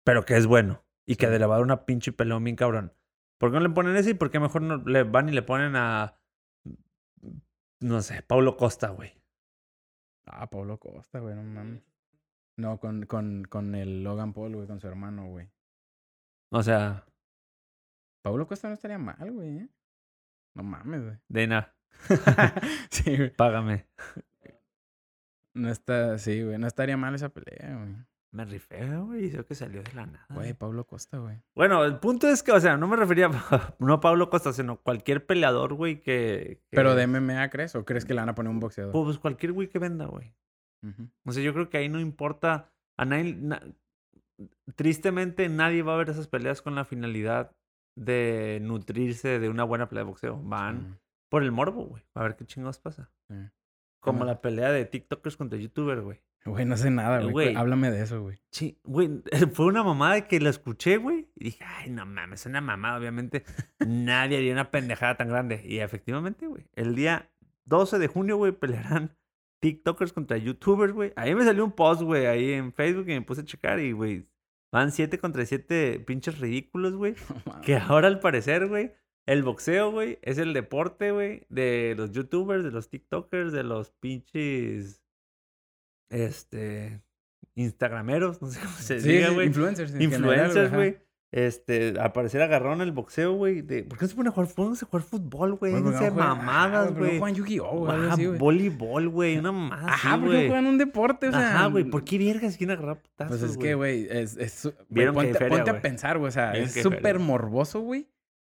Pero 0.05 0.23
que 0.25 0.37
es 0.37 0.45
bueno. 0.45 0.82
Y 1.05 1.15
que 1.15 1.25
a 1.25 1.29
dar 1.29 1.61
una 1.61 1.85
pinche 1.85 2.11
pelón 2.13 2.43
bien 2.43 2.55
cabrón. 2.55 2.93
¿Por 3.37 3.51
qué 3.51 3.57
no 3.57 3.67
le 3.67 3.69
ponen 3.69 3.95
ese 3.95 4.11
y 4.11 4.13
por 4.13 4.31
qué 4.31 4.39
mejor 4.39 4.61
no 4.61 4.77
le 4.77 5.03
van 5.03 5.29
y 5.29 5.33
le 5.33 5.41
ponen 5.41 5.75
a. 5.75 6.17
No 7.81 8.01
sé, 8.01 8.21
Paulo 8.23 8.55
Costa, 8.55 8.89
güey? 8.89 9.21
Ah, 10.25 10.49
Pablo 10.49 10.79
Costa, 10.79 11.19
güey, 11.19 11.35
no 11.35 11.43
mames. 11.43 11.83
No, 12.55 12.79
con, 12.79 13.05
con, 13.05 13.43
con 13.45 13.75
el 13.75 14.03
Logan 14.03 14.31
Paul, 14.33 14.55
güey, 14.55 14.67
con 14.67 14.79
su 14.79 14.87
hermano, 14.87 15.27
güey. 15.27 15.49
O 16.51 16.63
sea, 16.63 17.05
Pablo 18.21 18.47
Costa 18.47 18.67
no 18.67 18.75
estaría 18.75 18.97
mal, 18.97 19.31
güey, 19.31 19.57
¿eh? 19.57 19.69
No 20.53 20.63
mames, 20.63 21.03
güey. 21.03 21.17
Dana, 21.27 21.75
sí, 22.91 23.17
güey. 23.17 23.35
págame. 23.35 23.87
No 25.53 25.69
está, 25.69 26.17
sí, 26.17 26.43
güey. 26.43 26.57
No 26.57 26.67
estaría 26.67 26.95
mal 26.95 27.13
esa 27.15 27.29
pelea, 27.29 27.75
güey. 27.75 27.95
Me 28.33 28.45
rifé, 28.45 28.85
güey. 28.97 29.29
Creo 29.31 29.45
que 29.45 29.53
salió 29.55 29.83
de 29.83 29.93
la 29.93 30.07
nada. 30.07 30.25
Güey, 30.31 30.53
Pablo 30.53 30.85
Costa, 30.87 31.19
güey. 31.19 31.37
Bueno, 31.55 31.85
el 31.85 31.99
punto 31.99 32.27
es 32.27 32.41
que, 32.41 32.51
o 32.51 32.59
sea, 32.59 32.77
no 32.77 32.87
me 32.87 32.95
refería 32.95 33.27
a, 33.27 33.75
no 33.79 33.93
a 33.93 33.99
Pablo 34.01 34.29
Costa, 34.31 34.51
sino 34.53 34.77
cualquier 34.81 35.25
peleador, 35.25 35.75
güey, 35.75 36.01
que, 36.01 36.61
que- 36.69 36.75
Pero 36.75 36.95
de 36.95 37.05
MMA, 37.05 37.49
¿crees? 37.51 37.75
¿O 37.75 37.85
crees 37.85 38.05
que 38.05 38.13
le 38.15 38.21
van 38.21 38.29
a 38.29 38.35
poner 38.35 38.49
un 38.51 38.59
boxeador? 38.59 38.91
Pues 38.91 39.19
cualquier 39.19 39.51
güey 39.51 39.67
que 39.69 39.77
venda, 39.79 40.05
güey. 40.07 40.33
O 41.25 41.31
sea, 41.31 41.43
yo 41.43 41.53
creo 41.53 41.69
que 41.69 41.77
ahí 41.77 41.89
no 41.89 41.99
importa. 41.99 42.71
A 42.97 43.05
nadie. 43.05 43.35
na- 43.35 43.61
tristemente, 44.75 45.47
nadie 45.49 45.83
va 45.83 45.93
a 45.93 45.97
ver 45.97 46.09
esas 46.09 46.27
peleas 46.27 46.61
con 46.61 46.75
la 46.75 46.85
finalidad 46.85 47.55
de 47.95 48.59
nutrirse 48.61 49.39
de 49.39 49.49
una 49.49 49.63
buena 49.63 49.87
pelea 49.87 50.03
de 50.03 50.09
boxeo. 50.09 50.41
Van 50.43 50.99
por 51.29 51.43
el 51.43 51.51
morbo, 51.51 51.85
güey. 51.85 52.03
A 52.15 52.23
ver 52.23 52.35
qué 52.35 52.45
chingados 52.45 52.79
pasa. 52.79 53.11
Como 53.99 54.25
la 54.25 54.41
pelea 54.41 54.71
de 54.71 54.85
TikTokers 54.85 55.37
contra 55.37 55.57
YouTubers, 55.59 56.01
güey. 56.01 56.21
Güey, 56.45 56.65
no 56.65 56.75
sé 56.75 56.91
nada, 56.91 57.23
güey. 57.23 57.55
Háblame 57.55 57.89
de 57.89 58.03
eso, 58.03 58.21
güey. 58.21 58.37
Sí, 58.51 58.77
güey, 58.83 59.09
fue 59.53 59.65
una 59.67 59.83
mamada 59.83 60.27
que 60.27 60.39
la 60.39 60.49
escuché, 60.49 60.97
güey. 60.97 61.29
Y 61.35 61.45
dije, 61.45 61.63
ay, 61.63 61.89
no 61.89 62.05
mames, 62.05 62.41
es 62.41 62.45
una 62.45 62.59
mamada. 62.59 62.97
Obviamente, 62.99 63.43
nadie 63.79 64.37
haría 64.37 64.53
una 64.53 64.69
pendejada 64.69 65.15
tan 65.15 65.29
grande. 65.29 65.61
Y 65.63 65.79
efectivamente, 65.79 66.47
güey, 66.47 66.65
el 66.75 66.95
día 66.95 67.31
12 67.65 67.97
de 67.97 68.07
junio, 68.07 68.37
güey, 68.37 68.51
pelearán 68.51 69.15
TikTokers 69.61 70.11
contra 70.11 70.37
YouTubers, 70.37 70.93
güey. 70.93 71.13
Ahí 71.15 71.33
me 71.33 71.45
salió 71.45 71.63
un 71.63 71.71
post, 71.71 72.01
güey, 72.01 72.25
ahí 72.25 72.51
en 72.51 72.73
Facebook 72.73 73.07
y 73.07 73.13
me 73.13 73.21
puse 73.21 73.41
a 73.41 73.45
checar 73.45 73.79
y, 73.79 73.93
güey, 73.93 74.27
van 74.71 74.91
7 74.91 75.17
contra 75.19 75.45
7 75.45 76.03
pinches 76.05 76.39
ridículos, 76.39 76.93
güey. 76.95 77.15
Que 77.63 77.77
ahora, 77.77 78.09
al 78.09 78.19
parecer, 78.19 78.67
güey, 78.67 78.91
el 79.25 79.43
boxeo, 79.43 79.91
güey, 79.91 80.19
es 80.21 80.37
el 80.37 80.51
deporte, 80.51 81.11
güey, 81.11 81.45
de 81.47 81.93
los 81.97 82.11
YouTubers, 82.11 82.65
de 82.65 82.71
los 82.71 82.89
TikTokers, 82.89 83.53
de 83.53 83.63
los 83.63 83.91
pinches, 83.91 85.02
este, 86.13 87.01
Instagrameros, 87.55 88.41
no 88.41 88.47
sé 88.49 88.59
cómo 88.61 88.75
se 88.77 88.99
Sí, 88.99 89.09
diga, 89.09 89.27
sí, 89.29 89.33
güey. 89.35 89.47
influencers. 89.47 89.93
Influencers, 89.99 90.71
güey. 90.73 90.97
Este, 91.31 91.95
al 91.99 92.11
parecer 92.11 92.43
agarraron 92.43 92.81
el 92.81 92.91
boxeo, 92.91 93.33
güey. 93.33 93.63
¿Por 93.63 93.97
qué 93.97 94.03
no 94.05 94.07
se 94.07 94.15
pone 94.15 94.29
a 94.29 94.31
jugar 94.31 94.47
fútbol? 94.47 94.69
No 94.69 94.75
se 94.75 94.85
jugar 94.85 95.01
fútbol, 95.01 95.55
güey. 95.55 95.71
Güey, 95.71 95.83
¿por 95.83 95.91
qué 95.93 95.97
Déjense 95.99 96.15
no 96.15 96.21
juegan- 96.23 96.37
mamadas, 96.45 96.73
ajá, 96.75 96.85
¿por 96.85 96.93
qué 96.93 96.99
no 97.01 97.05
güey. 97.07 97.19
juegan 97.19 97.35
Yu-Gi-Oh, 97.35 97.77
güey, 97.79 97.91
Ah, 98.11 98.15
güey. 98.15 98.37
voleibol, 98.37 99.09
güey. 99.09 99.37
Una 99.39 99.51
más. 99.51 99.83
Ajá, 99.83 100.11
porque 100.19 100.27
güey. 100.35 100.47
juegan 100.47 100.65
un 100.67 100.77
deporte, 100.77 101.29
o 101.29 101.31
sea. 101.31 101.55
Ajá, 101.55 101.67
güey. 101.69 101.85
¿Por 101.85 102.03
qué 102.03 102.19
vergas 102.19 102.55
quieren 102.55 102.77
agarrar 102.77 103.01
putazos, 103.01 103.39
Pues 103.39 103.51
es 103.51 103.57
que, 103.57 103.73
güey, 103.73 104.07
es, 104.11 104.37
es 104.37 104.71
güey, 104.89 105.11
ponte, 105.11 105.43
a 105.43 105.47
güey. 105.47 105.81
pensar, 105.81 106.19
güey. 106.19 106.29
O 106.29 106.31
sea, 106.31 106.53
es 106.53 106.71
súper 106.73 107.17
morboso, 107.17 107.81
güey. 107.81 108.07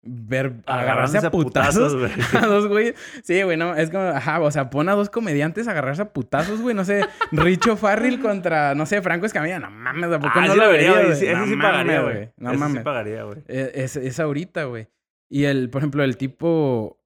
Ver 0.06 0.56
agarrarse 0.66 1.18
a 1.20 1.32
putazos, 1.32 1.96
a 2.34 2.46
dos 2.46 2.68
güeyes. 2.68 2.94
Sí, 3.24 3.42
güey, 3.42 3.56
no, 3.56 3.74
es 3.74 3.90
como, 3.90 4.04
ajá, 4.04 4.42
o 4.42 4.52
sea, 4.52 4.70
pon 4.70 4.90
a 4.90 4.94
dos 4.96 5.10
comediantes 5.10 5.66
a 5.68 5.72
agarrarse 5.72 6.02
a 6.02 6.12
putazos, 6.12 6.60
güey. 6.62 6.76
No 6.76 6.84
sé, 6.84 7.06
Richo 7.32 7.78
Farrell 7.78 8.20
contra, 8.20 8.76
no 8.76 8.86
sé, 8.86 9.02
Franco 9.02 9.26
Escamilla. 9.26 9.60
No 9.60 9.72
mames, 9.72 10.12
¿a 10.12 10.20
poco 10.20 10.34
Ah, 10.36 10.48
no 10.48 10.56
lo 10.56 10.70
vería, 10.70 10.92
güey. 10.92 11.16
Sí, 11.16 11.26
Ese 11.28 11.36
No 11.36 11.46
sí 11.48 11.56
pagaría, 11.56 12.02
güey. 12.02 12.30
No 12.36 12.50
Ese 12.50 12.60
mames. 12.60 12.78
sí 12.80 12.84
pagaría, 12.84 13.24
güey. 13.24 13.38
Eh, 13.48 13.72
Es, 13.76 13.96
es 13.96 14.20
ahorita, 14.20 14.66
güey. 14.66 14.88
Y 15.30 15.46
el, 15.46 15.70
por 15.70 15.80
ejemplo, 15.82 16.04
el 16.04 16.18
tipo. 16.18 17.00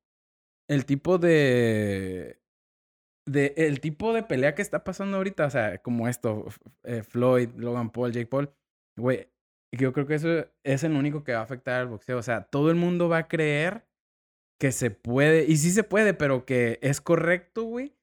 El 0.67 0.85
tipo 0.85 1.19
de. 1.19 2.41
De, 3.27 3.53
el 3.57 3.79
tipo 3.79 4.13
de 4.13 4.23
pelea 4.23 4.55
que 4.55 4.61
está 4.61 4.83
pasando 4.83 5.17
ahorita, 5.17 5.45
o 5.45 5.49
sea, 5.49 5.77
como 5.79 6.07
esto, 6.07 6.45
eh, 6.83 7.03
Floyd, 7.03 7.49
Logan 7.57 7.89
Paul, 7.91 8.11
Jake 8.13 8.25
Paul, 8.27 8.49
güey, 8.95 9.27
yo 9.71 9.93
creo 9.93 10.07
que 10.07 10.15
eso 10.15 10.45
es 10.63 10.83
el 10.83 10.93
único 10.93 11.23
que 11.23 11.33
va 11.33 11.39
a 11.39 11.43
afectar 11.43 11.81
al 11.81 11.87
boxeo. 11.87 12.17
O 12.17 12.23
sea, 12.23 12.43
todo 12.43 12.69
el 12.69 12.75
mundo 12.75 13.09
va 13.09 13.17
a 13.17 13.27
creer 13.27 13.85
que 14.59 14.71
se 14.71 14.91
puede, 14.91 15.45
y 15.45 15.57
sí 15.57 15.71
se 15.71 15.83
puede, 15.83 16.13
pero 16.13 16.45
que 16.45 16.79
es 16.81 17.01
correcto, 17.01 17.63
güey, 17.63 17.95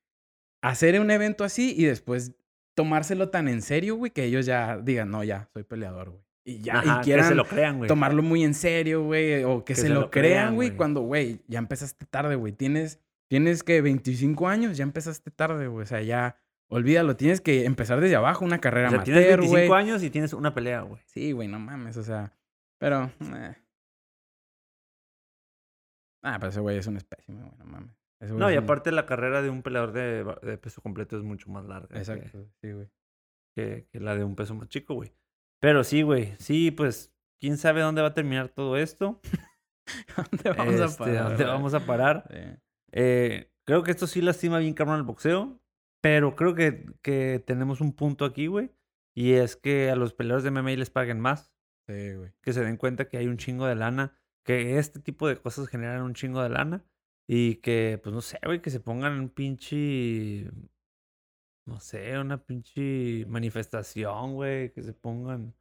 hacer 0.63 0.99
un 1.01 1.11
evento 1.11 1.45
así 1.45 1.75
y 1.77 1.85
después 1.85 2.33
tomárselo 2.75 3.31
tan 3.31 3.49
en 3.49 3.63
serio, 3.63 3.97
güey, 3.97 4.13
que 4.13 4.25
ellos 4.25 4.47
ya 4.47 4.79
digan, 4.79 5.11
no, 5.11 5.25
ya, 5.25 5.49
soy 5.53 5.65
peleador, 5.65 6.11
güey. 6.11 6.25
Y 6.47 6.61
ya, 6.61 6.79
Ajá, 6.79 6.85
y 6.85 6.99
que 6.99 7.05
quieran 7.05 7.29
se 7.29 7.35
lo 7.35 7.47
crean, 7.47 7.79
güey. 7.79 7.89
tomarlo 7.89 8.23
muy 8.23 8.45
en 8.45 8.53
serio, 8.55 9.03
güey, 9.03 9.43
o 9.45 9.65
que, 9.65 9.75
se, 9.75 9.89
lo, 9.89 10.11
crean, 10.11 10.55
güey, 10.55 10.69
güey. 10.69 10.77
cuando, 10.77 11.01
güey, 11.01 11.41
ya 11.49 11.59
empezaste 11.59 12.05
tarde, 12.05 12.35
güey. 12.35 12.53
Tienes, 12.53 13.01
tienes 13.29 13.63
que 13.63 13.81
25 13.81 14.47
años, 14.47 14.77
ya 14.77 14.83
empezaste 14.83 15.31
tarde, 15.31 15.69
güey. 15.69 15.85
O 15.85 15.87
sea, 15.87 16.03
ya, 16.03 16.37
olvídalo, 16.75 17.17
tienes 17.17 17.41
que 17.41 17.65
empezar 17.65 18.01
desde 18.01 18.17
abajo, 18.17 18.45
una 18.45 18.61
carrera 18.61 18.89
O 18.89 18.91
sea, 18.93 19.05
tienes 19.05 19.23
amateur, 19.25 19.41
25 19.41 19.69
güey. 19.69 19.81
años 19.83 20.03
y 20.03 20.11
tienes 20.11 20.33
una 20.33 20.55
pelea, 20.55 20.81
güey. 20.83 21.03
Sí, 21.07 21.33
güey, 21.33 21.49
no 21.49 21.59
mames, 21.59 21.97
o 21.97 22.03
sea, 22.03 22.33
pero... 22.79 23.11
eh. 23.21 23.57
Ah, 26.23 26.39
pero 26.39 26.51
ese 26.51 26.61
güey 26.61 26.79
es 26.79 26.87
un 26.87 26.97
espécimen, 26.97 27.45
güey, 27.47 27.59
no 27.59 27.65
mames. 27.67 27.91
No, 28.21 28.51
y 28.51 28.57
un- 28.57 28.65
aparte 28.65 28.91
la 28.93 29.05
carrera 29.05 29.43
de 29.43 29.51
un 29.51 29.63
peleador 29.63 29.93
de, 29.93 30.59
peso 30.59 30.81
completo 30.81 31.17
es 31.19 31.23
mucho 31.23 31.51
más 31.51 31.65
larga. 31.67 31.89
que- 31.89 31.99
Exacto, 31.99 32.49
sí, 32.63 32.73
güey. 32.73 32.89
que, 33.55 33.87
que 33.93 34.01
la 34.01 34.17
de 34.17 34.25
un 34.25 34.35
peso 34.35 34.55
más 34.55 34.69
chico, 34.69 34.95
güey. 34.95 35.13
Pero 35.61 35.85
sí, 35.85 36.03
güey. 36.03 36.35
Sí, 36.39 36.71
pues, 36.71 37.15
quién 37.41 37.59
sabe 37.59 37.83
dónde 37.83 38.01
va 38.03 38.09
a 38.09 38.15
terminar 38.15 38.49
todo 38.49 38.77
esto. 38.79 39.21
¿Dónde 40.17 40.51
vamos 40.53 40.81
a 40.81 40.85
Este, 40.87 40.99
parar? 41.05 41.29
¿Dónde 41.29 41.45
vamos 41.45 41.75
a 41.75 41.81
parar? 41.87 42.25
Sí. 42.31 42.61
Eh, 42.93 43.53
creo 43.67 43.83
que 43.83 43.91
esto 43.91 44.07
sí 44.07 44.23
lastima 44.23 44.59
bien 44.59 44.73
cabrón 44.73 44.97
el 44.97 45.03
boxeo, 45.03 45.61
pero 46.05 46.37
creo 46.37 46.55
que, 46.55 46.85
que 47.01 47.43
tenemos 47.47 47.81
un 47.81 47.95
punto 47.95 48.27
aquí, 48.27 48.47
güey. 48.47 48.71
Y 49.17 49.33
es 49.33 49.57
que 49.57 49.89
a 49.89 49.97
los 49.97 50.13
peleadores 50.13 50.45
de 50.45 50.51
MMA 50.51 50.73
les 50.73 50.91
paguen 50.91 51.19
más, 51.19 51.51
Sí, 51.89 52.13
güey. 52.13 52.31
que 52.43 52.53
se 52.53 52.63
den 52.63 52.77
cuenta 52.77 53.09
que 53.09 53.17
hay 53.17 53.27
un 53.27 53.39
chingo 53.39 53.65
de 53.65 53.75
lana, 53.75 54.15
que 54.45 54.79
este 54.79 55.01
tipo 55.01 55.27
de 55.27 55.39
cosas 55.41 55.67
generan 55.67 56.03
un 56.03 56.13
chingo 56.13 56.43
de 56.43 56.51
lana 56.51 56.85
y 57.27 57.55
que, 57.57 57.99
pues 58.03 58.15
no 58.15 58.21
sé, 58.21 58.39
güey, 58.45 58.61
que 58.61 58.69
se 58.69 58.81
pongan 58.81 59.19
un 59.19 59.31
pinche, 59.31 60.51
no 61.65 61.81
sé, 61.81 62.19
una 62.19 62.45
pinche 62.45 63.25
manifestación, 63.27 64.35
güey, 64.35 64.75
que 64.75 64.83
se 64.83 64.93
pongan, 64.93 65.55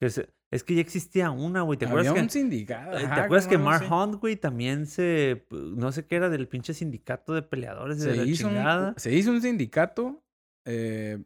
que 0.00 0.10
se... 0.10 0.33
Es 0.54 0.62
que 0.64 0.74
ya 0.74 0.80
existía 0.80 1.30
una, 1.30 1.62
güey, 1.62 1.78
¿te 1.78 1.86
acuerdas 1.86 2.08
Había 2.08 2.20
que... 2.20 2.24
un 2.26 2.30
sindicato. 2.30 2.96
Eh, 2.96 3.00
¿Te 3.00 3.20
acuerdas 3.20 3.48
que 3.48 3.58
Mark. 3.58 3.86
Hunt, 3.90 4.20
güey, 4.20 4.36
también 4.36 4.86
se. 4.86 5.46
No 5.50 5.90
sé 5.90 6.06
qué 6.06 6.16
era 6.16 6.28
del 6.30 6.46
pinche 6.48 6.74
sindicato 6.74 7.34
de 7.34 7.42
peleadores 7.42 7.98
de 7.98 8.12
se 8.12 8.16
la 8.16 8.22
hizo, 8.24 8.48
chingada? 8.48 8.88
un, 8.90 8.94
se 8.98 9.12
hizo 9.12 9.30
un 9.32 9.42
sindicato, 9.42 10.22
eh, 10.64 11.22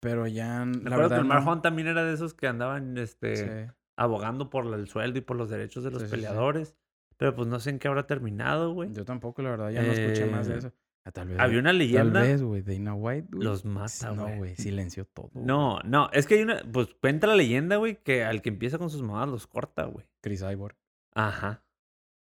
pero 0.00 0.26
ya. 0.26 0.64
La 0.64 0.96
verdad, 0.96 1.16
que 1.16 1.20
el 1.22 1.26
Mark 1.26 1.44
no. 1.44 1.52
Hunt 1.52 1.62
también 1.62 1.88
era 1.88 2.02
de 2.04 2.14
esos 2.14 2.32
que 2.34 2.46
andaban 2.46 2.96
este, 2.96 3.36
Sí. 3.66 3.72
abogando 3.96 4.48
por 4.50 4.66
el 4.72 4.88
sueldo 4.88 5.18
y 5.18 5.22
por 5.22 5.36
los 5.36 5.50
derechos 5.50 5.84
de 5.84 5.90
los 5.90 6.00
Sí, 6.02 6.06
sí, 6.08 6.10
sí. 6.10 6.16
peleadores. 6.16 6.74
Pero 7.18 7.34
pues 7.34 7.46
no 7.48 7.60
sé 7.60 7.70
en 7.70 7.78
qué 7.78 7.88
habrá 7.88 8.06
terminado, 8.06 8.72
güey. 8.72 8.90
Yo 8.92 9.04
tampoco, 9.04 9.42
la 9.42 9.50
verdad, 9.50 9.70
ya 9.70 9.82
no 9.82 9.92
escuché 9.92 10.26
más 10.26 10.48
de 10.48 10.54
Eh, 10.54 10.58
eso. 10.58 10.72
Ah, 11.04 11.10
tal 11.10 11.28
vez. 11.28 11.38
Había 11.40 11.58
una 11.58 11.70
Tal 11.70 11.78
leyenda. 11.78 12.20
vez, 12.22 12.42
güey, 12.42 12.62
Dana 12.62 12.94
White. 12.94 13.28
güey, 13.32 13.44
Los 13.44 13.64
mata, 13.64 14.12
No, 14.12 14.36
güey. 14.36 14.54
silenció 14.56 15.04
todo. 15.04 15.30
No, 15.34 15.80
no, 15.80 16.08
es 16.12 16.26
que 16.26 16.34
hay 16.36 16.42
una. 16.42 16.62
Pues 16.72 16.94
cuenta 17.00 17.26
la 17.26 17.34
leyenda, 17.34 17.76
güey, 17.76 17.96
que 18.02 18.22
al 18.24 18.40
que 18.40 18.50
empieza 18.50 18.78
con 18.78 18.88
sus 18.90 19.02
mamadas 19.02 19.28
los 19.28 19.46
corta, 19.46 19.84
güey. 19.86 20.06
Chris 20.20 20.40
Cyborg. 20.46 20.76
Ajá. 21.14 21.64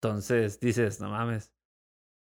Entonces 0.03 0.59
dices, 0.61 1.01
no 1.01 1.09
mames. 1.11 1.53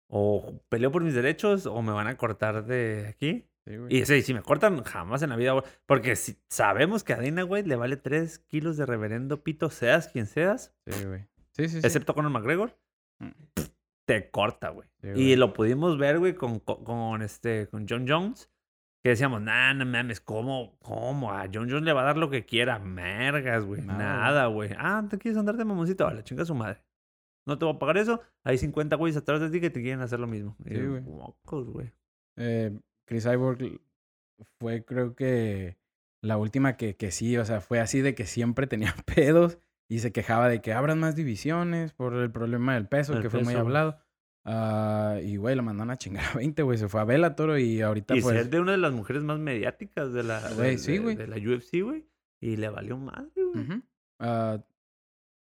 O 0.09 0.61
peleo 0.69 0.93
por 0.93 1.03
mis 1.03 1.15
derechos 1.15 1.65
o 1.67 1.81
me 1.81 1.93
van 1.93 2.07
a 2.07 2.17
cortar 2.19 2.67
de 2.67 3.07
aquí. 3.09 3.49
Sí, 3.65 3.77
güey. 3.77 3.97
Y 3.97 4.05
sí, 4.05 4.21
si 4.23 4.35
me 4.35 4.43
cortan, 4.43 4.83
jamás 4.85 5.23
en 5.23 5.31
la 5.31 5.37
vida, 5.37 5.53
güey. 5.53 5.65
Porque 5.87 6.17
si 6.17 6.37
sabemos 6.51 7.03
que 7.03 7.15
a 7.15 7.17
Dana 7.17 7.45
White 7.47 7.69
le 7.69 7.77
vale 7.77 7.97
3 7.97 8.39
kilos 8.41 8.77
de 8.77 8.85
reverendo 8.85 9.43
pito, 9.43 9.71
seas 9.71 10.09
quien 10.09 10.27
seas, 10.27 10.75
Sí, 10.87 11.05
güey. 11.07 11.23
Sí, 11.53 11.69
sí, 11.69 11.81
sí. 11.81 11.87
excepto 11.87 12.15
Conor 12.15 12.31
McGregor, 12.31 12.77
Mm. 13.21 13.31
Te 14.07 14.31
corta, 14.31 14.71
güey. 14.71 14.89
Sí, 15.01 15.09
y 15.09 15.37
lo 15.37 15.53
pudimos 15.53 15.99
ver, 15.99 16.19
güey, 16.19 16.35
con, 16.35 16.61
con, 16.61 17.23
este, 17.23 17.69
con 17.69 17.87
John 17.89 18.07
Jones. 18.09 18.51
Que 19.03 19.11
decíamos, 19.11 19.43
nah, 19.43 19.75
no 19.75 19.85
mames, 19.85 20.21
¿cómo? 20.21 20.79
¿Cómo? 20.79 21.33
A 21.33 21.47
John 21.53 21.69
Jones 21.69 21.83
le 21.83 21.93
va 21.93 22.03
a 22.03 22.05
dar 22.05 22.17
lo 22.17 22.31
que 22.31 22.45
quiera. 22.45 22.79
Mergas, 22.79 23.65
güey. 23.65 23.83
Nada, 23.83 24.47
güey. 24.47 24.71
Ah, 24.79 25.05
¿te 25.11 25.19
quieres 25.19 25.39
andar 25.39 25.57
de 25.57 25.65
mamoncito? 25.65 26.07
A 26.07 26.15
la 26.15 26.23
chinga 26.23 26.45
su 26.45 26.55
madre. 26.55 26.85
No 27.45 27.59
te 27.59 27.65
voy 27.65 27.75
a 27.75 27.79
pagar 27.81 27.97
eso. 27.97 28.21
Hay 28.45 28.59
50 28.59 28.95
güeyes 28.95 29.17
atrás 29.17 29.41
de 29.41 29.51
ti 29.51 29.61
que 29.61 29.71
te 29.71 29.83
quieren 29.83 30.01
hacer 30.03 30.21
lo 30.21 30.29
mismo. 30.29 30.57
Sí, 30.65 30.75
güey. 30.81 31.01
"Mocos, 31.01 31.69
güey. 31.69 31.93
Eh, 32.37 32.79
Chris 33.09 33.25
Cyborg 33.25 33.81
fue, 34.61 34.85
creo 34.85 35.17
que, 35.17 35.77
la 36.23 36.37
última 36.37 36.77
que, 36.77 36.97
que 36.97 37.11
sí, 37.11 37.37
o 37.37 37.45
sea, 37.45 37.61
fue 37.61 37.81
así 37.81 38.01
de 38.01 38.15
que 38.15 38.27
siempre 38.27 38.69
tenía 38.69 38.95
pedos 39.05 39.59
y 39.95 39.99
se 40.01 40.13
quejaba 40.13 40.49
de 40.49 40.61
que 40.61 40.73
abran 40.73 40.99
más 41.01 41.15
divisiones 41.17 41.93
por 41.93 42.15
el 42.15 42.31
problema 42.31 42.75
del 42.75 42.87
peso, 42.89 43.15
El 43.15 43.23
que 43.23 43.31
fue 43.31 43.41
muy 43.41 43.53
peso, 43.55 43.61
hablado. 43.61 43.99
Ah, 44.45 45.19
y, 45.23 45.37
güey, 45.37 45.55
lo 45.55 45.63
mandaron 45.63 45.91
a 45.91 45.97
chingar 45.97 46.25
a 46.33 46.35
20, 46.37 46.63
güey. 46.63 46.79
Se 46.79 46.89
fue 46.89 47.01
a 47.01 47.05
Bellator 47.05 47.59
y 47.61 47.81
ahorita, 47.81 48.17
Y 48.17 48.21
pues... 48.23 48.37
ser 48.37 48.51
de 48.51 48.61
una 48.61 48.73
de 48.73 48.79
las 48.79 48.93
mujeres 48.93 49.23
más 49.23 49.39
mediáticas 49.39 50.13
de 50.13 50.23
la, 50.25 50.41
Güey, 50.55 50.73
de, 50.73 50.79
sí, 50.79 50.99
de- 50.99 51.17
de 51.17 51.27
la 51.29 51.37
UFC, 51.37 51.83
güey. 51.83 52.07
Y 52.41 52.57
le 52.57 52.69
valió 52.69 52.97
madre, 52.97 53.31
güey. 53.37 53.65
Ujú. 53.65 53.83
Ah, 54.19 54.59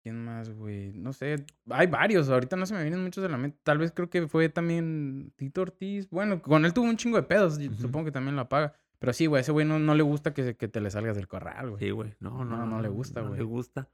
¿Quién 0.02 0.22
más, 0.24 0.50
güey? 0.50 0.92
No 0.94 1.12
sé. 1.12 1.44
Hay 1.70 1.86
varios. 1.86 2.28
Ahorita 2.30 2.56
no 2.56 2.64
se 2.66 2.74
me 2.74 2.82
vienen 2.82 3.02
muchos 3.02 3.22
de 3.22 3.28
la 3.28 3.36
mente. 3.36 3.58
Tal 3.62 3.78
vez 3.78 3.92
creo 3.92 4.08
que 4.10 4.26
fue 4.28 4.48
también 4.48 5.32
Tito 5.36 5.60
Ortiz. 5.62 6.08
Bueno, 6.10 6.40
con 6.42 6.64
él 6.64 6.72
tuvo 6.72 6.86
un 6.86 6.96
chingo 6.96 7.16
de 7.18 7.22
pedos. 7.22 7.58
Ujú. 7.58 7.74
Supongo 7.74 8.06
que 8.06 8.12
también 8.12 8.34
lo 8.36 8.42
apaga. 8.42 8.74
Pero 8.98 9.12
sí, 9.14 9.26
güey, 9.26 9.40
ese 9.42 9.52
güey 9.52 9.66
no, 9.66 9.78
no 9.78 9.94
le 9.94 10.02
gusta 10.02 10.32
que, 10.34 10.56
que 10.56 10.68
te 10.68 10.80
le 10.80 10.90
salgas 10.90 11.16
del 11.16 11.26
corral, 11.28 11.70
güey. 11.70 11.82
Sí, 11.82 11.90
güey. 11.90 12.14
No, 12.20 12.44
no, 12.44 12.56
No, 12.58 12.66
no 12.66 12.82
le 12.82 12.88
gusta, 12.88 13.20
No 13.22 13.28
güey. 13.28 13.38
le 13.40 13.44
gusta. 13.44 13.88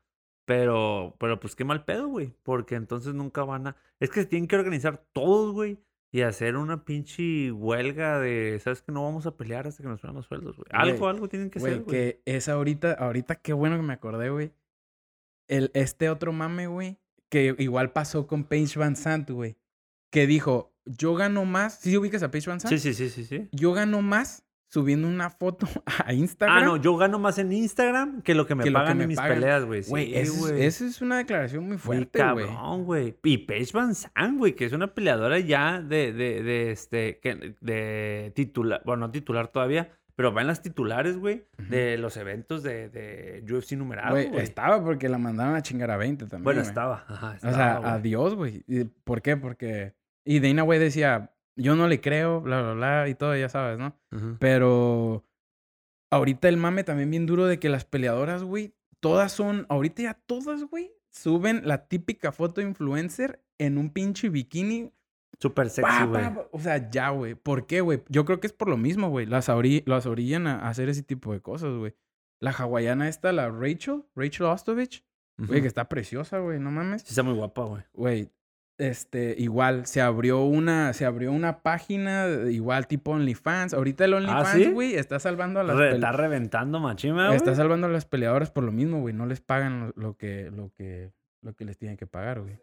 Pero, 0.46 1.16
pero 1.18 1.40
pues 1.40 1.56
qué 1.56 1.64
mal 1.64 1.84
pedo, 1.84 2.08
güey. 2.08 2.32
Porque 2.44 2.76
entonces 2.76 3.14
nunca 3.14 3.44
van 3.44 3.66
a. 3.66 3.76
Es 4.00 4.10
que 4.10 4.20
se 4.20 4.26
tienen 4.26 4.48
que 4.48 4.56
organizar 4.56 5.04
todos, 5.12 5.52
güey. 5.52 5.78
Y 6.12 6.22
hacer 6.22 6.56
una 6.56 6.84
pinche 6.84 7.50
huelga 7.50 8.20
de, 8.20 8.58
¿sabes 8.62 8.80
que 8.80 8.92
No 8.92 9.02
vamos 9.02 9.26
a 9.26 9.36
pelear 9.36 9.66
hasta 9.66 9.82
que 9.82 9.88
nos 9.88 10.00
suban 10.00 10.14
los 10.14 10.26
sueldos, 10.26 10.56
güey. 10.56 10.66
Algo, 10.70 11.08
algo 11.08 11.28
tienen 11.28 11.50
que 11.50 11.58
hacer, 11.58 11.82
güey. 11.82 11.86
que 11.86 12.22
es 12.24 12.48
ahorita, 12.48 12.92
ahorita 12.92 13.34
qué 13.34 13.52
bueno 13.52 13.76
que 13.76 13.82
me 13.82 13.92
acordé, 13.92 14.30
güey. 14.30 14.52
El, 15.48 15.70
este 15.74 16.08
otro 16.08 16.32
mame, 16.32 16.68
güey, 16.68 16.98
que 17.28 17.54
igual 17.58 17.92
pasó 17.92 18.26
con 18.26 18.44
Paige 18.44 18.78
Van 18.78 18.96
Sant, 18.96 19.28
güey. 19.28 19.58
Que 20.10 20.28
dijo, 20.28 20.72
yo 20.84 21.16
gano 21.16 21.44
más. 21.44 21.80
¿Sí 21.80 21.96
ubicas 21.96 22.22
a 22.22 22.30
Paige 22.30 22.50
Van 22.50 22.60
Sant? 22.60 22.72
Sí, 22.72 22.78
sí, 22.78 22.94
sí, 22.94 23.10
sí, 23.10 23.24
sí. 23.24 23.48
Yo 23.50 23.72
gano 23.72 24.00
más 24.00 24.45
subiendo 24.68 25.08
una 25.08 25.30
foto 25.30 25.66
a 26.04 26.12
Instagram. 26.12 26.58
Ah, 26.58 26.64
no, 26.64 26.76
yo 26.76 26.96
gano 26.96 27.18
más 27.18 27.38
en 27.38 27.52
Instagram 27.52 28.22
que 28.22 28.34
lo 28.34 28.46
que 28.46 28.54
me 28.54 28.64
Que 28.64 28.70
lo 28.70 28.78
que 28.78 28.82
pagan 28.82 28.98
me 28.98 29.04
en 29.04 29.08
mis 29.08 29.16
pagan. 29.16 29.34
peleas, 29.38 29.64
güey. 29.64 29.82
Güey, 29.88 30.14
esa 30.14 30.32
es- 30.32 30.38
güey. 30.40 30.64
esa 30.64 30.86
es 30.86 31.00
una 31.02 31.18
declaración 31.18 31.66
muy 31.66 31.78
fuerte, 31.78 32.22
güey. 32.32 32.46
cabrón, 32.46 32.84
güey. 32.84 33.16
Y 33.24 33.38
Paige 33.38 33.70
Van 33.74 33.94
Zandt, 33.94 34.38
güey, 34.38 34.54
que 34.54 34.64
es 34.64 34.72
una 34.72 34.94
peleadora 34.94 35.38
ya 35.38 35.80
de, 35.80 36.12
de, 36.12 36.42
de 36.42 36.70
este, 36.72 37.18
que, 37.20 37.54
de 37.60 38.32
titular, 38.34 38.82
bueno, 38.84 39.06
no 39.06 39.12
titular 39.12 39.48
todavía, 39.48 39.90
pero 40.16 40.32
va 40.32 40.40
en 40.40 40.46
las 40.46 40.62
titulares, 40.62 41.18
güey, 41.18 41.44
de 41.68 41.98
los 41.98 42.16
eventos 42.16 42.62
de, 42.62 42.88
de 42.88 43.44
UFC 43.52 43.72
numerado, 43.72 44.12
Güey, 44.14 44.36
estaba 44.38 44.82
porque 44.82 45.08
la 45.10 45.18
mandaron 45.18 45.54
a 45.54 45.60
chingar 45.62 45.90
a 45.90 45.98
20 45.98 46.24
también. 46.24 46.42
Bueno, 46.44 46.62
estaba, 46.62 47.04
ajá, 47.06 47.36
O 47.42 47.52
sea, 47.52 47.78
güey. 47.78 47.90
adiós, 47.90 48.34
güey. 48.34 48.64
¿Y 48.66 48.84
¿Por 48.84 49.20
qué? 49.20 49.36
Porque. 49.36 49.94
Y 50.24 50.40
Dana, 50.40 50.62
güey, 50.62 50.78
decía, 50.80 51.32
yo 51.56 51.74
no 51.76 51.88
le 51.88 52.00
creo, 52.00 52.40
bla, 52.40 52.62
bla, 52.62 52.72
bla, 52.74 53.08
y 53.08 53.14
todo, 53.14 53.36
ya 53.36 53.48
sabes, 53.48 53.78
¿no? 53.78 53.96
Pero. 54.38 55.24
Ahorita 56.10 56.48
el 56.48 56.56
mame 56.56 56.84
también 56.84 57.10
bien 57.10 57.26
duro 57.26 57.46
de 57.46 57.58
que 57.58 57.68
las 57.68 57.84
peleadoras, 57.84 58.44
güey, 58.44 58.74
todas 59.00 59.32
son. 59.32 59.66
Ahorita 59.68 60.02
ya 60.02 60.14
todas, 60.14 60.62
güey, 60.64 60.92
suben 61.10 61.62
la 61.64 61.88
típica 61.88 62.30
foto 62.30 62.60
influencer 62.60 63.42
en 63.58 63.76
un 63.76 63.90
pinche 63.90 64.28
bikini. 64.28 64.92
Súper 65.40 65.68
sexy, 65.68 66.04
güey. 66.06 66.22
O 66.52 66.60
sea, 66.60 66.88
ya, 66.90 67.10
güey. 67.10 67.34
¿Por 67.34 67.66
qué, 67.66 67.80
güey? 67.82 68.02
Yo 68.08 68.24
creo 68.24 68.40
que 68.40 68.46
es 68.46 68.52
por 68.52 68.68
lo 68.68 68.76
mismo, 68.76 69.10
güey. 69.10 69.26
Las, 69.26 69.48
ori- 69.50 69.82
las 69.84 70.06
orillan 70.06 70.46
a 70.46 70.68
hacer 70.68 70.88
ese 70.88 71.02
tipo 71.02 71.32
de 71.32 71.40
cosas, 71.40 71.74
güey. 71.74 71.94
La 72.40 72.52
hawaiana 72.52 73.08
esta, 73.08 73.32
la 73.32 73.50
Rachel, 73.50 74.04
Rachel 74.14 74.46
Ostovich, 74.46 75.04
güey, 75.38 75.60
que 75.60 75.66
está 75.68 75.88
preciosa, 75.88 76.38
güey, 76.38 76.58
no 76.60 76.70
mames. 76.70 77.02
Sí 77.02 77.08
está 77.10 77.22
muy 77.22 77.34
guapa, 77.34 77.64
güey. 77.64 77.82
Güey, 77.92 78.30
este, 78.78 79.34
igual, 79.38 79.86
se 79.86 80.00
abrió 80.02 80.42
una, 80.44 80.92
se 80.92 81.04
abrió 81.06 81.32
una 81.32 81.62
página, 81.62 82.26
de- 82.26 82.52
igual 82.52 82.86
tipo 82.86 83.12
OnlyFans. 83.12 83.72
Ahorita 83.74 84.04
el 84.04 84.14
OnlyFans, 84.14 84.48
¿Ah, 84.48 84.52
¿sí? 84.54 84.70
güey, 84.70 84.94
está 84.94 85.18
salvando 85.18 85.60
a 85.60 85.64
las 85.64 85.76
Re- 85.76 85.94
está 85.94 86.12
reventando 86.12 86.78
machima, 86.80 87.34
está 87.34 87.54
salvando 87.54 87.86
a 87.86 87.90
las 87.90 88.04
peleadoras 88.04 88.50
por 88.50 88.64
lo 88.64 88.72
mismo, 88.72 89.00
güey. 89.00 89.14
No 89.14 89.26
les 89.26 89.40
pagan 89.40 89.92
lo, 89.96 90.02
lo 90.08 90.16
que, 90.16 90.50
lo 90.50 90.70
que, 90.74 91.12
lo 91.42 91.54
que 91.54 91.64
les 91.64 91.78
tienen 91.78 91.96
que 91.96 92.06
pagar, 92.06 92.40
güey. 92.40 92.58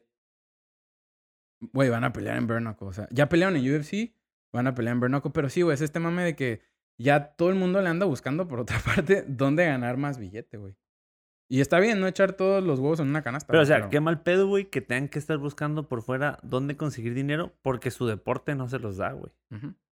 Güey, 1.71 1.89
van 1.89 2.03
a 2.03 2.11
pelear 2.13 2.37
en 2.37 2.47
Bernacle. 2.47 2.87
O 2.87 2.93
sea, 2.93 3.07
ya 3.09 3.29
pelearon 3.29 3.55
en 3.55 3.73
UFC, 3.75 4.13
van 4.51 4.67
a 4.67 4.75
pelear 4.75 4.93
en 4.95 4.99
Bernacle. 4.99 5.31
Pero 5.33 5.49
sí, 5.49 5.61
güey, 5.61 5.73
es 5.75 5.81
este 5.81 5.99
mame 5.99 6.23
de 6.23 6.35
que 6.35 6.61
ya 6.97 7.27
todo 7.35 7.49
el 7.49 7.55
mundo 7.55 7.81
le 7.81 7.89
anda 7.89 8.05
buscando, 8.05 8.47
por 8.47 8.59
otra 8.59 8.77
parte, 8.85 9.23
dónde 9.27 9.65
ganar 9.65 9.97
más 9.97 10.17
billete, 10.19 10.57
güey. 10.57 10.75
Y 11.53 11.61
está 11.61 11.79
bien 11.79 11.99
no 11.99 12.07
echar 12.07 12.33
todos 12.33 12.63
los 12.63 12.79
huevos 12.79 12.99
en 12.99 13.09
una 13.09 13.21
canasta. 13.21 13.51
Pero, 13.51 13.61
o 13.61 13.65
sea, 13.67 13.87
qué 13.89 13.99
mal 13.99 14.23
pedo, 14.23 14.47
güey, 14.47 14.65
que 14.71 14.81
tengan 14.81 15.07
que 15.07 15.19
estar 15.19 15.37
buscando 15.37 15.87
por 15.87 16.01
fuera 16.01 16.39
dónde 16.41 16.75
conseguir 16.77 17.13
dinero 17.13 17.53
porque 17.61 17.91
su 17.91 18.07
deporte 18.07 18.55
no 18.55 18.67
se 18.69 18.79
los 18.79 18.97
da, 18.97 19.11
güey. 19.11 19.31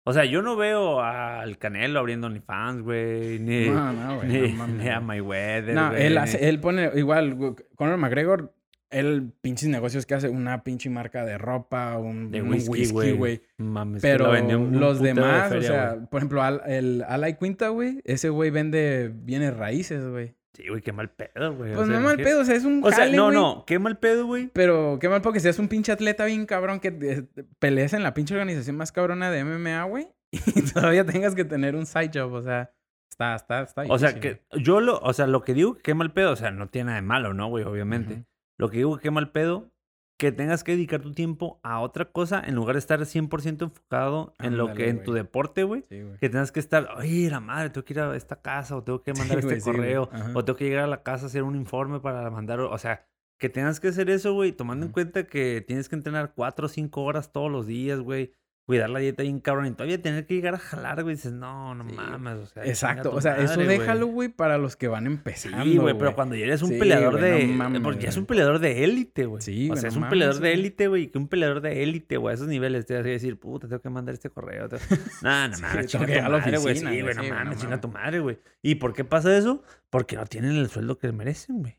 O 0.04 0.14
sea, 0.14 0.24
yo 0.26 0.44
no 0.44 0.56
veo 0.56 1.02
al 1.02 1.58
Canelo 1.58 1.98
abriendo 2.00 2.28
OnlyFans, 2.28 2.84
güey, 2.84 3.40
ni, 3.40 3.70
No, 3.70 3.92
no, 3.92 4.18
güey. 4.18 4.28
ni, 4.28 4.54
no 4.54 4.68
ni 4.68 4.88
a. 4.88 5.00
Mayweather, 5.00 5.74
No, 5.74 5.90
güey, 5.90 6.06
él, 6.06 6.18
hace- 6.20 6.48
él 6.48 6.60
pone 6.60 6.92
igual, 6.94 7.56
Conor 7.76 7.98
McGregor, 7.98 8.54
él 8.92 9.34
pinches 9.42 9.68
negocios 9.68 10.06
que 10.06 10.14
hace, 10.14 10.30
una 10.30 10.64
pinche 10.64 10.92
marca 10.92 11.26
de 11.26 11.40
ropa, 11.40 11.98
un, 11.98 12.30
de 12.30 12.44
whisky, 12.44 12.70
whisky, 12.70 13.12
güey. 13.14 13.42
Mames, 13.58 14.04
Pero 14.04 14.32
lo 14.32 14.60
un 14.60 14.80
los 14.80 15.00
de 15.02 15.08
demás, 15.08 15.50
feria, 15.50 15.70
o 15.70 15.74
sea, 15.74 16.08
por 16.12 16.20
ejemplo, 16.20 16.44
al- 16.44 16.62
el 16.68 17.04
Alay 17.08 17.36
Quinta, 17.38 17.70
güey, 17.70 18.00
ese 18.06 18.30
güey 18.30 18.52
vende 18.52 19.12
bienes 19.12 19.58
raíces, 19.58 20.08
güey. 20.08 20.36
Sí, 20.58 20.68
güey, 20.70 20.82
qué 20.82 20.92
mal 20.92 21.12
pedo, 21.12 21.54
güey. 21.56 21.72
o 21.74 21.76
Pues 21.76 21.88
sea, 21.88 21.98
no 22.00 22.04
mal 22.04 22.18
¿qué- 22.18 22.24
pedo, 22.24 22.42
o 22.42 22.44
sea, 22.44 22.56
es 22.56 22.66
un 22.66 22.82
O 22.84 22.92
sea, 22.92 23.06
no, 23.12 23.26
güey, 23.26 23.36
no, 23.38 23.64
qué 23.68 23.78
mal 23.78 24.00
pedo, 24.00 24.26
güey. 24.26 24.50
Pero 24.54 24.98
qué 25.00 25.08
mal 25.08 25.22
porque 25.22 25.40
seas 25.40 25.60
un 25.60 25.68
pinche 25.68 25.92
atleta 25.92 26.26
bien 26.26 26.48
cabrón 26.48 26.80
que 26.80 27.28
pelees 27.60 27.94
en 27.94 28.02
la 28.02 28.16
pinche 28.16 28.34
organización 28.34 28.76
más 28.76 28.92
cabrona 28.92 29.30
de 29.30 29.44
MMA, 29.44 29.84
güey. 29.84 30.08
Y 30.56 30.64
todavía 30.64 31.06
tengas 31.06 31.36
que 31.36 31.46
tener 31.46 31.76
un 31.76 31.86
side 31.86 32.10
job, 32.12 32.34
o 32.34 32.42
sea, 32.42 32.72
está, 33.12 33.36
está, 33.36 33.62
está 33.62 33.84
O 33.88 34.00
sea, 34.00 34.20
que 34.20 34.42
yo 34.60 34.82
lo, 34.82 34.98
o 35.00 35.14
sea, 35.14 35.28
lo 35.28 35.44
que 35.44 35.54
digo 35.54 35.76
que 35.76 35.84
qué 35.84 35.94
mal 35.94 36.12
pedo, 36.12 36.32
o 36.32 36.36
sea, 36.36 36.50
no 36.50 36.68
tiene 36.70 36.88
nada 36.88 36.96
de 37.02 37.04
malo, 37.08 37.36
¿no, 37.36 37.48
güey? 37.50 37.64
Obviamente. 37.64 38.26
Lo 38.58 38.70
que 38.72 38.78
digo 38.78 38.98
que 38.98 39.04
qué 39.04 39.12
mal 39.12 39.32
pedo, 39.32 39.70
que 40.18 40.32
tengas 40.32 40.64
que 40.64 40.72
dedicar 40.72 41.00
tu 41.02 41.14
tiempo 41.14 41.60
a 41.64 41.80
otra 41.80 42.06
cosa 42.06 42.42
en 42.44 42.56
lugar 42.56 42.76
de 42.76 42.80
estar 42.80 43.00
100% 43.00 43.62
enfocado 43.62 44.34
en 44.40 44.58
lo 44.58 44.74
que, 44.74 44.90
en 44.90 45.04
tu 45.04 45.14
deporte, 45.14 45.64
güey. 45.64 45.86
Sí. 45.90 46.04
Que 46.20 46.30
tengas 46.30 46.52
que 46.52 46.60
estar, 46.60 46.90
oye, 46.98 47.30
la 47.30 47.40
madre, 47.40 47.70
tengo 47.70 47.86
que 47.86 47.94
ir 47.94 48.00
a 48.00 48.16
esta 48.16 48.42
casa, 48.42 48.76
o 48.76 48.84
tengo 48.84 49.04
que 49.04 49.14
mandar 49.14 49.40
este 49.40 49.62
correo, 49.62 50.10
o 50.34 50.44
tengo 50.44 50.58
que 50.58 50.66
llegar 50.66 50.86
a 50.86 50.88
la 50.88 51.04
casa 51.04 51.26
a 51.26 51.28
hacer 51.28 51.44
un 51.44 51.56
informe 51.56 52.00
para 52.00 52.30
mandar, 52.32 52.60
o 52.60 52.78
sea, 52.80 53.06
que 53.38 53.50
tengas 53.50 53.80
que 53.80 53.90
hacer 53.90 54.10
eso, 54.10 54.34
güey, 54.34 54.52
tomando 54.52 54.88
en 54.88 54.92
cuenta 54.92 55.28
que 55.28 55.64
tienes 55.66 55.88
que 55.88 55.96
entrenar 55.96 56.34
cuatro 56.34 56.66
o 56.66 56.70
cinco 56.70 57.04
horas 57.04 57.32
todos 57.32 57.52
los 57.52 57.68
días, 57.68 58.00
güey. 58.00 58.34
Cuidar 58.68 58.90
la 58.90 59.00
dieta 59.00 59.24
bien 59.24 59.40
cabrón 59.40 59.66
y 59.68 59.72
todavía 59.72 60.00
tener 60.02 60.26
que 60.26 60.36
llegar 60.36 60.54
a 60.54 60.60
jalar, 60.60 61.02
güey. 61.02 61.16
Dices, 61.16 61.32
no, 61.32 61.74
no 61.74 61.88
Sí, 61.90 61.96
mames. 61.96 62.36
O 62.38 62.46
sea, 62.48 62.66
Exacto. 62.66 63.12
O 63.16 63.22
sea, 63.22 63.38
eso 63.38 63.54
madre, 63.54 63.66
güey. 63.66 63.78
déjalo, 63.80 64.08
güey, 64.08 64.28
para 64.30 64.58
los 64.58 64.76
que 64.76 64.90
van 64.90 65.08
empezando. 65.08 65.64
Sí, 65.64 65.78
güey, 65.78 65.98
pero 65.98 66.14
cuando 66.14 66.36
ya 66.36 66.44
eres 66.46 66.62
un 66.62 66.70
Sí, 66.72 66.78
peleador 66.78 67.20
de. 67.20 67.48
no 67.48 67.54
mames, 67.54 67.82
porque 67.82 68.02
ya 68.04 68.10
es 68.10 68.18
un 68.18 68.26
peleador 68.26 68.60
de 68.60 68.84
élite, 68.84 69.26
güey. 69.26 69.42
Sí, 69.42 69.70
O 69.72 69.76
sea, 69.78 69.88
es 69.88 69.96
un 69.96 70.02
mames, 70.02 70.12
peleador 70.12 70.40
de 70.42 70.54
élite, 70.54 70.88
güey. 70.90 71.04
Y 71.04 71.08
que 71.08 71.18
un 71.18 71.28
peleador 71.30 71.62
de 71.62 71.82
élite, 71.82 72.18
güey, 72.18 72.34
a 72.34 72.36
esos 72.36 72.48
niveles 72.50 72.86
te 72.86 72.94
vas 72.96 73.06
a 73.06 73.08
decir, 73.08 73.40
puta, 73.40 73.68
tengo 73.70 73.82
que 73.82 73.90
mandar 73.90 74.14
este 74.14 74.30
correo. 74.30 74.68
te- 74.68 74.76
No, 75.24 75.48
no 75.48 75.56
Sí, 75.56 75.62
mames, 75.62 75.86
chinga 75.88 76.06
tu 76.06 76.30
madre, 76.32 76.58
güey. 76.58 76.76
Sí, 76.76 76.84
no 76.84 77.24
mames, 77.36 77.58
chinga 77.60 77.82
tu 77.82 77.88
madre, 77.88 78.20
güey. 78.20 78.38
¿Y 78.62 78.76
por 78.76 78.94
qué 78.94 79.06
pasa 79.06 79.36
eso? 79.38 79.64
Porque 79.90 80.18
no 80.18 80.26
tienen 80.26 80.58
el 80.58 80.68
sueldo 80.70 80.98
que 80.98 81.10
merecen, 81.14 81.60
güey. 81.62 81.78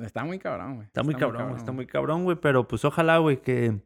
Está 0.00 0.24
muy 0.24 0.38
cabrón, 0.38 0.76
güey. 0.76 0.86
Está 0.86 1.02
muy 1.02 1.14
cabrón, 1.14 1.48
güey. 1.48 1.56
Está 1.58 1.70
muy 1.72 1.84
cabrón, 1.86 2.24
güey. 2.24 2.38
Pero 2.40 2.66
pues 2.66 2.82
ojalá, 2.86 3.18
güey, 3.18 3.42
que, 3.42 3.78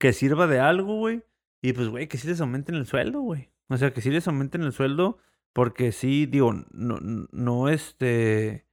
que 0.00 0.12
sirva 0.12 0.48
de 0.48 0.58
algo, 0.58 0.96
güey. 0.96 1.22
Y 1.62 1.74
pues, 1.74 1.88
güey, 1.88 2.08
que 2.08 2.18
sí 2.18 2.26
les 2.26 2.40
aumenten 2.40 2.74
el 2.74 2.86
sueldo, 2.86 3.20
güey. 3.20 3.50
O 3.68 3.76
sea, 3.76 3.92
que 3.92 4.00
sí 4.00 4.10
les 4.10 4.26
aumenten 4.26 4.62
el 4.62 4.72
sueldo. 4.72 5.18
Porque 5.52 5.92
sí, 5.92 6.26
digo, 6.26 6.52
no, 6.72 6.98
no 7.00 7.68
este. 7.68 8.66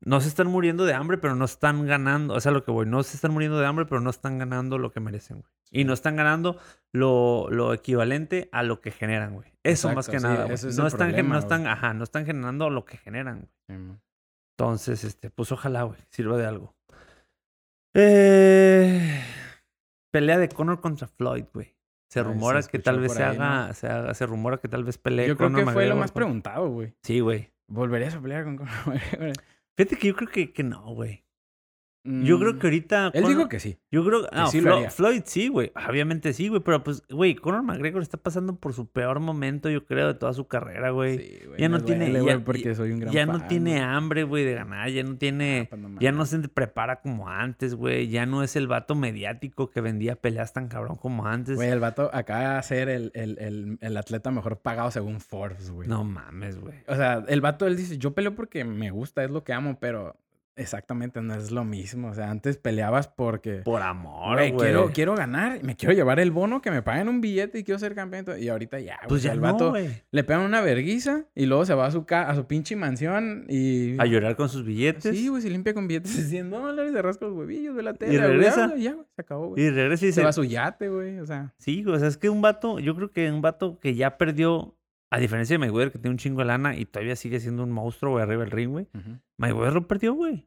No 0.00 0.20
se 0.20 0.28
están 0.28 0.46
muriendo 0.46 0.86
de 0.86 0.94
hambre, 0.94 1.18
pero 1.18 1.34
no 1.34 1.44
están 1.44 1.86
ganando. 1.86 2.34
O 2.34 2.40
sea, 2.40 2.52
lo 2.52 2.64
que 2.64 2.70
voy, 2.70 2.86
no 2.86 3.02
se 3.02 3.16
están 3.16 3.32
muriendo 3.32 3.58
de 3.58 3.66
hambre, 3.66 3.84
pero 3.84 4.00
no 4.00 4.10
están 4.10 4.38
ganando 4.38 4.78
lo 4.78 4.90
que 4.90 5.00
merecen, 5.00 5.40
güey. 5.40 5.52
Y 5.70 5.84
no 5.84 5.92
están 5.92 6.16
ganando 6.16 6.58
lo, 6.92 7.48
lo 7.50 7.74
equivalente 7.74 8.48
a 8.52 8.62
lo 8.62 8.80
que 8.80 8.90
generan, 8.90 9.34
güey. 9.34 9.52
Eso 9.64 9.92
más 9.92 10.08
que 10.08 10.18
sí, 10.18 10.22
nada, 10.24 10.44
güey. 10.44 10.54
es 10.54 10.64
No 10.78 10.86
están, 10.86 11.08
problema, 11.08 11.34
no 11.34 11.40
están, 11.40 11.66
ajá, 11.66 11.92
no 11.92 12.04
están 12.04 12.24
generando 12.24 12.70
lo 12.70 12.84
que 12.86 12.96
generan, 12.96 13.40
güey. 13.40 13.50
Sí. 13.66 13.98
Entonces, 14.56 15.04
este, 15.04 15.30
pues 15.30 15.52
ojalá, 15.52 15.82
güey, 15.82 15.98
sirva 16.10 16.38
de 16.38 16.46
algo. 16.46 16.74
Eh, 17.94 19.20
pelea 20.10 20.38
de 20.38 20.48
Conor 20.48 20.80
contra 20.80 21.06
Floyd, 21.06 21.44
güey. 21.52 21.76
Se 22.10 22.22
rumora 22.22 22.62
que 22.62 22.78
tal 22.78 23.00
vez 23.00 23.12
se 23.12 23.22
ahí, 23.22 23.36
haga, 23.36 23.74
se 23.74 23.86
haga, 23.86 24.14
se 24.14 24.24
rumora 24.26 24.56
que 24.58 24.68
tal 24.68 24.82
vez 24.84 24.96
pelee 24.96 25.28
Yo 25.28 25.36
creo 25.36 25.50
Conor 25.50 25.66
que 25.66 25.72
fue 25.72 25.86
lo 25.86 25.96
más 25.96 26.10
con- 26.10 26.20
preguntado, 26.22 26.68
güey. 26.70 26.94
Sí, 27.02 27.20
güey. 27.20 27.52
¿Volverías 27.68 28.14
a 28.14 28.20
pelear 28.20 28.44
con 28.44 28.56
Conor 28.56 28.72
McGregor? 28.86 29.32
Fíjate 29.76 29.96
que 29.96 30.08
yo 30.08 30.16
creo 30.16 30.28
que, 30.30 30.52
que 30.52 30.62
no, 30.64 30.94
güey. 30.94 31.24
Yo 32.24 32.38
creo 32.38 32.54
Mm, 32.54 32.58
que 32.58 32.66
ahorita. 32.66 33.10
Él 33.14 33.22
Conor- 33.22 33.28
dijo 33.36 33.48
que 33.48 33.60
sí. 33.60 33.78
Yo 33.90 34.04
creo. 34.04 34.22
No, 34.32 34.46
sí 34.48 34.60
Flo-. 34.60 34.90
Floyd 34.90 35.22
sí, 35.26 35.48
güey. 35.48 35.72
Obviamente 35.88 36.32
sí, 36.32 36.48
güey. 36.48 36.62
Pero 36.62 36.82
pues, 36.82 37.02
güey, 37.10 37.34
Conor 37.34 37.62
McGregor 37.62 38.02
está 38.02 38.16
pasando 38.16 38.56
por 38.56 38.72
su 38.72 38.86
peor 38.90 39.20
momento, 39.20 39.68
yo 39.70 39.84
creo, 39.84 40.08
de 40.08 40.14
toda 40.14 40.32
su 40.32 40.46
carrera, 40.48 40.90
güey. 40.90 41.18
Sí, 41.18 41.38
güey, 41.46 41.60
ya 41.60 41.68
no 41.68 41.80
tiene- 41.80 42.06
duele, 42.10 42.18
ya- 42.26 42.34
güey, 42.34 42.44
porque 42.44 42.74
soy 42.74 42.92
un 42.92 43.00
gran 43.00 43.12
ya 43.12 43.26
no 43.26 43.46
tiene 43.46 43.80
hambre, 43.80 44.22
güey, 44.24 44.44
de 44.44 44.54
ganar. 44.54 44.88
Ya 44.90 45.02
no 45.02 45.16
tiene. 45.16 45.68
Ah, 45.70 45.76
no 45.76 45.98
Ya 46.00 46.12
no 46.12 46.24
se 46.26 46.38
prepara 46.48 47.00
como 47.00 47.28
antes, 47.28 47.74
güey. 47.74 48.08
Ya 48.08 48.26
no 48.26 48.42
es 48.42 48.56
el 48.56 48.66
vato 48.68 48.94
mediático 48.94 49.70
que 49.70 49.80
vendía 49.80 50.16
peleas 50.16 50.52
tan 50.52 50.68
cabrón 50.68 50.96
como 50.96 51.26
antes. 51.26 51.56
Güey, 51.56 51.70
el 51.70 51.80
vato 51.80 52.10
acaba 52.12 52.56
de 52.56 52.62
ser 52.62 52.88
el, 52.88 53.10
el, 53.14 53.38
el, 53.38 53.78
el 53.80 53.96
atleta 53.96 54.30
mejor 54.30 54.58
pagado 54.60 54.90
según 54.90 55.20
Forbes, 55.20 55.70
güey. 55.70 55.88
No 55.88 56.04
mames, 56.04 56.58
güey. 56.58 56.76
O 56.86 56.94
sea, 56.96 57.24
el 57.28 57.40
vato, 57.40 57.66
él 57.66 57.76
dice, 57.76 57.98
yo 57.98 58.14
peleo 58.14 58.34
porque 58.34 58.64
me 58.64 58.90
gusta, 58.90 59.24
es 59.24 59.30
lo 59.30 59.44
que 59.44 59.52
amo, 59.52 59.78
pero 59.80 60.16
exactamente 60.58 61.22
no 61.22 61.34
es 61.34 61.50
lo 61.50 61.64
mismo. 61.64 62.08
O 62.08 62.14
sea, 62.14 62.30
antes 62.30 62.58
peleabas 62.58 63.08
porque... 63.08 63.62
Por 63.64 63.82
amor, 63.82 64.36
Güey, 64.36 64.52
quiero, 64.56 64.90
quiero 64.92 65.14
ganar, 65.14 65.62
me 65.62 65.76
quiero 65.76 65.94
llevar 65.94 66.20
el 66.20 66.30
bono, 66.30 66.60
que 66.60 66.70
me 66.70 66.82
paguen 66.82 67.08
un 67.08 67.20
billete 67.20 67.58
y 67.60 67.64
quiero 67.64 67.78
ser 67.78 67.94
campeón. 67.94 68.26
y 68.40 68.48
ahorita 68.48 68.80
ya, 68.80 68.96
güey, 68.96 69.08
Pues 69.08 69.22
ya 69.22 69.32
el 69.32 69.40
no, 69.40 69.52
vato 69.52 69.74
le 70.10 70.24
pegan 70.24 70.42
una 70.42 70.60
verguiza 70.60 71.24
y 71.34 71.46
luego 71.46 71.64
se 71.64 71.74
va 71.74 71.86
a 71.86 71.90
su, 71.90 72.04
ca- 72.04 72.28
a 72.28 72.34
su 72.34 72.46
pinche 72.46 72.76
mansión 72.76 73.46
y... 73.48 73.98
A 74.00 74.06
llorar 74.06 74.36
con 74.36 74.48
sus 74.48 74.64
billetes. 74.64 75.16
Sí, 75.16 75.28
güey, 75.28 75.40
se 75.42 75.50
limpia 75.50 75.72
con 75.74 75.88
billetes 75.88 76.16
de 76.16 76.22
100 76.24 76.50
dólares, 76.50 76.92
se 76.92 77.00
rasca 77.02 77.26
los 77.26 77.34
huevillos 77.36 77.76
de 77.76 77.82
la 77.82 77.94
tele. 77.94 78.14
Y 78.14 78.18
regresa. 78.18 78.74
Ya, 78.76 78.92
güey, 78.94 79.06
se 79.14 79.20
acabó, 79.22 79.48
güey. 79.48 79.62
Y 79.64 79.70
regresa 79.70 79.94
y 80.04 80.12
Se 80.12 80.20
dice... 80.20 80.22
va 80.22 80.30
a 80.30 80.32
su 80.32 80.44
yate, 80.44 80.88
güey, 80.88 81.18
o 81.20 81.26
sea... 81.26 81.54
Sí. 81.58 81.84
O 81.86 81.98
sea, 81.98 82.08
es 82.08 82.16
que 82.16 82.28
un 82.30 82.42
vato... 82.42 82.78
Yo 82.78 82.94
creo 82.96 83.10
que 83.12 83.30
un 83.30 83.40
vato 83.42 83.78
que 83.80 83.94
ya 83.94 84.18
perdió... 84.18 84.74
A 85.10 85.18
diferencia 85.18 85.54
de 85.54 85.58
Mayweather, 85.60 85.90
que 85.90 85.98
tiene 85.98 86.10
un 86.12 86.18
chingo 86.18 86.40
de 86.40 86.44
lana 86.48 86.76
y 86.76 86.84
todavía 86.84 87.16
sigue 87.16 87.40
siendo 87.40 87.62
un 87.62 87.70
monstruo, 87.72 88.12
güey, 88.12 88.22
arriba 88.22 88.42
del 88.42 88.50
ring, 88.50 88.70
güey. 88.70 88.88
ujú. 88.94 89.18
Mayweather 89.38 89.72
lo 89.72 89.88
perdió, 89.88 90.12
güey. 90.12 90.46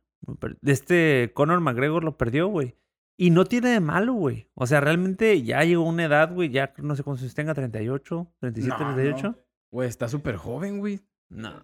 Este 0.63 1.31
Conor 1.33 1.59
McGregor 1.61 2.03
lo 2.03 2.17
perdió, 2.17 2.47
güey. 2.47 2.75
Y 3.17 3.29
no 3.29 3.45
tiene 3.45 3.69
de 3.69 3.79
malo, 3.79 4.13
güey. 4.13 4.49
O 4.55 4.65
sea, 4.65 4.79
realmente 4.81 5.43
ya 5.43 5.63
llegó 5.63 5.85
a 5.85 5.89
una 5.89 6.05
edad, 6.05 6.33
güey. 6.33 6.49
Ya 6.49 6.73
no 6.77 6.95
sé 6.95 7.03
cuántos 7.03 7.33
tenga, 7.33 7.53
38, 7.53 8.33
37, 8.39 8.83
No, 8.83 8.93
38. 8.95 9.27
no. 9.27 9.37
Güey, 9.71 9.89
está 9.89 10.07
súper 10.07 10.37
joven, 10.37 10.79
güey. 10.79 11.01
No. 11.29 11.63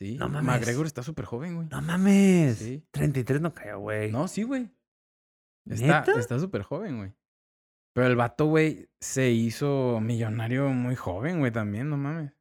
Sí. 0.00 0.16
No 0.16 0.28
mames. 0.28 0.44
McGregor 0.44 0.86
está 0.86 1.02
súper 1.02 1.24
joven, 1.24 1.56
güey. 1.56 1.68
No 1.70 1.82
mames. 1.82 2.58
Sí. 2.58 2.84
33 2.90 3.40
no 3.40 3.54
cayó, 3.54 3.80
güey. 3.80 4.10
No, 4.10 4.28
sí, 4.28 4.42
güey. 4.44 4.70
Está 5.66 6.38
súper 6.38 6.62
joven, 6.62 6.98
güey. 6.98 7.12
Pero 7.94 8.08
el 8.08 8.16
vato, 8.16 8.46
güey, 8.46 8.88
se 9.00 9.30
hizo 9.30 10.00
millonario 10.00 10.68
muy 10.68 10.96
joven, 10.96 11.38
güey, 11.38 11.52
también, 11.52 11.88
no 11.90 11.96
mames. 11.96 12.32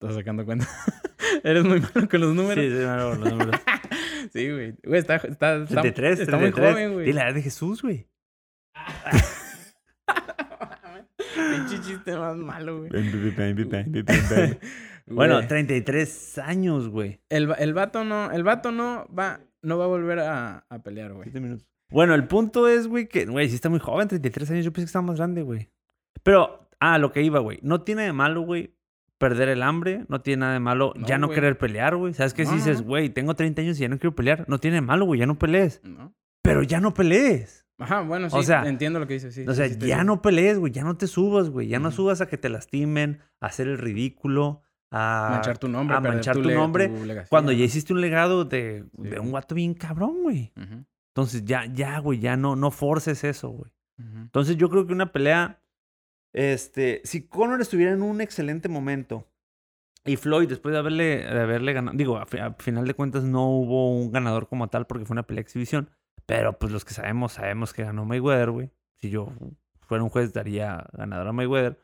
Estás 0.00 0.14
sacando 0.14 0.46
cuenta. 0.46 0.66
Eres 1.44 1.62
muy 1.64 1.80
malo 1.80 2.08
con 2.08 2.20
los 2.20 2.30
Sí, 2.30 2.36
números. 2.36 2.64
sí, 2.64 2.70
no, 2.70 3.14
los 3.14 3.18
números. 3.32 3.60
Sí, 4.32 4.48
güey. 4.50 4.74
Güey, 4.84 5.00
está, 5.00 5.16
está, 5.16 5.56
está, 5.56 5.80
33, 5.82 6.20
está 6.20 6.36
muy 6.36 6.52
33. 6.52 6.72
joven, 6.72 6.92
güey. 6.92 7.06
Dile 7.06 7.18
la 7.18 7.26
edad 7.26 7.34
de 7.34 7.42
Jesús, 7.42 7.82
güey. 7.82 8.06
Pinche 11.34 11.80
chiste 11.82 12.16
más 12.16 12.36
malo, 12.36 12.78
güey. 12.78 12.90
Bueno, 15.06 15.34
Güey. 15.36 15.48
33 15.48 16.38
años, 16.38 16.88
güey. 16.88 17.20
El, 17.28 17.52
el 17.58 17.74
vato 17.74 18.04
no, 18.04 18.30
el 18.30 18.44
vato 18.44 18.70
no 18.70 19.06
va, 19.16 19.40
no 19.62 19.78
va 19.78 19.84
a 19.84 19.88
volver 19.88 20.20
a, 20.20 20.64
a 20.68 20.78
pelear, 20.82 21.12
güey. 21.12 21.28
Minutos. 21.32 21.66
Bueno, 21.90 22.14
el 22.14 22.28
punto 22.28 22.68
es, 22.68 22.86
güey, 22.86 23.08
que, 23.08 23.26
güey, 23.26 23.48
sí 23.48 23.56
está 23.56 23.68
muy 23.68 23.80
joven, 23.80 24.06
33 24.06 24.50
años. 24.52 24.64
Yo 24.64 24.72
pensé 24.72 24.84
que 24.84 24.90
estaba 24.90 25.06
más 25.06 25.16
grande, 25.16 25.42
güey. 25.42 25.68
Pero, 26.22 26.68
ah, 26.78 26.98
lo 26.98 27.10
que 27.10 27.22
iba, 27.22 27.40
güey. 27.40 27.58
No 27.62 27.82
tiene 27.82 28.02
de 28.02 28.12
malo, 28.12 28.42
güey, 28.42 28.76
perder 29.20 29.48
el 29.50 29.62
hambre. 29.62 30.04
No 30.08 30.20
tiene 30.20 30.40
nada 30.40 30.54
de 30.54 30.60
malo 30.60 30.92
No, 30.96 31.06
ya 31.06 31.18
no 31.18 31.28
querer 31.28 31.58
pelear, 31.58 31.94
güey. 31.94 32.14
¿Sabes 32.14 32.34
qué? 32.34 32.44
No, 32.44 32.50
Si 32.50 32.56
dices, 32.56 32.82
güey, 32.82 33.10
tengo 33.10 33.34
30 33.34 33.62
años 33.62 33.78
y 33.78 33.82
ya 33.82 33.88
no 33.88 33.98
quiero 33.98 34.16
pelear. 34.16 34.44
No 34.48 34.58
tiene 34.58 34.80
malo, 34.80 35.04
güey, 35.04 35.20
ya 35.20 35.26
no 35.26 35.38
pelees. 35.38 35.80
¿No? 35.84 36.12
Pero 36.42 36.62
ya 36.62 36.80
no 36.80 36.94
pelees. 36.94 37.66
Ajá, 37.78 38.00
bueno, 38.02 38.28
sí, 38.28 38.36
O 38.36 38.42
sea, 38.42 38.66
entiendo 38.66 38.98
lo 38.98 39.06
que 39.06 39.14
dices, 39.14 39.34
sí. 39.34 39.46
o 39.46 39.54
sea, 39.54 39.68
sí 39.68 39.78
ya 39.78 40.04
no 40.04 40.20
pelees, 40.20 40.58
güey. 40.58 40.72
Ya 40.72 40.84
no 40.84 40.96
te 40.96 41.06
subas, 41.06 41.48
güey. 41.48 41.68
Ya 41.68 41.78
no 41.78 41.90
subas 41.92 42.20
a 42.20 42.28
que 42.28 42.36
te 42.36 42.48
lastimen, 42.48 43.20
a 43.40 43.46
hacer 43.46 43.68
el 43.68 43.78
ridículo, 43.78 44.62
a 44.90 45.28
manchar 45.32 45.58
tu 45.58 45.68
nombre, 45.68 45.96
a 45.96 46.00
manchar 46.00 46.36
tu 46.36 46.50
nombre 46.50 46.88
tu 46.88 47.28
Cuando 47.28 47.52
ya 47.52 47.64
hiciste 47.64 47.92
un 47.92 48.00
legado 48.00 48.44
de, 48.44 48.84
un 48.94 49.30
guato 49.30 49.54
bien 49.54 49.74
cabrón, 49.74 50.22
güey. 50.22 50.52
Entonces 51.14 51.44
ya, 51.44 51.66
ya, 51.66 51.98
güey, 52.00 52.18
ya 52.18 52.36
no, 52.36 52.56
no 52.56 52.70
forces 52.70 53.24
eso, 53.24 53.50
güey. 53.50 53.70
Entonces 53.98 54.56
yo 54.56 54.68
creo 54.70 54.86
que 54.86 54.92
una 54.92 55.12
pelea, 55.12 55.60
este, 56.32 57.00
si 57.04 57.26
Conor 57.26 57.60
estuviera 57.60 57.92
en 57.92 58.02
un 58.02 58.20
excelente 58.20 58.68
momento 58.68 59.26
y 60.04 60.16
Floyd 60.16 60.48
después 60.48 60.72
de 60.72 60.78
haberle, 60.78 61.18
de 61.18 61.40
haberle 61.40 61.72
ganado, 61.72 61.96
digo, 61.96 62.16
a, 62.18 62.26
fi- 62.26 62.38
a 62.38 62.54
final 62.54 62.86
de 62.86 62.94
cuentas 62.94 63.24
no 63.24 63.48
hubo 63.48 63.90
un 63.94 64.10
ganador 64.12 64.48
como 64.48 64.68
tal 64.68 64.86
porque 64.86 65.04
fue 65.04 65.14
una 65.14 65.24
pelea 65.26 65.42
exhibición, 65.42 65.90
pero 66.26 66.58
pues 66.58 66.72
los 66.72 66.84
que 66.84 66.94
sabemos, 66.94 67.32
sabemos 67.32 67.72
que 67.72 67.84
ganó 67.84 68.04
Mayweather, 68.04 68.50
güey. 68.50 68.70
Si 69.00 69.10
yo 69.10 69.32
fuera 69.80 70.04
un 70.04 70.10
juez 70.10 70.32
daría 70.32 70.86
ganador 70.92 71.28
a 71.28 71.32
Mayweather. 71.32 71.78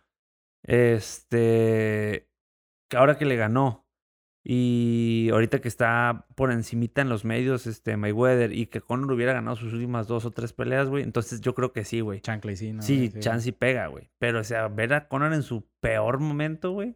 Este, 0.62 2.28
que 2.88 2.96
ahora 2.96 3.16
que 3.18 3.24
le 3.24 3.36
ganó 3.36 3.85
y 4.48 5.28
ahorita 5.32 5.60
que 5.60 5.66
está 5.66 6.24
por 6.36 6.52
encimita 6.52 7.02
en 7.02 7.08
los 7.08 7.24
medios, 7.24 7.66
este, 7.66 7.96
Mayweather, 7.96 8.52
y 8.52 8.66
que 8.66 8.80
Conor 8.80 9.10
hubiera 9.10 9.32
ganado 9.32 9.56
sus 9.56 9.72
últimas 9.72 10.06
dos 10.06 10.24
o 10.24 10.30
tres 10.30 10.52
peleas, 10.52 10.88
güey, 10.88 11.02
entonces 11.02 11.40
yo 11.40 11.52
creo 11.52 11.72
que 11.72 11.84
sí, 11.84 12.00
güey. 12.00 12.20
Chancla 12.20 12.52
y 12.52 12.56
sí, 12.56 12.72
¿no? 12.72 12.80
Sí, 12.82 13.12
chance 13.18 13.48
y 13.48 13.52
pega, 13.52 13.88
güey. 13.88 14.08
Pero, 14.20 14.38
o 14.38 14.44
sea, 14.44 14.68
ver 14.68 14.94
a 14.94 15.08
Conor 15.08 15.32
en 15.34 15.42
su 15.42 15.66
peor 15.80 16.20
momento, 16.20 16.70
güey. 16.70 16.94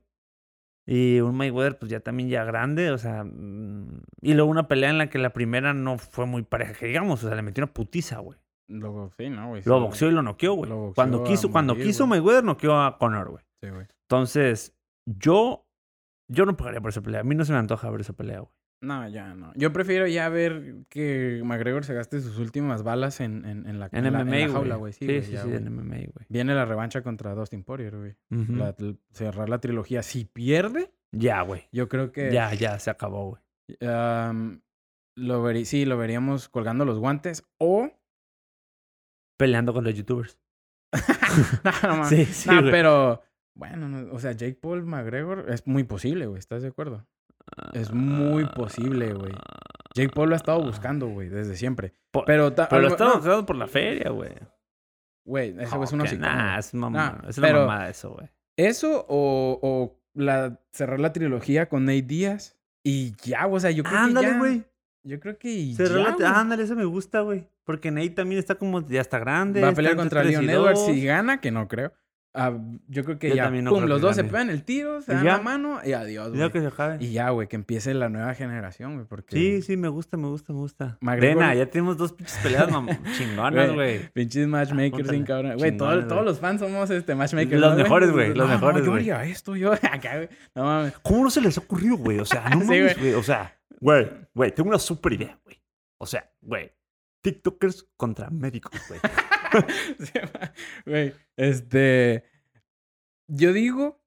Y 0.87 1.19
un 1.21 1.35
Mayweather, 1.37 1.77
pues 1.77 1.91
ya 1.91 1.99
también 1.99 2.29
ya 2.29 2.45
grande, 2.45 2.93
o 2.93 2.99
sea. 2.99 3.25
mm, 3.25 4.01
Y 4.23 4.35
luego 4.35 4.49
una 4.49 4.69
pelea 4.69 4.91
en 4.91 4.99
la 4.99 5.11
que 5.11 5.19
la 5.19 5.33
primera 5.33 5.75
no 5.75 5.99
fue 5.99 6.27
muy 6.27 6.43
pareja, 6.43 6.73
que 6.75 6.87
digamos, 6.87 7.25
o 7.25 7.27
sea, 7.27 7.35
le 7.37 7.43
metió 7.43 7.65
una 7.65 7.73
putiza, 7.73 8.21
güey. 8.21 8.39
Lo, 8.69 9.11
sí, 9.19 9.29
¿no, 9.29 9.49
güey? 9.49 9.63
Lo 9.65 9.79
Sí, 9.79 9.81
boxeó 9.83 10.09
y 10.09 10.13
lo 10.13 10.23
noqueó, 10.23 10.55
güey. 10.55 10.71
Lo 10.71 10.93
Cuando 10.95 11.25
quiso, 11.25 11.51
cuando 11.51 11.75
morir, 11.75 11.87
quiso 11.89 12.07
güey. 12.07 12.21
Mayweather, 12.21 12.45
noqueó 12.45 12.81
a 12.81 12.97
Conor, 12.99 13.31
güey. 13.31 13.45
Sí, 13.61 13.71
güey. 13.71 13.87
Entonces, 14.09 14.77
yo. 15.07 15.67
Yo 16.33 16.47
no 16.47 16.57
pagaría 16.57 16.81
por 16.81 16.91
esa 16.91 17.01
pelea. 17.03 17.21
A 17.21 17.25
mí 17.25 17.35
no 17.35 17.45
se 17.45 17.53
me 17.53 17.59
antoja 17.59 17.91
ver 17.91 18.01
esa 18.03 18.13
pelea, 18.13 18.41
güey. 18.41 18.53
No, 18.83 19.07
ya 19.09 19.35
no. 19.35 19.53
Yo 19.57 19.73
prefiero 19.75 20.07
ya 20.07 20.29
ver 20.31 20.77
que 20.89 21.43
McGregor 21.45 21.85
se 21.85 21.93
gaste 21.93 22.21
sus 22.21 22.39
últimas 22.39 22.83
balas 22.83 23.21
en, 23.21 23.45
en, 23.45 23.67
en 23.67 23.79
la, 23.79 23.91
En, 23.93 24.05
la- 24.11 24.25
MMA, 24.25 24.37
la 24.37 24.49
jaula, 24.49 24.77
güey. 24.77 24.93
Sí, 24.95 25.07
sí, 25.07 25.23
sí, 25.23 25.33
ya, 25.33 25.43
sí, 25.43 25.51
en 25.53 25.65
MMA, 25.75 25.97
güey. 25.97 26.27
Viene 26.31 26.55
la 26.55 26.65
revancha 26.65 27.03
contra 27.03 27.35
Dustin 27.35 27.63
Poirier, 27.63 27.95
güey. 27.97 28.17
Cerrar 29.13 29.51
la 29.51 29.59
trilogía. 29.61 30.03
Si 30.03 30.25
pierde, 30.25 30.93
Ya, 31.13 31.43
güey. 31.43 31.69
yo 31.73 31.89
creo 31.91 32.11
que... 32.11 32.33
Ya, 32.33 32.55
ya, 32.55 32.79
se 32.79 32.89
acabó, 32.91 33.31
güey. 33.31 33.43
lo 35.17 35.45
veri- 35.45 35.65
sí, 35.65 35.85
lo 35.85 35.99
veríamos 35.99 36.49
colgando 36.49 36.85
los 36.87 36.99
guantes 36.99 37.45
o... 37.59 37.91
Peleando 39.37 39.73
con 39.75 39.85
los 39.85 39.95
youtubers. 39.95 40.39
no, 41.83 41.97
no. 41.97 42.05
Sí, 42.09 42.25
sí, 42.25 42.49
güey. 42.49 42.71
pero... 42.71 43.23
Bueno, 43.55 43.89
no, 43.89 44.13
o 44.13 44.19
sea, 44.19 44.33
Jake 44.33 44.59
Paul 44.61 44.85
McGregor 44.85 45.47
es 45.49 45.67
muy 45.67 45.85
posible, 45.85 46.27
güey. 46.27 46.39
¿Estás 46.39 46.63
de 46.63 46.69
acuerdo? 46.69 47.07
Es 47.73 47.93
muy 47.93 48.47
posible, 48.47 49.13
güey. 49.13 49.33
Jake 49.95 50.11
Paul 50.15 50.29
lo 50.29 50.35
ha 50.35 50.37
estado 50.37 50.63
buscando, 50.63 51.09
güey, 51.09 51.29
desde 51.29 51.57
siempre. 51.57 51.95
Pero, 52.27 52.45
lo 52.45 52.49
estaba 52.49 52.81
no, 52.81 53.17
buscando 53.17 53.47
por 53.47 53.57
la 53.57 53.67
feria, 53.67 54.11
güey. 54.11 54.33
Güey, 55.25 55.51
ese 55.59 55.77
güey 55.77 55.85
es 55.85 55.93
un 55.93 55.99
No, 55.99 56.05
que 56.05 56.11
hocicón, 56.11 56.29
Nah, 56.29 56.59
es, 56.59 56.75
mamá, 56.75 57.19
Nah, 57.23 57.29
es 57.29 57.39
una 57.39 57.53
mamada 57.53 57.91
eso, 57.91 58.11
güey. 58.11 58.29
Eso 58.57 59.05
o, 59.09 59.59
o 59.63 60.01
la, 60.15 60.61
cerrar 60.73 61.01
la 61.01 61.13
trilogía 61.13 61.69
con 61.69 61.85
Nate 61.85 62.03
Díaz 62.03 62.57
y 62.85 63.15
ya, 63.23 63.47
o 63.47 63.59
sea, 63.61 63.71
yo 63.71 63.83
creo 63.83 63.95
que 63.97 64.05
Ándale, 64.05 64.29
ya. 64.29 64.39
güey. 64.39 64.65
Yo 65.03 65.19
creo 65.19 65.39
que 65.39 65.75
Se 65.75 65.87
ya, 65.89 66.13
güey. 66.13 66.27
Ándale, 66.27 66.63
eso 66.65 66.77
me 66.77 66.85
gusta, 66.85 67.21
güey. 67.21 67.49
Porque 67.65 67.91
Nate 67.91 68.11
también 68.11 68.39
está 68.39 68.55
como, 68.57 68.87
ya 68.87 69.01
está 69.01 69.19
grande. 69.19 69.61
Va 69.61 69.69
a 69.69 69.73
pelear 69.75 69.97
contra 69.97 70.25
Leon 70.25 70.49
Edwards. 70.49 70.85
Si 70.87 71.05
gana, 71.05 71.41
que 71.41 71.51
no 71.51 71.69
creo. 71.69 71.93
Ah, 72.33 72.57
yo 72.87 73.05
creo 73.05 73.19
que 73.19 73.31
Yo 73.31 73.35
ya, 73.35 73.51
no 73.51 73.71
pum, 73.73 73.87
los 73.87 74.01
dos 74.01 74.15
se 74.15 74.23
pegan 74.23 74.51
el 74.51 74.63
tiro, 74.63 75.03
se 75.03 75.13
dan 75.13 75.25
ya. 75.25 75.33
la 75.39 75.43
mano 75.43 75.81
y 75.85 75.95
adiós, 75.95 76.33
güey. 76.33 76.53
que 76.53 76.61
se 76.61 76.67
acabe. 76.69 76.99
Y 77.05 77.11
ya, 77.13 77.31
güey, 77.31 77.49
que 77.49 77.57
empiece 77.57 77.93
la 77.93 78.09
nueva 78.09 78.35
generación, 78.35 78.95
güey, 78.95 79.07
porque... 79.07 79.35
Sí, 79.37 79.63
sí, 79.63 79.77
me 79.77 79.89
gusta, 79.89 80.17
me 80.17 80.29
gusta, 80.29 80.53
me 80.53 80.61
gusta. 80.61 80.97
McGregor- 81.01 81.21
Vena, 81.21 81.55
ya 81.57 81.67
tenemos 81.67 81.97
dos 81.97 82.13
pinches 82.13 82.39
peleas 82.41 82.69
chingonas, 83.19 83.73
güey. 83.73 84.09
Pinches 84.13 84.47
matchmakers 84.47 84.93
Apúntale. 84.95 85.17
sin 85.19 85.25
cabrón. 85.27 85.57
Güey, 85.59 85.77
todo- 85.77 85.89
todos 86.07 86.13
güey. 86.13 86.25
los 86.25 86.39
fans 86.39 86.61
somos 86.61 86.89
este 86.91 87.17
matchmakers. 87.17 87.61
Los 87.61 87.77
¿no, 87.77 87.83
mejores, 87.83 88.11
güey, 88.13 88.29
los 88.29 88.47
No, 88.47 88.55
mejores, 88.55 88.79
No, 88.81 88.85
yo 88.87 88.91
güey. 88.93 89.11
haría 89.11 89.25
esto, 89.33 89.57
yo 89.57 89.73
acá, 89.83 90.15
güey. 90.17 90.29
No 90.55 90.63
mames. 90.65 90.93
¿Cómo 91.03 91.25
no 91.25 91.31
se 91.31 91.41
les 91.41 91.59
ha 91.59 91.61
ocurrido, 91.63 91.97
güey? 91.97 92.21
O 92.21 92.25
sea, 92.25 92.49
no 92.51 92.59
mames, 92.65 92.95
güey. 92.95 92.95
güey. 92.95 93.15
O 93.15 93.25
sea, 93.25 93.59
güey, 93.81 94.09
güey, 94.33 94.53
tengo 94.55 94.69
una 94.69 94.79
super 94.79 95.13
idea, 95.13 95.37
güey. 95.45 95.61
O 95.99 96.07
sea, 96.07 96.31
güey, 96.41 96.71
TikTokers 97.23 97.89
contra 97.97 98.31
médicos, 98.31 98.71
güey. 98.89 99.01
Güey, 100.87 101.13
este. 101.37 102.25
Yo 103.29 103.53
digo 103.53 104.01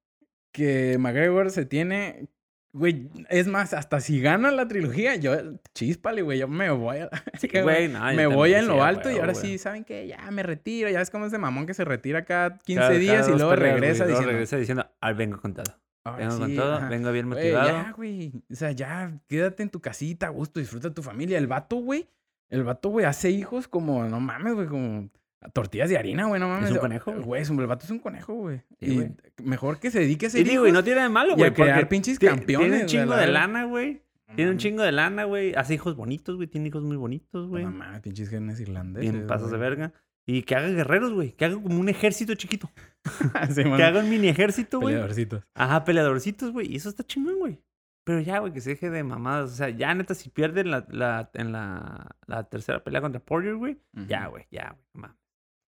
que 0.52 0.98
McGregor 1.00 1.52
se 1.52 1.66
tiene. 1.66 2.28
Güey, 2.76 3.10
es 3.30 3.48
más, 3.48 3.74
hasta 3.76 4.00
si 4.00 4.20
gana 4.20 4.50
la 4.52 4.68
trilogía, 4.68 5.16
yo. 5.16 5.36
Chíspale, 5.76 6.24
güey, 6.24 6.40
yo 6.40 6.48
me 6.48 6.72
voy 6.72 6.98
a. 6.98 7.10
güey, 7.64 7.88
no, 7.88 8.04
me 8.14 8.26
voy 8.28 8.54
en 8.54 8.68
lo 8.68 8.84
alto 8.84 9.12
y 9.12 9.18
ahora 9.20 9.36
sí, 9.36 9.58
¿saben 9.58 9.84
qué? 9.84 10.08
Ya 10.08 10.30
me 10.32 10.42
retiro. 10.44 10.90
Ya 10.90 11.02
es 11.02 11.10
como 11.12 11.28
ese 11.28 11.38
mamón 11.38 11.66
que 11.68 11.74
se 11.76 11.86
retira 11.86 12.26
cada 12.26 12.58
15 12.58 12.80
Cada- 12.82 12.94
días 12.98 13.22
cada 13.26 13.36
y 13.36 13.38
luego 13.38 13.56
regresa 13.56 14.06
diciendo. 14.06 14.32
regresa 14.32 14.58
diciendo, 14.58 14.90
ah, 15.02 15.14
vengo 15.14 15.40
con 15.40 15.54
todo. 15.54 15.66
"Ahora 16.06 16.18
Vengo 16.28 16.40
con 16.40 16.50
sí, 16.50 16.56
todo, 16.56 16.74
ajá". 16.74 16.90
vengo 16.90 17.12
bien 17.12 17.28
motivado. 17.30 17.68
ya, 17.70 17.92
güey. 17.96 18.34
O 18.52 18.56
sea, 18.56 18.72
ya 18.72 19.20
quédate 19.28 19.64
en 19.64 19.70
tu 19.70 19.80
casita 19.80 20.26
a 20.28 20.30
gusto, 20.32 20.60
disfruta 20.60 20.92
tu 20.94 21.04
familia. 21.04 21.38
El 21.38 21.48
vato, 21.48 21.76
güey. 21.78 22.10
El 22.50 22.64
vato, 22.64 22.90
güey, 22.90 23.06
hace 23.06 23.30
hijos 23.30 23.68
como, 23.68 24.04
no 24.06 24.20
mames, 24.20 24.54
güey, 24.56 24.68
como 24.68 25.10
tortillas 25.52 25.90
de 25.90 25.98
harina, 25.98 26.26
güey, 26.28 26.40
no 26.40 26.48
mames. 26.48 26.72
un 26.72 26.78
conejo, 26.78 27.12
güey. 27.14 27.42
Es 27.42 27.50
un- 27.50 27.60
el 27.60 27.68
vato 27.68 27.86
es 27.86 27.92
un 27.92 28.00
conejo, 28.00 28.34
güey. 28.34 28.60
Sí, 28.80 28.86
y 28.86 28.96
güey. 28.96 29.12
mejor 29.44 29.80
que 29.80 29.92
se 29.92 30.00
dedique 30.00 30.26
a 30.26 30.30
hacer 30.30 30.42
Y 30.42 30.44
digo, 30.50 30.68
y 30.68 30.72
no 30.72 30.84
tiene 30.84 31.02
de 31.02 31.10
malo, 31.10 31.34
y 31.34 31.36
güey. 31.36 31.50
a 31.50 31.54
crear 31.54 31.88
pinches 31.90 32.20
campeones. 32.20 32.68
Tiene 32.70 32.82
un 32.84 32.88
chingo 32.88 33.16
de 33.16 33.28
lana, 33.28 33.66
güey. 33.66 34.02
Tiene 34.36 34.52
un 34.52 34.58
chingo 34.58 34.82
de 34.84 34.92
lana, 34.92 35.26
güey. 35.26 35.54
Hace 35.56 35.76
hijos 35.76 35.96
bonitos, 35.96 36.36
güey. 36.38 36.48
Tiene 36.48 36.70
hijos 36.70 36.84
muy 36.84 36.98
bonitos, 36.98 37.48
güey. 37.50 37.66
No 37.66 37.72
mames, 37.72 38.02
pinches 38.02 38.30
genes 38.30 38.60
irlandeses. 38.60 39.12
Bien 39.12 39.28
pasas 39.28 39.52
de 39.52 39.58
verga. 39.58 39.94
Y 40.26 40.44
que 40.44 40.56
haga 40.56 40.70
guerreros, 40.70 41.12
güey. 41.14 41.34
Que 41.34 41.46
haga 41.46 41.56
como 41.62 41.80
un 41.80 41.90
ejército 41.90 42.34
chiquito. 42.36 42.72
Sí, 43.54 43.64
Que 43.64 43.84
haga 43.84 44.00
un 44.00 44.10
mini 44.10 44.30
ejército, 44.30 44.80
güey. 44.80 44.94
Peleadorcitos. 44.96 45.44
Ajá, 45.54 45.84
peleadorcitos, 45.84 46.52
güey. 46.52 46.72
Y 46.72 46.78
eso 46.78 46.88
está 46.90 47.04
chingón, 47.04 47.38
güey. 47.40 47.60
Pero 48.06 48.22
ya, 48.22 48.40
güey, 48.40 48.54
que 48.54 48.62
se 48.62 48.72
deje 48.72 48.90
de 48.90 49.04
mamadas. 49.04 49.52
O 49.52 49.56
sea, 49.56 49.70
ya 49.70 49.94
neta, 49.94 50.14
si 50.16 50.30
pierden 50.30 50.72
la, 50.72 50.86
la, 50.90 51.30
en 51.34 51.52
la, 51.52 52.16
la 52.26 52.44
tercera 52.50 52.84
pelea 52.84 53.02
contra 53.02 53.20
Poirier, 53.22 53.56
güey. 53.56 53.78
Ya, 54.08 54.28
güey, 54.28 54.46
ya, 54.50 54.76
güey. 54.94 55.12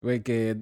Güey, 0.01 0.23
que 0.23 0.59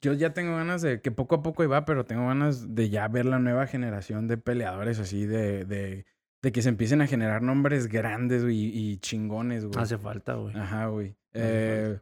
yo 0.00 0.12
ya 0.12 0.32
tengo 0.32 0.56
ganas 0.56 0.82
de, 0.82 1.00
que 1.00 1.10
poco 1.10 1.36
a 1.36 1.42
poco 1.42 1.64
iba, 1.64 1.84
pero 1.84 2.04
tengo 2.04 2.26
ganas 2.26 2.74
de 2.74 2.90
ya 2.90 3.08
ver 3.08 3.26
la 3.26 3.38
nueva 3.38 3.66
generación 3.66 4.28
de 4.28 4.36
peleadores 4.38 4.98
así, 4.98 5.26
de, 5.26 5.64
de, 5.64 6.06
de 6.42 6.52
que 6.52 6.62
se 6.62 6.68
empiecen 6.68 7.00
a 7.00 7.06
generar 7.06 7.42
nombres 7.42 7.88
grandes 7.88 8.42
güey, 8.42 8.56
y, 8.56 8.98
chingones, 8.98 9.66
güey. 9.66 9.82
Hace 9.82 9.98
falta, 9.98 10.34
güey. 10.34 10.56
Ajá, 10.56 10.86
güey. 10.86 11.16
Eh, 11.32 11.98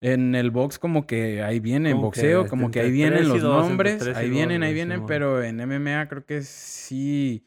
en 0.00 0.34
el 0.34 0.50
box 0.50 0.78
como 0.78 1.06
que 1.06 1.42
ahí 1.42 1.60
viene, 1.60 1.90
en 1.90 1.96
que 1.98 2.02
boxeo, 2.02 2.46
como 2.46 2.70
que 2.70 2.80
ahí 2.80 2.90
vienen 2.90 3.28
los 3.28 3.42
dos, 3.42 3.68
nombres, 3.68 4.02
ahí 4.06 4.28
dos, 4.28 4.36
vienen, 4.36 4.62
ahí 4.62 4.72
vienen, 4.72 5.04
pero 5.06 5.42
en 5.42 5.56
MMA 5.56 6.08
creo 6.08 6.24
que 6.24 6.42
sí 6.42 7.46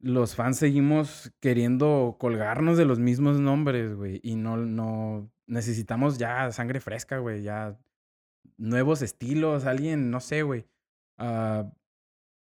los 0.00 0.34
fans 0.34 0.56
seguimos 0.56 1.30
queriendo 1.40 2.16
colgarnos 2.18 2.78
de 2.78 2.86
los 2.86 2.98
mismos 2.98 3.38
nombres, 3.38 3.94
güey, 3.94 4.18
y 4.22 4.36
no, 4.36 4.56
no, 4.56 5.30
necesitamos 5.50 6.16
ya 6.18 6.50
sangre 6.52 6.80
fresca, 6.80 7.18
güey, 7.18 7.42
ya 7.42 7.76
nuevos 8.56 9.02
estilos, 9.02 9.66
alguien, 9.66 10.10
no 10.10 10.20
sé, 10.20 10.42
güey. 10.42 10.66
Ah, 11.18 11.70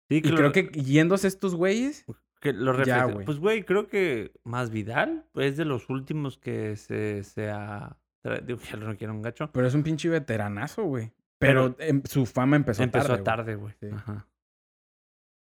Sí, 0.09 0.17
y 0.17 0.21
creo 0.21 0.37
lo- 0.41 0.51
que 0.51 0.63
yéndose 0.73 1.27
estos 1.27 1.55
güeyes, 1.55 2.05
que 2.41 2.51
lo 2.53 2.83
Ya, 2.83 3.05
güey. 3.05 3.25
Pues, 3.25 3.39
güey, 3.39 3.63
creo 3.63 3.87
que 3.87 4.33
más 4.43 4.69
Vidal 4.69 5.25
es 5.35 5.55
de 5.57 5.65
los 5.65 5.89
últimos 5.89 6.37
que 6.37 6.75
se, 6.75 7.23
se 7.23 7.49
ha. 7.49 7.97
Digo, 8.45 8.59
ya 8.75 8.77
no 8.77 8.95
quiero 8.97 9.13
un 9.13 9.21
gacho. 9.21 9.49
pero 9.53 9.65
es 9.67 9.73
un 9.73 9.83
pinche 9.83 10.09
veteranazo, 10.09 10.83
güey. 10.83 11.11
Pero, 11.39 11.75
em, 11.79 12.01
su 12.05 12.25
fama 12.25 12.55
empezó, 12.57 12.83
Empezó 12.83 13.17
tarde, 13.19 13.55
güey. 13.55 13.73
tarde, 13.73 13.87
güey. 13.89 13.91
Sí. 13.91 13.95
Ajá. 13.95 14.27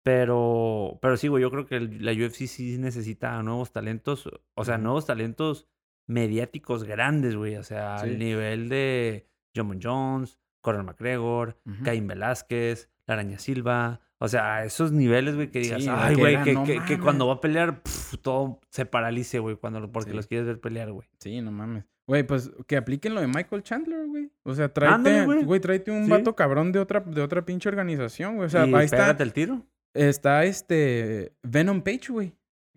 Pero, 0.03 0.99
pero 1.03 1.17
sí, 1.17 1.29
güey, 1.29 1.43
yo 1.43 1.51
creo 1.51 1.67
que 1.67 1.77
el- 1.77 2.05
la 2.05 2.13
UFC 2.13 2.47
sí 2.47 2.79
necesita 2.79 3.43
nuevos 3.43 3.73
talentos, 3.73 4.29
o 4.55 4.65
sea, 4.65 4.79
nuevos 4.79 5.07
talentos 5.07 5.69
mediáticos 6.11 6.85
grandes, 6.85 7.37
güey. 7.37 7.57
O 7.57 7.63
sea, 7.63 7.99
Sí. 7.99 8.09
al 8.11 8.19
nivel 8.19 8.69
de 8.69 9.27
John 9.57 9.79
Jones, 9.83 10.39
Conor 10.61 10.85
McGregor, 10.85 11.57
Ujú. 11.67 11.85
Caín 11.85 12.07
Velázquez, 12.07 12.89
La 13.07 13.15
Araña 13.15 13.39
Silva. 13.39 14.01
O 14.19 14.29
sea, 14.29 14.57
a 14.57 14.65
esos 14.65 14.93
niveles, 14.93 15.35
güey, 15.35 15.51
que 15.51 15.61
digas, 15.61 15.83
Sí, 15.83 15.89
ay, 15.91 16.15
güey, 16.15 16.43
que, 16.43 16.53
no 16.53 16.65
que- 16.65 16.75
que 16.75 16.81
mames". 16.81 16.99
cuando 17.01 17.27
va 17.27 17.35
a 17.35 17.41
pelear, 17.41 17.81
todo 18.23 18.61
se 18.71 18.85
paralice, 18.85 19.39
güey, 19.39 19.57
cuando, 19.57 19.91
porque 19.91 20.11
Sí. 20.11 20.17
los 20.17 20.27
quieres 20.27 20.47
ver 20.47 20.61
pelear, 20.61 20.93
güey. 20.93 21.09
Sí, 21.19 21.41
no 21.41 21.51
mames. 21.51 21.85
Güey, 22.07 22.25
pues 22.25 22.51
que 22.67 22.77
apliquen 22.77 23.15
lo 23.15 23.21
de 23.21 23.29
Michael 23.29 23.63
Chandler, 23.63 24.07
güey. 24.07 24.31
O 24.43 24.55
sea, 24.55 24.69
tráete, 24.69 25.25
güey. 25.25 25.61
tráete 25.61 25.91
un 25.93 26.05
Sí. 26.05 26.11
vato 26.11 26.35
cabrón 26.35 26.73
de 26.73 26.81
otra, 26.81 27.01
de 27.01 27.23
otra 27.23 27.47
pinche 27.47 27.69
organización, 27.69 28.35
güey. 28.37 28.47
O 28.47 28.51
sea, 28.51 28.67
y 28.67 28.75
ahí 28.75 28.85
está, 28.85 29.11
el 29.19 29.33
tiro. 29.33 29.65
está 29.95 30.45
este 30.45 31.33
Venom 31.43 31.81
Page, 31.83 32.09
güey. 32.13 32.33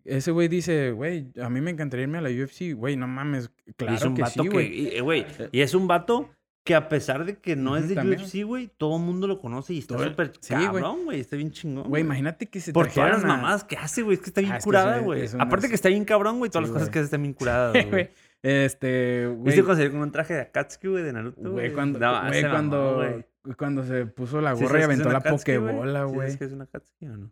Ese 0.05 0.31
güey 0.31 0.47
dice, 0.47 0.91
güey, 0.91 1.31
a 1.41 1.49
mí 1.49 1.61
me 1.61 1.71
encantaría 1.71 2.03
irme 2.03 2.17
a 2.17 2.21
la 2.21 2.29
UFC. 2.29 2.73
Güey, 2.75 2.95
no 2.97 3.07
mames, 3.07 3.51
y 3.65 3.69
es 3.69 3.75
claro 3.75 4.09
un 4.09 4.15
que 4.15 4.21
vato 4.23 4.43
sí, 4.43 4.49
que, 4.49 4.53
güey. 4.53 4.81
y, 4.81 4.87
eh, 4.97 5.01
güey, 5.01 5.25
y 5.51 5.61
es 5.61 5.73
un 5.73 5.87
vato 5.87 6.29
que 6.65 6.75
a 6.75 6.87
pesar 6.87 7.25
de 7.25 7.37
que 7.39 7.55
no 7.57 7.75
es 7.77 7.89
de 7.89 7.95
también. 7.95 8.21
UFC, 8.21 8.43
güey, 8.45 8.69
todo 8.77 8.95
el 8.97 9.03
mundo 9.03 9.27
lo 9.27 9.39
conoce 9.39 9.73
y 9.73 9.79
está 9.79 9.97
súper 9.97 10.31
sí, 10.39 10.53
cabrón, 10.53 11.03
güey. 11.05 11.19
Está 11.19 11.35
bien 11.35 11.51
chingón. 11.51 11.89
Güey, 11.89 12.03
imagínate 12.03 12.47
que 12.49 12.59
se 12.61 12.71
Por 12.73 12.87
todas 12.87 13.11
las 13.11 13.23
mamadas 13.25 13.63
que 13.65 13.75
hace, 13.77 14.01
güey. 14.01 14.15
Es 14.15 14.21
que 14.21 14.29
está 14.29 14.39
bien 14.41 14.53
Ah, 14.53 14.57
es 14.57 14.63
que 14.63 14.67
curada, 14.67 14.99
güey. 14.99 15.21
es 15.23 15.35
Aparte 15.35 15.67
que 15.67 15.75
está 15.75 15.89
bien 15.89 16.05
cabrón, 16.05 16.37
güey. 16.39 16.49
Todas 16.49 16.67
Sí, 16.67 16.71
las 16.73 16.79
cosas 16.79 16.89
que 16.89 16.99
hace 16.99 17.05
están 17.05 17.21
bien 17.21 17.33
curadas, 17.39 17.73
Güey. 17.89 18.09
Este, 18.41 19.27
güey. 19.27 19.43
¿Viste 19.45 19.61
cuando 19.63 19.75
salió 19.75 19.91
con 19.91 20.01
un 20.01 20.11
traje 20.11 20.33
de 20.35 20.41
Akatsuki, 20.41 20.87
güey, 20.89 21.03
de 21.03 21.13
Naruto? 21.13 21.51
Güey, 21.51 21.73
cuando, 21.73 21.99
No, 21.99 22.33
se 22.33 22.41
mamó, 22.43 22.53
cuando, 22.53 22.95
güey. 22.95 23.25
cuando 23.57 23.83
se 23.83 24.05
puso 24.05 24.41
la 24.41 24.55
¿Sí 24.55 24.63
gorra 24.63 24.79
y 24.81 24.83
aventó 24.83 25.09
la 25.11 25.19
Akatsuki, 25.19 25.53
pokebola, 25.57 26.07
¿Sí 26.07 26.13
güey. 26.13 26.27
sabes 26.27 26.37
qué 26.37 26.45
es 26.45 26.51
una 26.53 26.63
Akatsuki 26.65 27.05
o 27.07 27.17
no? 27.17 27.31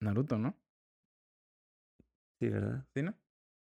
Naruto, 0.00 0.38
¿no? 0.38 0.54
Sí, 2.40 2.48
¿verdad? 2.48 2.84
¿Sí, 2.94 3.02
no? 3.02 3.14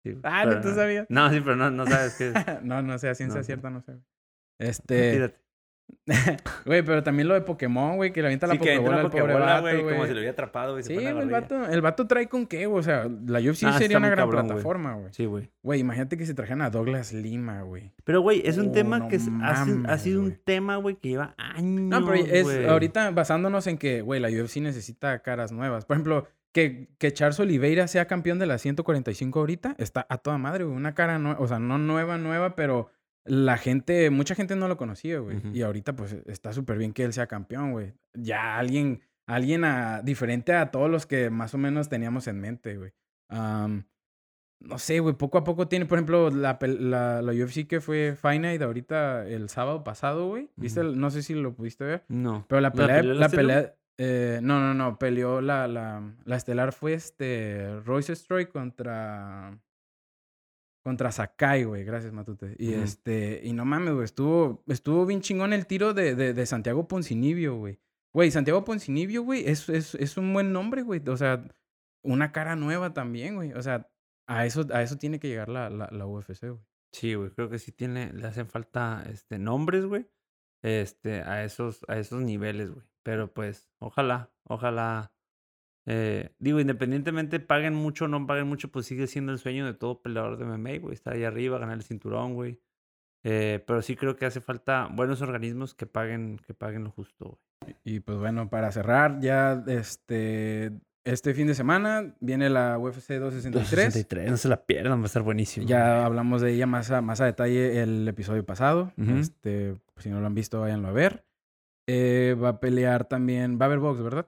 Sí. 0.05 0.17
Ah, 0.23 0.45
no, 0.45 0.61
tú 0.61 0.73
sabías. 0.73 1.05
No, 1.09 1.29
sí, 1.31 1.41
pero 1.41 1.55
no, 1.57 1.69
no 1.71 1.85
sabes 1.85 2.15
qué 2.15 2.29
es. 2.29 2.33
no, 2.63 2.81
no 2.81 2.97
sé, 2.97 3.09
a 3.09 3.15
ciencia 3.15 3.39
No. 3.39 3.43
cierta 3.43 3.69
no 3.69 3.81
sé. 3.81 3.93
Este, 4.59 5.11
Tírate. 5.13 5.37
güey, 6.65 6.81
pero 6.83 7.01
también 7.01 7.27
lo 7.29 7.33
de 7.33 7.41
Pokémon, 7.41 7.95
güey, 7.95 8.11
que 8.11 8.21
le 8.21 8.27
avienta 8.27 8.45
la 8.47 8.53
Sí, 8.53 8.59
pokebola 8.59 8.89
una 8.89 9.01
al 9.01 9.09
pobre 9.09 9.33
vato, 9.33 9.61
güey, 9.61 9.81
como 9.83 10.05
si 10.05 10.11
lo 10.11 10.17
hubiera 10.17 10.31
atrapado, 10.31 10.71
güey. 10.73 10.83
Sí, 10.83 10.95
la 10.95 11.09
el 11.11 11.29
vato, 11.29 11.65
el 11.65 11.81
vato 11.81 12.07
trae 12.07 12.27
con 12.27 12.45
qué, 12.45 12.65
güey. 12.65 12.79
O 12.79 12.83
sea, 12.83 13.07
la 13.25 13.39
UFC 13.39 13.63
Ah, 13.67 13.77
sería 13.77 13.97
una 13.97 14.09
gran 14.09 14.25
cabrón, 14.27 14.47
plataforma, 14.47 14.95
güey. 14.95 15.13
Sí, 15.13 15.25
güey. 15.25 15.49
Güey, 15.63 15.79
imagínate 15.79 16.17
que 16.17 16.25
se 16.25 16.33
trajeran 16.33 16.61
a 16.61 16.69
Douglas 16.69 17.13
Lima, 17.13 17.61
güey. 17.61 17.93
Pero, 18.03 18.19
güey, 18.21 18.41
es 18.45 18.57
un 18.57 18.69
Oh, 18.69 18.71
tema 18.73 18.99
no 18.99 19.07
que 19.07 19.15
es- 19.15 19.29
ha, 19.41 19.63
sido- 19.63 19.77
ha 19.77 19.81
mames, 19.87 20.05
un 20.07 20.35
tema, 20.43 20.75
güey, 20.75 20.95
que 20.95 21.09
lleva 21.09 21.35
años. 21.37 21.81
No, 22.01 22.05
pero 22.05 22.15
es 22.25 22.67
ahorita 22.67 23.11
basándonos 23.11 23.65
en 23.67 23.77
que, 23.77 24.01
güey, 24.01 24.19
la 24.19 24.27
UFC 24.29 24.57
necesita 24.59 25.19
caras 25.19 25.51
nuevas. 25.53 25.85
Por 25.85 25.95
ejemplo, 25.95 26.27
que, 26.57 26.87
que 26.97 27.13
Charles 27.13 27.39
Oliveira 27.39 27.87
sea 27.87 28.07
campeón 28.07 28.39
de 28.39 28.47
la 28.47 28.57
145 28.57 29.39
ahorita, 29.39 29.75
está 29.77 30.07
a 30.09 30.17
toda 30.17 30.39
madre, 30.39 30.63
güey. 30.63 30.75
Una 30.75 30.95
cara 30.95 31.19
nueva, 31.19 31.39
o 31.39 31.47
sea, 31.47 31.59
no 31.59 31.77
nueva, 31.77 32.17
nueva, 32.17 32.55
pero 32.55 32.89
la 33.25 33.57
gente, 33.57 34.09
mucha 34.09 34.33
gente 34.33 34.55
no 34.55 34.67
lo 34.67 34.75
conocía, 34.75 35.19
güey. 35.19 35.39
Y 35.53 35.61
ahorita, 35.61 35.95
pues, 35.95 36.13
está 36.25 36.53
súper 36.53 36.79
bien 36.79 36.93
que 36.93 37.03
él 37.03 37.13
sea 37.13 37.27
campeón, 37.27 37.73
güey. 37.73 37.93
Ya 38.15 38.57
alguien, 38.57 39.01
alguien 39.27 39.65
a- 39.65 40.01
diferente 40.01 40.53
a 40.53 40.71
todos 40.71 40.89
los 40.89 41.05
que 41.05 41.29
más 41.29 41.53
o 41.53 41.59
menos 41.59 41.89
teníamos 41.89 42.27
en 42.27 42.39
mente, 42.39 42.75
güey. 42.77 42.91
No 44.59 44.79
sé, 44.79 44.99
güey, 44.99 45.13
poco 45.13 45.37
a 45.37 45.43
poco 45.43 45.67
tiene, 45.67 45.85
por 45.85 45.99
ejemplo, 45.99 46.31
la, 46.31 46.57
la, 46.61 47.21
la 47.21 47.31
UFC 47.31 47.67
que 47.67 47.79
fue 47.79 48.17
Night 48.39 48.61
ahorita 48.63 49.27
el 49.27 49.49
sábado 49.49 49.83
pasado, 49.83 50.27
güey. 50.29 50.49
¿Viste? 50.55 50.83
No 50.83 51.11
sé 51.11 51.21
si 51.21 51.35
lo 51.35 51.53
pudiste 51.53 51.83
ver. 51.83 52.03
No. 52.07 52.43
Pero 52.49 52.61
la 52.61 52.71
pelea, 52.71 53.03
la, 53.03 53.25
Estelar? 53.27 53.29
pelea, 53.31 53.75
eh, 53.97 54.39
no, 54.43 54.59
no, 54.59 54.73
no, 54.73 54.97
peleó 54.99 55.41
la, 55.41 55.67
la, 55.67 56.15
la 56.25 56.35
estelar 56.35 56.73
fue 56.73 56.93
este 56.93 57.79
Royce 57.81 58.15
Stroy 58.15 58.47
contra 58.47 59.59
contra 60.83 61.11
Sakai, 61.11 61.65
güey, 61.65 61.83
gracias 61.83 62.13
Matute. 62.13 62.55
Y 62.57 62.73
este, 62.73 63.41
y 63.43 63.51
no 63.51 63.65
mames, 63.65 63.93
güey, 63.93 64.05
estuvo, 64.05 64.63
estuvo 64.67 65.05
bien 65.05 65.19
chingón 65.21 65.51
el 65.51 65.67
tiro 65.67 65.93
de, 65.93 66.15
de, 66.15 66.33
de 66.33 66.45
Santiago 66.45 66.87
Poncinibio, 66.87 67.57
güey. 67.57 67.79
Güey, 68.13 68.31
Santiago 68.31 68.63
Poncinibio, 68.63 69.23
güey, 69.23 69.47
es, 69.49 69.67
es, 69.67 69.95
es 69.95 70.15
un 70.15 70.31
buen 70.33 70.53
nombre, 70.53 70.83
güey. 70.83 71.01
O 71.09 71.17
sea, 71.17 71.43
una 72.03 72.31
cara 72.31 72.55
nueva 72.55 72.93
también, 72.93 73.35
güey. 73.35 73.51
O 73.51 73.61
sea, 73.61 73.89
A 74.27 74.45
eso, 74.45 74.65
a 74.71 74.81
eso 74.81 74.97
tiene 74.97 75.19
que 75.19 75.27
llegar 75.27 75.49
la, 75.49 75.69
la, 75.69 75.89
la 75.91 76.07
UFC, 76.07 76.43
güey. 76.43 76.63
Sí, 76.93 77.15
güey, 77.15 77.31
creo 77.31 77.49
que 77.49 77.59
sí 77.59 77.73
tiene, 77.73 78.13
le 78.13 78.25
hacen 78.25 78.47
falta 78.47 79.03
este, 79.11 79.37
nombres, 79.39 79.85
güey, 79.85 80.07
este, 80.63 81.21
a 81.21 81.43
esos, 81.43 81.83
a 81.89 81.97
esos 81.99 82.21
niveles, 82.21 82.71
güey. 82.71 82.85
Pero 83.07 83.31
pues, 83.31 83.69
ojalá, 83.79 84.31
ojalá. 84.43 85.13
eh, 85.85 86.31
digo, 86.39 86.59
independientemente 86.59 87.39
paguen 87.39 87.73
mucho 87.73 88.03
o 88.03 88.07
no 88.09 88.27
paguen 88.27 88.47
mucho, 88.47 88.69
pues 88.69 88.85
sigue 88.85 89.07
siendo 89.07 89.31
el 89.31 89.39
sueño 89.39 89.65
de 89.65 89.73
todo 89.73 90.01
peleador 90.01 90.37
de 90.37 90.43
MMA, 90.43 90.79
güey. 90.81 90.93
Estar 90.93 91.13
ahí 91.13 91.23
arriba, 91.23 91.57
ganar 91.57 91.77
el 91.77 91.83
cinturón, 91.83 92.33
güey. 92.33 92.59
Eh, 93.23 93.63
pero 93.65 93.81
sí 93.81 93.95
creo 93.95 94.17
que 94.17 94.25
hace 94.25 94.41
falta 94.41 94.89
buenos 94.91 95.21
organismos 95.21 95.73
que 95.73 95.85
paguen, 95.85 96.37
que 96.45 96.53
paguen 96.53 96.83
lo 96.83 96.91
justo, 96.91 97.39
güey. 97.61 97.77
Y 97.85 98.01
pues 98.01 98.17
bueno, 98.17 98.49
para 98.49 98.73
cerrar, 98.73 99.21
ya 99.21 99.63
este, 99.67 100.73
este 101.05 101.33
fin 101.33 101.47
de 101.47 101.55
semana 101.55 102.13
viene 102.19 102.49
la 102.49 102.77
UFC 102.77 103.13
263. 103.13 103.53
263, 103.53 104.31
no 104.31 104.35
se 104.35 104.49
la 104.49 104.65
pierdan, 104.65 104.99
va 104.99 105.03
a 105.03 105.05
estar 105.05 105.21
buenísimo. 105.21 105.65
Ya 105.65 106.05
hablamos 106.05 106.41
de 106.41 106.51
ella 106.51 106.67
más 106.67 106.91
a, 106.91 107.01
más 107.01 107.21
a 107.21 107.25
detalle 107.25 107.81
el 107.81 108.05
episodio 108.05 108.45
pasado. 108.45 108.91
Ujú. 108.97 109.11
Este, 109.11 109.77
pues, 109.93 110.03
si 110.03 110.09
no 110.09 110.19
lo 110.19 110.27
han 110.27 110.35
visto, 110.35 110.59
váyanlo 110.59 110.89
a 110.89 110.91
ver. 110.91 111.23
Eh, 111.87 112.35
va 112.41 112.49
a 112.49 112.59
pelear 112.59 113.05
también, 113.07 113.57
va 113.59 113.65
a 113.65 113.67
haber 113.67 113.79
box, 113.79 114.01
¿verdad? 114.01 114.27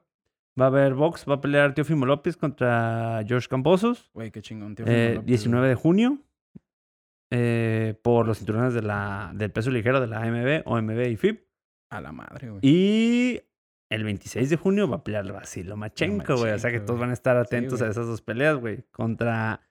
Va 0.60 0.66
a 0.66 0.68
haber 0.68 0.94
box, 0.94 1.26
va 1.30 1.36
a 1.36 1.42
pelear 1.42 1.74
Teofimo 1.74 2.06
López 2.06 2.36
contra 2.38 3.22
George 3.28 3.48
Camposos. 3.48 4.10
Güey, 4.14 4.32
qué 4.32 4.42
chingón. 4.42 4.76
Eh, 4.86 5.20
19 5.24 5.68
de 5.68 5.76
junio. 5.76 6.20
eh, 7.32 7.94
por 8.02 8.26
los 8.26 8.40
cinturones 8.40 8.74
de 8.74 8.82
la, 8.82 9.32
del 9.36 9.52
peso 9.52 9.70
ligero 9.72 10.02
de 10.02 10.08
la 10.08 10.22
AMB, 10.24 10.64
OMB 10.66 11.12
y 11.12 11.16
FIB. 11.16 11.46
A 11.92 12.02
la 12.02 12.12
madre, 12.12 12.50
güey. 12.50 12.60
Y 12.64 13.42
el 13.92 14.04
26 14.04 14.50
de 14.50 14.58
junio 14.58 14.88
va 14.90 14.98
a 14.98 15.04
pelear 15.04 15.32
Vasilo 15.32 15.76
Machenko, 15.78 16.36
güey. 16.38 16.54
O 16.54 16.60
sea 16.60 16.72
que 16.72 16.80
todos 16.80 17.00
van 17.00 17.10
a 17.12 17.14
estar 17.14 17.38
atentos 17.38 17.82
a 17.82 17.88
esas 17.88 18.08
dos 18.08 18.22
peleas, 18.22 18.58
güey. 18.58 18.84
Contra 18.92 19.62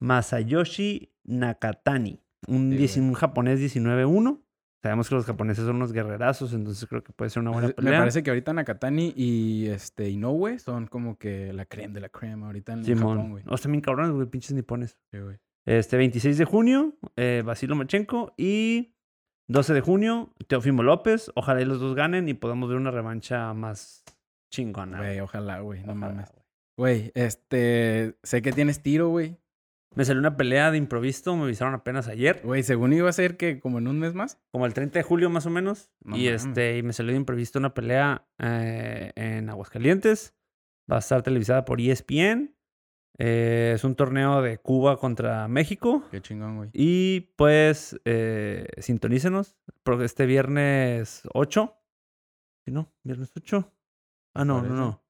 Masayoshi 0.00 1.12
Nakatani. 1.24 2.20
Un, 2.46 2.70
Sí, 2.70 2.76
10 2.78 2.96
güey. 2.96 3.08
un 3.08 3.14
japonés 3.14 3.60
19-1. 3.60 4.40
Sabemos 4.82 5.08
que 5.08 5.14
los 5.16 5.24
japoneses 5.26 5.64
son 5.64 5.76
unos 5.76 5.92
guerrerazos, 5.92 6.52
entonces 6.52 6.88
creo 6.88 7.02
que 7.02 7.12
puede 7.12 7.30
ser 7.30 7.40
una 7.42 7.50
buena 7.50 7.68
Me 7.68 7.74
pelea. 7.74 7.98
parece 7.98 8.22
que 8.22 8.30
ahorita 8.30 8.52
Nakatani 8.52 9.12
y 9.16 9.66
este 9.66 10.08
Inoue 10.08 10.58
son 10.60 10.86
como 10.86 11.18
que 11.18 11.52
la 11.52 11.64
creme 11.66 11.94
de 11.94 12.00
la 12.00 12.08
crema 12.08 12.46
ahorita 12.46 12.74
en, 12.74 12.78
en 12.80 12.84
Japón, 12.84 12.96
Simón. 13.16 13.30
güey. 13.30 13.44
O 13.48 13.56
sea, 13.56 13.70
bien 13.70 13.80
cabrones, 13.80 14.12
güey, 14.12 14.26
pinches 14.28 14.52
nipones. 14.52 14.96
Sí, 15.12 15.18
güey. 15.18 15.36
Este 15.66 15.96
26 15.96 16.38
de 16.38 16.44
junio, 16.44 16.94
eh, 17.16 17.42
Vasilo 17.44 17.74
Machenko. 17.74 18.32
Y 18.38 18.94
12 19.48 19.74
de 19.74 19.80
junio, 19.80 20.32
Teofimo 20.46 20.82
López. 20.84 21.30
Ojalá 21.34 21.60
y 21.60 21.64
los 21.64 21.80
dos 21.80 21.94
ganen 21.96 22.28
y 22.28 22.34
podamos 22.34 22.68
ver 22.68 22.78
una 22.78 22.90
revancha 22.92 23.52
más 23.54 24.04
chingona. 24.54 24.98
Güey, 24.98 25.18
ojalá, 25.20 25.58
güey. 25.60 25.80
No 25.80 25.92
Ojalá, 25.92 26.12
mames. 26.12 26.30
güey. 26.32 26.44
Güey, 26.78 27.12
este, 27.16 28.16
sé 28.22 28.40
que 28.42 28.52
tienes 28.52 28.80
tiro, 28.80 29.08
güey. 29.08 29.36
Me 29.98 30.04
salió 30.04 30.20
una 30.20 30.36
pelea 30.36 30.70
de 30.70 30.78
improviso, 30.78 31.34
me 31.34 31.42
avisaron 31.42 31.74
apenas 31.74 32.06
ayer, 32.06 32.40
Güey, 32.44 32.62
según 32.62 32.92
iba 32.92 33.08
a 33.08 33.12
ser 33.12 33.36
que 33.36 33.58
como 33.58 33.78
en 33.78 33.88
un 33.88 33.98
mes 33.98 34.14
más. 34.14 34.38
como 34.52 34.64
el 34.64 34.72
30 34.72 35.00
de 35.00 35.02
julio 35.02 35.28
más 35.28 35.44
o 35.44 35.50
menos. 35.50 35.90
No 36.04 36.16
y 36.16 36.26
mames. 36.26 36.44
este 36.44 36.78
y 36.78 36.84
me 36.84 36.92
salió 36.92 37.10
de 37.10 37.18
improviso 37.18 37.58
una 37.58 37.74
pelea 37.74 38.24
eh, 38.38 39.10
en 39.16 39.50
Aguascalientes. 39.50 40.36
Va 40.88 40.96
a 40.96 40.98
estar 41.00 41.22
televisada 41.22 41.64
por 41.64 41.80
ESPN. 41.80 42.54
Eh, 43.18 43.72
es 43.74 43.82
un 43.82 43.96
torneo 43.96 44.40
de 44.40 44.58
Cuba 44.58 45.00
contra 45.00 45.48
México. 45.48 46.04
Qué 46.12 46.22
chingón, 46.22 46.58
güey. 46.58 46.70
Y 46.74 47.32
pues, 47.34 48.00
eh, 48.04 48.68
sintonícenos. 48.78 49.56
Porque 49.82 50.04
este 50.04 50.26
viernes 50.26 51.22
8. 51.34 51.76
¿Sí, 52.64 52.70
no? 52.70 52.94
¿Viernes 53.02 53.32
8? 53.36 53.68
Ah, 54.34 54.44
no, 54.44 54.62
no, 54.62 54.76
no. 54.76 55.04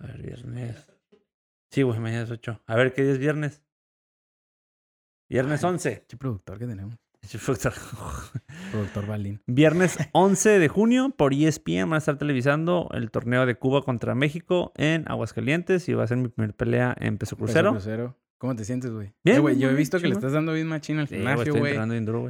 A 0.00 0.06
ver, 0.08 0.20
viernes. 0.20 0.92
Sí, 1.70 1.82
güey, 1.82 2.00
mañana 2.00 2.24
es 2.24 2.30
8. 2.32 2.60
A 2.66 2.74
ver, 2.74 2.92
¿qué 2.92 3.04
día 3.04 3.12
es 3.12 3.18
viernes? 3.18 3.62
Viernes 5.30 5.62
Ay. 5.62 5.70
11. 5.70 6.04
Qué 6.08 6.16
productor 6.16 6.58
que 6.58 6.66
tenemos. 6.66 6.98
Productor 8.72 9.06
Balín. 9.06 9.40
Viernes 9.46 9.96
11 10.12 10.58
de 10.58 10.68
junio 10.68 11.10
por 11.16 11.32
ESPN 11.32 11.82
van 11.82 11.94
a 11.94 11.98
estar 11.98 12.18
televisando 12.18 12.88
el 12.92 13.12
torneo 13.12 13.46
de 13.46 13.54
Cuba 13.54 13.82
contra 13.82 14.16
México 14.16 14.72
en 14.76 15.04
Aguascalientes 15.06 15.88
y 15.88 15.94
va 15.94 16.02
a 16.02 16.06
ser 16.08 16.16
mi 16.16 16.28
primer 16.28 16.54
pelea 16.54 16.96
en 16.98 17.16
peso 17.18 17.36
Peso 17.36 17.62
crucero. 17.62 18.16
¿Cómo 18.40 18.56
te 18.56 18.64
sientes, 18.64 18.90
güey? 18.90 19.12
Bien, 19.22 19.36
Eh, 19.36 19.40
güey, 19.40 19.58
yo 19.58 19.68
he 19.68 19.74
visto 19.74 20.00
que 20.00 20.08
le 20.08 20.14
estás 20.14 20.32
dando 20.32 20.54
bien 20.54 20.66
machín 20.66 20.98
al 20.98 21.06
gimnasio, 21.08 21.52
güey. 21.60 21.74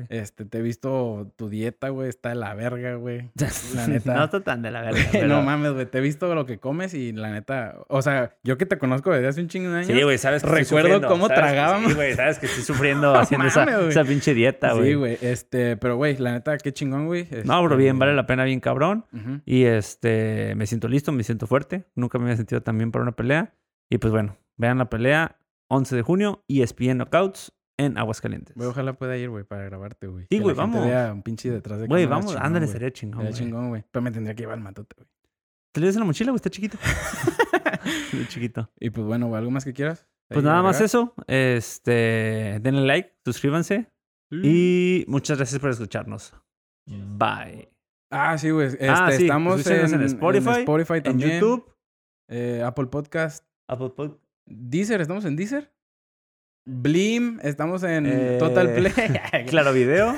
Este, 0.09 0.45
te 0.45 0.59
he 0.59 0.61
visto 0.61 1.33
tu 1.37 1.49
dieta, 1.49 1.89
güey, 1.91 2.09
está 2.09 2.31
de 2.31 2.35
la 2.35 2.53
verga, 2.55 2.97
güey. 2.97 3.31
La 3.77 3.87
neta. 3.87 4.15
no 4.15 4.25
está 4.25 4.41
tan 4.43 4.61
de 4.61 4.73
la 4.73 4.83
verga. 4.83 4.99
Pero- 5.13 5.29
No 5.29 5.43
mames, 5.43 5.73
güey, 5.73 5.87
te 5.87 5.99
he 5.99 6.01
visto 6.01 6.35
lo 6.35 6.47
que 6.47 6.59
comes 6.59 6.95
y 6.95 7.13
la 7.13 7.31
neta, 7.31 7.77
o 7.87 8.03
sea, 8.03 8.35
yo 8.43 8.59
que 8.59 8.67
te 8.67 8.77
conozco 8.77 9.13
desde 9.13 9.29
hace 9.29 9.41
un 9.41 9.47
chingo 9.47 9.71
de 9.71 9.77
años. 9.77 9.87
Sí, 9.87 10.03
güey, 10.03 10.19
sabes 10.19 10.43
que 10.43 10.49
estoy 10.61 10.79
Recuerdo 10.83 11.07
cómo 11.07 11.29
sabes 11.29 11.43
tragábamos. 11.43 11.91
Sí, 11.93 11.95
güey, 11.97 12.15
sabes 12.15 12.41
que 12.41 12.47
estoy 12.47 12.65
sufriendo 12.75 13.15
haciendo 13.15 13.47
esa, 13.47 13.65
mames, 13.65 13.91
esa 13.91 14.03
pinche 14.05 14.35
dieta, 14.35 14.73
güey. 14.73 14.89
Sí, 14.89 14.95
güey, 14.95 15.17
este, 15.21 15.77
pero 15.77 15.95
güey, 15.95 16.17
la 16.17 16.33
neta, 16.33 16.59
qué 16.59 16.73
chingón, 16.73 17.07
güey. 17.07 17.29
No, 17.45 17.63
bro, 17.63 17.75
Este, 17.75 17.85
bien, 17.85 18.01
vale 18.01 18.15
la 18.17 18.27
pena, 18.27 18.43
bien 18.43 18.59
cabrón. 18.59 19.05
Y 19.47 19.63
este, 19.63 20.55
me 20.57 20.67
siento 20.67 20.89
listo, 20.89 21.13
me 21.13 21.23
siento 21.23 21.47
fuerte. 21.47 21.85
Nunca 21.95 22.19
me 22.19 22.25
había 22.25 22.37
sentido 22.37 22.63
tan 22.65 22.77
bien 22.79 22.91
para 22.91 23.05
una 23.05 23.13
pelea. 23.13 23.55
Y 23.89 23.99
pues 23.99 24.11
bueno, 24.13 24.37
vean 24.57 24.79
la 24.79 24.91
pelea 24.91 25.37
11 25.71 25.97
de 25.97 26.03
junio, 26.03 26.45
ESPN 26.49 26.99
Knockouts 26.99 27.53
en 27.79 27.97
Aguascalientes. 27.97 28.55
Güey, 28.57 28.69
ojalá 28.69 28.93
pueda 28.93 29.17
ir, 29.17 29.31
güey, 29.31 29.45
para 29.45 29.65
grabarte, 29.65 30.07
güey. 30.07 30.27
Sí, 30.31 30.39
güey, 30.39 30.55
vamos. 30.55 30.85
vea 30.85 31.13
un 31.13 31.23
pinche 31.23 31.51
detrás 31.51 31.81
de 31.81 31.87
Güey, 31.87 32.07
vamos, 32.07 32.33
chingón, 32.33 32.45
ándale, 32.47 32.67
sería 32.67 32.91
chingón. 32.93 33.23
Sería 33.23 33.37
chingón, 33.37 33.69
güey. 33.71 33.85
Pero 33.91 34.03
me 34.03 34.11
tendría 34.11 34.35
que 34.35 34.43
llevar 34.43 34.59
el 34.59 34.65
matote, 34.65 34.95
güey. 34.97 35.09
¿Te 35.73 35.81
lo 35.81 35.89
en 35.89 35.99
la 35.99 36.05
mochila, 36.05 36.33
güey? 36.33 36.37
Está 36.37 36.51
chiquito. 36.51 36.77
Muy 38.13 38.27
chiquito. 38.27 38.71
Y 38.79 38.91
pues 38.91 39.07
bueno, 39.07 39.29
güey, 39.29 39.39
¿algo 39.39 39.51
más 39.51 39.65
que 39.65 39.73
quieras? 39.73 40.07
Pues 40.29 40.45
nada 40.45 40.63
más 40.63 40.81
eso. 40.81 41.15
Este, 41.27 42.59
denle 42.61 42.83
like, 42.87 43.17
suscríbanse. 43.25 43.91
Y 44.31 45.05
muchas 45.09 45.39
gracias 45.39 45.61
por 45.61 45.71
escucharnos. 45.71 46.35
Bye. 46.87 47.69
Ah, 48.13 48.37
sí, 48.39 48.51
güey. 48.51 48.69
Este, 48.69 48.89
Ah, 48.89 49.11
sí, 49.13 49.25
estamos 49.25 49.55
en, 49.55 49.61
escúchenos 49.61 49.93
en 49.93 50.03
Spotify, 50.03 50.61
Spotify 50.61 50.95
En 50.95 51.03
también. 51.03 51.41
YouTube, 51.41 51.73
eh, 52.29 52.63
Apple 52.65 52.87
Podcast. 52.87 53.45
Apple 53.69 53.91
Pod- 53.97 54.19
Deezer, 54.51 55.01
¿estamos 55.01 55.25
en 55.25 55.37
Deezer? 55.37 55.73
Blim, 56.67 57.39
estamos 57.43 57.83
en 57.83 58.05
Eh, 58.07 58.37
Total 58.39 58.75
Play. 58.75 58.93
Claro 59.49 59.73
Video 59.73 60.15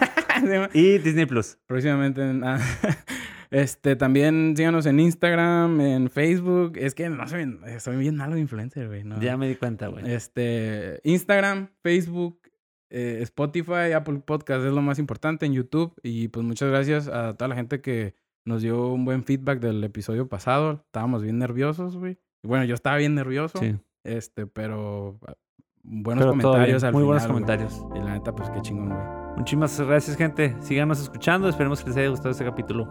y 0.74 0.98
Disney 0.98 1.26
Plus. 1.26 1.58
Próximamente 1.66 2.22
en... 2.22 2.42
ah, 2.44 2.58
Este, 3.50 3.96
también 3.96 4.54
síganos 4.56 4.86
en 4.86 4.98
Instagram, 4.98 5.78
en 5.82 6.08
Facebook. 6.08 6.72
Es 6.76 6.94
que 6.94 7.10
no 7.10 7.28
soy, 7.28 7.58
soy 7.80 7.98
bien 7.98 8.16
malo 8.16 8.34
de 8.34 8.40
influencer, 8.40 8.88
güey. 8.88 9.04
no. 9.04 9.20
Ya 9.20 9.36
me 9.36 9.46
di 9.46 9.56
cuenta, 9.56 9.88
güey. 9.88 10.10
Este, 10.10 11.00
Instagram, 11.04 11.68
Facebook, 11.82 12.40
eh, 12.88 13.18
Spotify, 13.20 13.92
Apple 13.94 14.20
Podcast 14.24 14.64
es 14.64 14.72
lo 14.72 14.80
más 14.80 14.98
importante 14.98 15.44
en 15.44 15.52
YouTube. 15.52 15.94
Y 16.02 16.28
pues 16.28 16.46
muchas 16.46 16.70
gracias 16.70 17.08
a 17.08 17.34
toda 17.34 17.48
la 17.48 17.54
gente 17.54 17.82
que 17.82 18.14
nos 18.46 18.62
dio 18.62 18.88
un 18.88 19.04
buen 19.04 19.22
feedback 19.22 19.60
del 19.60 19.84
episodio 19.84 20.30
pasado. 20.30 20.82
Estábamos 20.86 21.22
bien 21.22 21.38
nerviosos, 21.38 21.98
güey. 21.98 22.16
Bueno, 22.42 22.64
yo 22.64 22.74
estaba 22.74 22.96
bien 22.96 23.14
nervioso. 23.14 23.58
Sí. 23.58 23.76
Este, 24.04 24.46
pero 24.46 25.18
ah, 25.26 25.34
buenos 25.82 26.24
Pero 26.24 26.32
comentarios 26.32 26.84
al 26.84 26.92
Muy 26.92 27.02
final, 27.02 27.06
buenos 27.06 27.22
güey. 27.22 27.32
comentarios. 27.32 27.86
Y 27.94 27.98
la 27.98 28.12
neta, 28.14 28.34
pues 28.34 28.50
qué 28.50 28.60
chingón, 28.60 28.88
güey. 28.90 29.00
Muchísimas 29.36 29.80
gracias, 29.80 30.16
gente. 30.16 30.56
Síganos 30.60 31.00
escuchando. 31.00 31.48
Esperemos 31.48 31.82
que 31.82 31.88
les 31.88 31.96
haya 31.98 32.08
gustado 32.08 32.30
este 32.30 32.44
capítulo. 32.44 32.86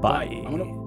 Bye. 0.00 0.42
Vámonos. 0.44 0.81